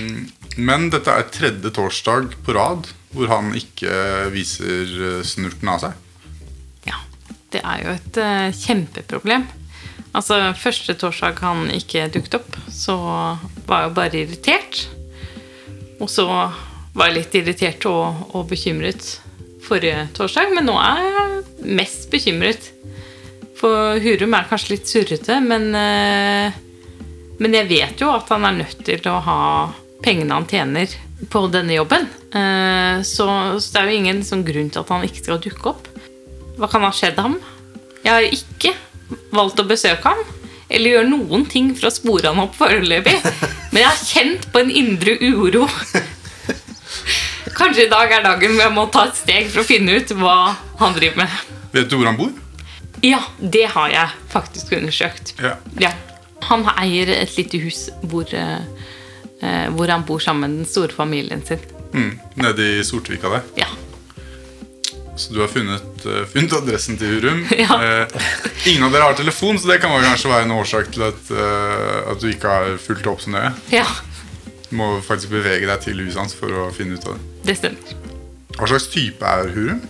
Men 0.60 0.88
dette 0.92 1.12
er 1.14 1.28
tredje 1.32 1.70
torsdag 1.76 2.34
på 2.44 2.56
rad 2.56 2.88
hvor 3.14 3.26
han 3.30 3.52
ikke 3.58 3.92
viser 4.34 4.90
eh, 5.12 5.22
snurten 5.26 5.70
av 5.72 5.84
seg. 5.84 5.94
Det 7.50 7.62
er 7.66 7.82
jo 7.84 7.94
et 7.96 8.18
eh, 8.22 8.50
kjempeproblem. 8.54 9.46
Altså, 10.14 10.38
Første 10.58 10.94
torsdag 10.98 11.38
han 11.44 11.68
ikke 11.74 12.08
dukket 12.14 12.36
opp, 12.40 12.56
så 12.70 12.96
var 13.66 13.82
jeg 13.84 13.88
jo 13.88 13.94
bare 13.98 14.20
irritert. 14.24 14.80
Og 16.00 16.08
så 16.10 16.26
var 16.30 17.10
jeg 17.10 17.16
litt 17.18 17.36
irritert 17.38 17.86
og, 17.90 18.22
og 18.34 18.48
bekymret 18.50 19.16
forrige 19.66 20.06
torsdag, 20.16 20.54
men 20.56 20.66
nå 20.66 20.74
er 20.80 21.02
jeg 21.04 21.74
mest 21.78 22.08
bekymret. 22.10 22.70
For 23.60 24.00
Hurum 24.00 24.34
er 24.38 24.46
kanskje 24.48 24.72
litt 24.76 24.88
surrete, 24.90 25.36
men, 25.44 25.68
eh, 25.76 26.56
men 27.42 27.54
jeg 27.58 27.68
vet 27.70 28.00
jo 28.02 28.08
at 28.14 28.30
han 28.32 28.46
er 28.48 28.58
nødt 28.62 28.80
til 28.88 29.10
å 29.10 29.18
ha 29.26 29.38
pengene 30.02 30.38
han 30.38 30.48
tjener 30.48 30.94
på 31.30 31.44
denne 31.52 31.76
jobben. 31.76 32.06
Eh, 32.32 33.02
Så, 33.04 33.26
så 33.60 33.72
det 33.74 33.80
er 33.82 33.90
jo 33.90 33.98
ingen 34.00 34.22
sånn 34.26 34.46
grunn 34.48 34.70
til 34.72 34.80
at 34.82 34.90
han 34.94 35.04
ikke 35.06 35.22
skal 35.26 35.42
dukke 35.44 35.74
opp. 35.74 35.86
Hva 36.60 36.68
kan 36.68 36.84
ha 36.84 36.92
skjedd 36.92 37.16
ham? 37.22 37.38
Jeg 38.04 38.12
har 38.12 38.26
ikke 38.26 38.74
valgt 39.32 39.60
å 39.62 39.68
besøke 39.68 40.12
ham 40.12 40.20
eller 40.70 40.92
gjøre 40.94 41.08
noen 41.10 41.46
ting 41.50 41.72
for 41.74 41.88
å 41.88 41.94
spore 41.94 42.30
han 42.30 42.42
opp 42.42 42.54
foreløpig. 42.58 43.16
Men 43.72 43.82
jeg 43.82 43.88
har 43.88 44.02
kjent 44.04 44.44
på 44.52 44.60
en 44.62 44.70
indre 44.70 45.16
uro. 45.18 45.64
Kanskje 47.56 47.88
i 47.88 47.90
dag 47.90 48.12
er 48.12 48.22
dagen 48.24 48.54
hvor 48.54 48.62
jeg 48.62 48.76
må 48.76 48.86
ta 48.92 49.08
et 49.08 49.18
steg 49.18 49.50
for 49.50 49.64
å 49.64 49.66
finne 49.66 49.96
ut 49.98 50.14
hva 50.20 50.36
han 50.82 50.94
driver 50.96 51.24
med. 51.24 51.40
Vet 51.74 51.90
du 51.90 51.98
hvor 51.98 52.10
han 52.10 52.20
bor? 52.20 52.30
Ja, 53.04 53.22
det 53.40 53.66
har 53.74 53.90
jeg 53.90 54.22
faktisk 54.30 54.76
undersøkt. 54.76 55.34
Ja. 55.40 55.56
Ja. 55.80 55.94
Han 56.50 56.64
eier 56.76 57.10
et 57.14 57.36
lite 57.36 57.60
hus 57.64 57.86
hvor, 58.04 58.28
eh, 58.36 58.62
eh, 59.40 59.66
hvor 59.74 59.90
han 59.92 60.04
bor 60.08 60.22
sammen 60.22 60.44
med 60.44 60.62
den 60.62 60.70
store 60.70 60.92
familien 60.92 61.42
sin. 61.46 61.62
Mm, 61.92 62.18
nede 62.44 62.74
i 62.76 62.84
Sortvika 62.86 63.32
der. 63.32 63.48
Ja. 63.64 63.70
Så 65.20 65.34
du 65.34 65.40
har 65.40 65.48
funnet, 65.52 66.04
eh, 66.06 66.24
funnet 66.32 66.54
adressen 66.56 66.96
til 66.98 67.18
Hurum. 67.18 67.42
Ja. 67.60 67.76
Eh, 67.76 68.20
ingen 68.70 68.86
av 68.86 68.94
dere 68.94 69.10
har 69.10 69.16
telefon, 69.18 69.58
så 69.60 69.68
det 69.68 69.80
kan 69.82 69.92
kanskje 69.92 70.30
være 70.32 70.46
en 70.46 70.54
årsak 70.56 70.88
til 70.94 71.04
at, 71.10 71.26
uh, 71.28 72.12
at 72.12 72.22
du 72.22 72.30
ikke 72.30 72.48
har 72.48 72.78
fulgt 72.80 73.08
opp 73.10 73.20
så 73.20 73.32
nøye. 73.34 73.50
ja, 73.74 73.84
Du 74.70 74.78
må 74.78 74.88
faktisk 75.04 75.34
bevege 75.34 75.68
deg 75.68 75.82
til 75.84 76.00
huset 76.00 76.22
hans 76.22 76.36
for 76.38 76.48
å 76.48 76.70
finne 76.72 76.96
ut 76.96 77.04
av 77.04 77.18
det. 77.18 77.26
det 77.50 77.58
stemmer. 77.58 77.92
Hva 78.56 78.70
slags 78.70 78.88
type 78.94 79.26
er 79.26 79.52
Hurum? 79.52 79.82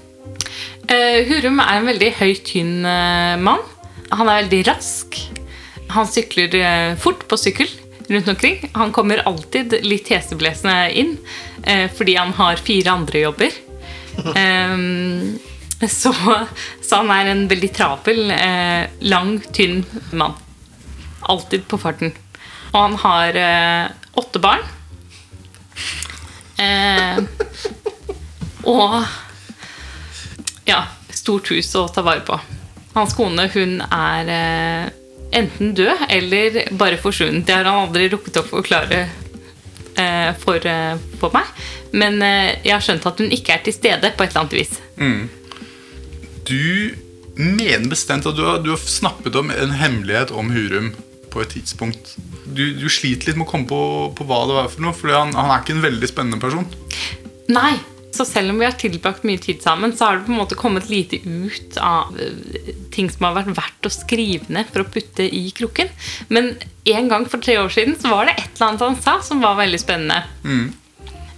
Uh, 0.91 1.21
Hurum 1.31 1.63
er 1.63 1.79
en 1.79 1.91
veldig 1.93 2.11
høy, 2.19 2.35
tynn 2.51 2.75
uh, 2.83 3.39
mann. 3.39 3.63
Han 4.11 4.27
er 4.27 4.43
veldig 4.43 4.65
rask. 4.73 5.21
Han 5.95 6.11
sykler 6.11 6.97
fort 7.03 7.23
på 7.31 7.39
sykkel 7.39 7.71
rundt 8.11 8.29
omkring. 8.31 8.63
Han 8.75 8.91
kommer 8.95 9.23
alltid 9.27 9.79
litt 9.87 10.11
heseblesende 10.11 10.91
inn 10.99 11.17
fordi 11.95 12.15
han 12.15 12.31
har 12.39 12.63
fire 12.63 12.95
andre 12.95 13.25
jobber. 13.25 13.57
Ehm, 14.37 15.39
så, 15.89 16.13
så 16.83 17.01
han 17.01 17.11
er 17.15 17.31
en 17.33 17.47
veldig 17.51 17.71
travel, 17.77 18.31
eh, 18.35 18.91
lang, 19.01 19.39
tynn 19.53 19.85
mann. 20.13 20.37
Alltid 21.21 21.67
på 21.69 21.79
farten. 21.81 22.13
Og 22.73 22.79
han 22.81 22.97
har 23.03 23.41
eh, 23.41 23.91
åtte 24.21 24.43
barn. 24.43 24.63
Eh, 26.61 27.19
og 28.69 29.01
ja, 30.69 30.85
stort 31.17 31.51
hus 31.55 31.73
å 31.79 31.87
ta 31.89 32.05
vare 32.05 32.25
på. 32.27 32.39
Hans 32.95 33.15
kone 33.17 33.47
hun 33.55 33.79
er 33.87 34.31
eh, 34.35 34.87
enten 35.41 35.75
død 35.79 36.07
eller 36.09 36.63
bare 36.77 37.01
forsvunnet. 37.01 37.47
Det 37.47 37.57
har 37.57 37.69
han 37.69 37.87
aldri 37.87 38.09
rukket 38.13 38.41
å 38.43 38.47
forklare 38.49 39.05
eh, 39.97 40.31
for, 40.43 40.67
eh, 40.67 40.97
for 41.21 41.35
meg. 41.35 41.49
Men 41.93 42.23
eh, 42.23 42.57
jeg 42.65 42.75
har 42.77 42.85
skjønt 42.85 43.07
at 43.11 43.23
hun 43.23 43.31
ikke 43.35 43.57
er 43.57 43.63
til 43.67 43.77
stede 43.77 44.13
på 44.17 44.25
et 44.25 44.33
eller 44.33 44.45
annet 44.45 44.59
vis. 44.59 44.75
Du 46.51 46.97
mener 47.41 47.89
bestemt 47.91 48.27
at 48.27 48.37
du 48.37 48.43
har, 48.47 48.59
du 48.65 48.73
har 48.75 48.83
snappet 48.83 49.37
om 49.39 49.53
en 49.55 49.77
hemmelighet 49.77 50.33
om 50.35 50.51
Hurum 50.55 50.93
på 51.31 51.45
et 51.45 51.55
tidspunkt. 51.55 52.17
Du, 52.45 52.65
du 52.75 52.89
sliter 52.91 53.31
litt 53.31 53.39
med 53.39 53.47
å 53.47 53.53
komme 53.53 53.71
på, 53.71 53.81
på 54.19 54.27
hva 54.27 54.43
det 54.49 54.59
var 54.59 54.69
for 54.73 54.85
noe, 54.85 54.97
for 54.97 55.15
han, 55.15 55.33
han 55.37 55.53
er 55.53 55.63
ikke 55.63 55.77
en 55.79 55.87
veldig 55.87 56.11
spennende 56.11 56.43
person. 56.43 56.67
Nei. 57.53 57.79
Så 58.11 58.25
selv 58.27 58.51
om 58.51 58.59
vi 58.59 58.67
har 58.67 58.75
tilbrakt 58.75 59.23
mye 59.23 59.39
tid 59.39 59.61
sammen, 59.63 59.93
så 59.95 60.09
har 60.09 60.17
det 60.19 60.25
på 60.27 60.33
en 60.35 60.41
måte 60.41 60.57
kommet 60.59 60.89
lite 60.91 61.21
ut 61.23 61.77
av 61.79 62.17
eh, 62.19 62.73
ting 62.91 63.07
som 63.07 63.29
har 63.29 63.37
vært 63.37 63.53
verdt 63.55 63.87
å 63.87 63.93
skrive 63.95 64.51
ned 64.51 64.67
for 64.73 64.83
å 64.83 64.89
putte 64.91 65.23
i 65.23 65.45
krukken. 65.55 65.93
Men 66.27 66.57
en 66.91 67.11
gang 67.13 67.29
for 67.31 67.43
tre 67.43 67.55
år 67.63 67.71
siden 67.71 67.95
så 68.03 68.11
var 68.11 68.27
det 68.27 68.35
et 68.35 68.49
eller 68.57 68.67
annet 68.67 68.85
han 68.89 68.99
sa 68.99 69.15
som 69.23 69.45
var 69.45 69.61
veldig 69.63 69.79
spennende. 69.79 70.25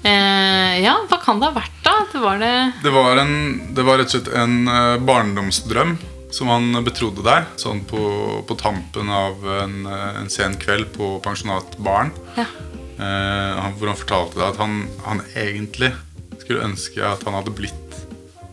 Eh, 0.03 0.81
ja, 0.83 0.97
hva 1.09 1.19
kan 1.23 1.39
det 1.39 1.47
ha 1.51 1.55
vært, 1.55 1.77
da? 1.85 1.93
Det 2.11 2.21
var 2.23 2.41
det 2.43 2.55
Det 2.83 2.91
var, 2.91 3.21
en, 3.23 3.35
det 3.75 3.85
var 3.87 4.01
rett 4.01 4.11
og 4.11 4.17
slett 4.17 4.33
en 4.35 4.57
eh, 4.67 4.97
barndomsdrøm 4.99 5.97
som 6.33 6.49
han 6.49 6.73
betrodde 6.83 7.23
deg, 7.27 7.51
sånn 7.61 7.83
på, 7.87 8.01
på 8.49 8.57
tampen 8.59 9.11
av 9.13 9.43
en, 9.63 9.83
eh, 9.87 10.21
en 10.23 10.31
sen 10.33 10.57
kveld 10.59 10.89
på 10.97 11.15
pensjonatbaren. 11.25 12.11
Ja. 12.41 12.49
Eh, 12.99 13.69
hvor 13.79 13.93
han 13.93 14.01
fortalte 14.01 14.41
deg 14.41 14.49
at 14.49 14.61
han, 14.63 14.81
han 15.07 15.23
egentlig 15.37 15.93
skulle 16.41 16.65
ønske 16.67 17.05
at 17.07 17.23
han 17.29 17.37
hadde 17.39 17.55
blitt 17.55 17.99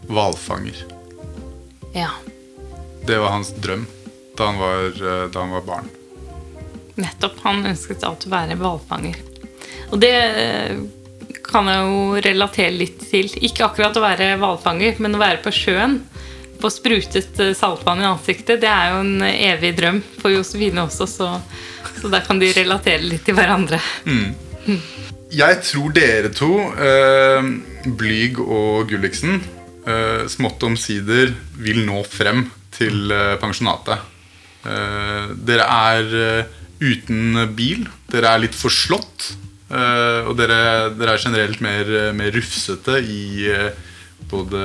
hvalfanger. 0.10 0.86
ja. 1.98 2.12
Det 3.10 3.16
var 3.18 3.32
hans 3.32 3.50
drøm 3.58 3.88
da 4.38 4.46
han 4.46 4.60
var, 4.60 4.84
eh, 4.92 5.24
da 5.34 5.40
han 5.40 5.54
var 5.56 5.64
barn. 5.66 5.88
Nettopp. 7.00 7.40
Han 7.42 7.66
ønsket 7.66 8.04
alltid 8.06 8.30
å 8.30 8.36
være 8.36 8.58
hvalfanger. 8.60 9.18
Og 9.90 10.02
det 10.04 10.12
kan 11.52 11.68
jeg 11.70 11.86
jo 11.86 12.22
relatere 12.26 12.76
litt 12.76 13.04
til. 13.10 13.30
Ikke 13.46 13.68
akkurat 13.68 13.98
å 13.98 14.04
være 14.04 14.36
hvalfanger, 14.42 15.00
men 15.04 15.18
å 15.18 15.22
være 15.22 15.42
på 15.44 15.54
sjøen. 15.56 16.00
Få 16.60 16.72
sprutet 16.74 17.40
eh, 17.40 17.56
saltvann 17.58 18.04
i 18.04 18.10
ansiktet. 18.10 18.62
Det 18.64 18.70
er 18.72 18.94
jo 18.94 19.02
en 19.06 19.28
evig 19.30 19.74
drøm 19.80 20.02
for 20.20 20.34
Josefine 20.34 20.84
også, 20.86 21.08
så, 21.10 21.32
så 22.02 22.12
der 22.12 22.26
kan 22.28 22.42
de 22.42 22.52
relatere 22.56 23.06
litt 23.06 23.26
til 23.28 23.38
hverandre. 23.40 23.80
Jeg 25.30 25.62
tror 25.66 25.94
dere 25.96 26.32
to, 26.34 26.52
eh, 26.74 27.50
Blyg 27.86 28.40
og 28.44 28.90
Gulliksen, 28.90 29.42
eh, 29.86 30.24
smått 30.32 30.64
omsider 30.68 31.36
vil 31.62 31.84
nå 31.88 32.04
frem 32.08 32.48
til 32.76 33.12
eh, 33.14 33.36
pensjonatet. 33.42 34.08
Eh, 34.66 35.36
dere 35.48 35.68
er 35.70 36.16
eh, 36.20 36.58
uten 36.82 37.46
bil. 37.56 37.86
Dere 38.12 38.34
er 38.34 38.44
litt 38.46 38.58
forslått. 38.58 39.32
Eh, 39.70 40.26
og 40.26 40.34
dere, 40.40 40.90
dere 40.98 41.14
er 41.14 41.22
generelt 41.22 41.62
mer, 41.62 41.92
mer 42.18 42.34
rufsete 42.34 42.98
i 43.06 43.46
eh, 43.54 43.86
både 44.30 44.62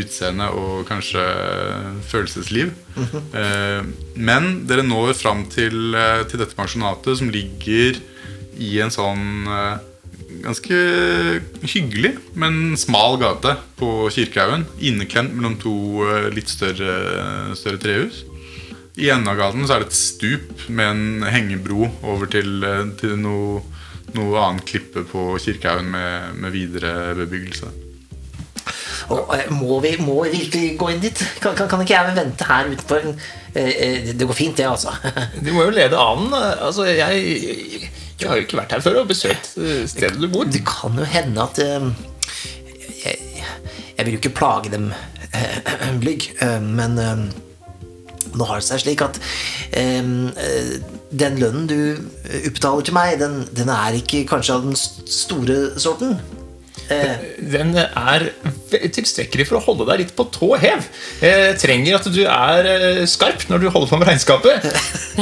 utseende 0.00 0.48
og 0.58 0.84
kanskje 0.88 1.22
følelsesliv. 2.10 2.74
Eh, 3.34 3.80
men 4.14 4.50
dere 4.68 4.86
når 4.86 5.14
fram 5.18 5.46
til, 5.50 5.96
til 6.30 6.42
dette 6.42 6.58
pensjonatet, 6.58 7.18
som 7.20 7.30
ligger 7.32 7.98
i 8.54 8.76
en 8.82 8.92
sånn 8.94 9.42
ganske 10.44 10.76
hyggelig, 11.66 12.12
men 12.38 12.76
smal 12.78 13.16
gate 13.22 13.56
på 13.78 14.10
Kirkehaugen. 14.14 14.66
Inneklemt 14.78 15.34
mellom 15.34 15.56
to 15.62 15.74
litt 16.34 16.50
større, 16.52 17.54
større 17.58 17.80
trehus. 17.82 18.22
I 18.94 19.08
enden 19.10 19.30
av 19.30 19.40
gaten 19.40 19.66
så 19.66 19.74
er 19.74 19.82
det 19.82 19.90
et 19.90 19.98
stup 19.98 20.68
med 20.70 20.86
en 20.86 21.26
hengebro 21.26 21.88
over 22.06 22.30
til, 22.30 22.62
til 23.00 23.16
noe, 23.18 23.64
noe 24.18 24.42
annet 24.42 24.66
klippe 24.68 25.04
på 25.08 25.34
Kirkehaugen 25.42 25.90
med, 25.94 26.36
med 26.42 26.54
videre 26.54 27.14
bebyggelse. 27.18 27.72
Og, 29.12 29.34
eh, 29.36 29.50
må, 29.52 29.78
vi, 29.84 29.94
må 30.00 30.22
vi 30.24 30.38
virkelig 30.38 30.68
gå 30.80 30.90
inn 30.92 31.02
dit? 31.02 31.24
Kan, 31.42 31.56
kan, 31.58 31.68
kan 31.70 31.82
ikke 31.84 31.96
jeg 31.96 32.16
vente 32.16 32.48
her 32.48 32.70
utenfor? 32.72 33.10
Eh, 33.54 33.72
eh, 33.86 34.12
Det 34.16 34.28
går 34.28 34.38
fint, 34.38 34.56
det, 34.56 34.68
altså. 34.68 34.94
Du 35.44 35.52
må 35.52 35.66
jo 35.66 35.74
lede 35.74 36.00
an. 36.00 36.30
Altså, 36.34 36.86
jeg, 36.88 37.90
jeg 38.20 38.30
har 38.30 38.40
jo 38.40 38.46
ikke 38.46 38.60
vært 38.62 38.76
her 38.76 38.84
før 38.84 39.02
og 39.02 39.10
besøkt 39.10 39.52
stedet 39.90 40.20
du 40.20 40.28
bor. 40.32 40.48
Det 40.48 40.64
kan 40.68 40.96
jo 40.98 41.08
hende 41.08 41.44
at 41.44 41.60
jeg, 41.60 43.18
jeg 43.98 44.06
vil 44.06 44.14
jo 44.16 44.22
ikke 44.22 44.36
plage 44.38 44.72
dem, 44.72 44.92
Blygg, 46.00 46.30
men 46.62 46.94
nå 48.38 48.46
har 48.48 48.60
det 48.60 48.68
seg 48.68 48.82
slik 48.84 49.04
at 49.06 49.20
eh, 49.72 49.98
eh, 50.00 50.72
den 51.14 51.38
lønnen 51.40 51.68
du 51.70 51.76
utbetaler 52.44 52.86
til 52.86 52.96
meg, 52.96 53.18
den, 53.22 53.42
den 53.54 53.70
er 53.72 53.98
ikke 53.98 54.24
kanskje 54.30 54.56
av 54.56 54.66
den 54.66 54.78
store 54.78 55.60
sorten. 55.80 56.18
Eh, 56.92 57.14
Den 57.38 57.72
er 57.78 58.26
tilstrekkelig 58.92 59.46
for 59.48 59.56
å 59.56 59.64
holde 59.64 59.86
deg 59.88 60.02
litt 60.02 60.12
på 60.18 60.26
tå 60.34 60.50
hev. 60.60 60.84
Eh, 61.24 61.54
trenger 61.60 61.96
at 61.96 62.10
du 62.12 62.20
er 62.26 62.68
eh, 62.68 63.04
skarp 63.08 63.46
når 63.48 63.64
du 63.64 63.70
holder 63.70 63.88
på 63.94 64.00
med 64.02 64.10
regnskapet. 64.10 64.68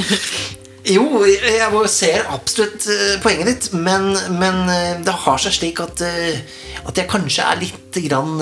Jo, 0.83 1.22
jeg 1.22 1.89
ser 1.93 2.24
absolutt 2.33 2.89
eh, 2.91 3.14
poenget 3.22 3.47
ditt, 3.47 3.66
men, 3.78 4.09
men 4.35 4.64
eh, 4.66 4.97
det 5.07 5.14
har 5.24 5.39
seg 5.39 5.55
slik 5.55 5.78
at, 5.83 6.03
eh, 6.03 6.41
at 6.83 6.99
jeg 6.99 7.07
kanskje 7.11 7.45
er 7.47 7.61
litt 7.61 7.99
grann 8.09 8.41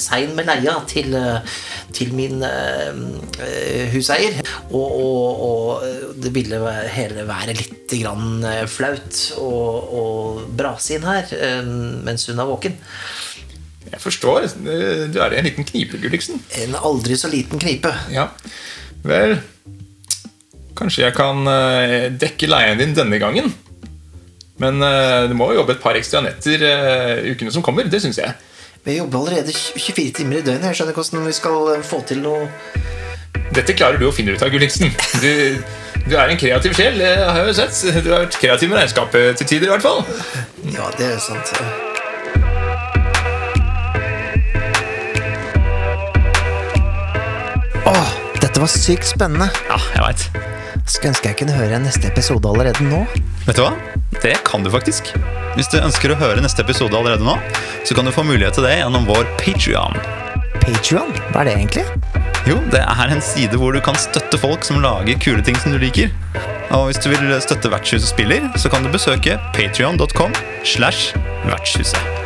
sein 0.00 0.32
med 0.34 0.48
leia 0.48 0.72
til, 0.88 1.12
til 1.94 2.14
min 2.16 2.40
huseier. 3.92 4.40
Og, 4.72 4.96
og, 4.96 5.42
og 5.46 6.14
det 6.18 6.32
ville 6.34 6.58
hele 6.96 7.26
være 7.28 7.54
litt 7.58 7.92
grann 8.00 8.40
flaut 8.72 9.20
å 9.38 9.52
brase 10.56 10.96
inn 10.96 11.04
her 11.06 11.36
mens 11.68 12.26
hun 12.30 12.40
er 12.40 12.48
våken. 12.48 12.80
Jeg 13.92 14.02
forstår. 14.02 14.48
Du 14.56 15.20
er 15.20 15.36
i 15.36 15.42
en 15.42 15.46
liten 15.46 15.68
knipe, 15.68 16.00
Gulliksen. 16.00 16.40
En 16.64 16.80
aldri 16.80 17.20
så 17.20 17.30
liten 17.30 17.60
knipe. 17.62 17.92
Ja. 18.10 18.32
Vel 19.06 19.36
Kanskje 20.76 21.06
jeg 21.06 21.14
kan 21.16 21.46
eh, 21.48 22.10
dekke 22.12 22.48
leien 22.50 22.80
din 22.80 22.92
denne 22.96 23.20
gangen. 23.20 23.48
Men 24.60 24.82
eh, 24.84 25.28
du 25.30 25.34
må 25.36 25.50
jo 25.52 25.62
jobbe 25.62 25.76
et 25.76 25.82
par 25.82 25.96
ekstra 25.96 26.20
netter 26.24 26.62
eh, 26.68 27.30
ukene 27.32 27.52
som 27.52 27.64
kommer. 27.64 27.88
Det 27.88 28.02
syns 28.04 28.20
jeg. 28.20 28.34
Vi 28.86 28.98
jobber 28.98 29.24
allerede 29.24 29.54
24 29.56 30.12
timer 30.20 30.40
i 30.40 30.44
døgnet. 30.44 30.68
Jeg 30.70 30.78
skjønner 30.78 30.94
ikke 30.94 31.02
hvordan 31.02 31.26
vi 31.26 31.34
skal 31.34 31.82
få 31.86 32.02
til 32.06 32.20
noe 32.22 32.44
Dette 33.56 33.74
klarer 33.78 33.98
du 33.98 34.06
å 34.08 34.14
finne 34.14 34.36
ut 34.36 34.42
av, 34.44 34.52
Gulliksen. 34.52 34.92
Du, 35.22 35.32
du 36.06 36.14
er 36.14 36.30
en 36.30 36.38
kreativ 36.38 36.76
sjel, 36.76 36.98
det 37.00 37.12
har 37.18 37.40
jeg 37.40 37.50
jo 37.50 37.56
sett. 37.56 37.80
Du 38.04 38.10
har 38.12 38.26
vært 38.26 38.38
kreativ 38.42 38.70
med 38.70 38.80
regnskapet 38.82 39.40
til 39.40 39.50
tider, 39.54 39.70
i 39.70 39.74
hvert 39.74 39.86
fall. 39.86 40.04
Ja, 40.74 40.90
det 40.98 41.08
er 41.14 41.22
sant. 41.22 41.54
Åh, 47.86 48.12
dette 48.42 48.60
var 48.60 48.70
sykt 48.70 49.08
spennende. 49.14 49.50
Ja, 49.70 49.80
jeg 49.94 50.06
veit. 50.10 50.55
Skulle 50.86 51.10
ønske 51.10 51.32
jeg 51.32 51.38
kunne 51.40 51.54
høre 51.56 51.80
neste 51.82 52.06
episode 52.06 52.46
allerede 52.46 52.84
nå. 52.86 53.02
Vet 53.46 53.58
du 53.58 53.64
hva? 53.64 53.72
Det 54.22 54.36
kan 54.46 54.62
du 54.62 54.70
faktisk. 54.70 55.10
Hvis 55.56 55.70
du 55.72 55.80
ønsker 55.80 56.12
å 56.14 56.18
høre 56.20 56.42
neste 56.44 56.62
episode 56.62 56.94
allerede 56.94 57.26
nå, 57.26 57.34
så 57.86 57.96
kan 57.96 58.06
du 58.06 58.14
få 58.14 58.22
mulighet 58.26 58.54
til 58.58 58.66
det 58.68 58.76
gjennom 58.78 59.08
vår 59.08 59.26
Patrion. 59.40 59.98
Patreon, 60.62 61.10
hva 61.32 61.42
er 61.42 61.50
det 61.50 61.56
egentlig? 61.56 61.84
Jo, 62.46 62.60
det 62.70 62.84
er 62.84 63.10
en 63.10 63.22
side 63.22 63.58
hvor 63.58 63.74
du 63.74 63.80
kan 63.82 63.98
støtte 63.98 64.38
folk 64.38 64.66
som 64.66 64.78
lager 64.82 65.18
kule 65.22 65.42
ting 65.46 65.58
som 65.58 65.74
du 65.74 65.80
liker. 65.82 66.12
Og 66.74 66.88
hvis 66.88 67.02
du 67.02 67.10
vil 67.10 67.34
støtte 67.42 67.70
Vertshuset 67.72 68.10
spiller, 68.10 68.46
så 68.58 68.70
kan 68.70 68.86
du 68.86 68.90
besøke 68.94 69.40
patrion.com 69.54 70.34
slash 70.66 71.14
vertshuset. 71.46 72.25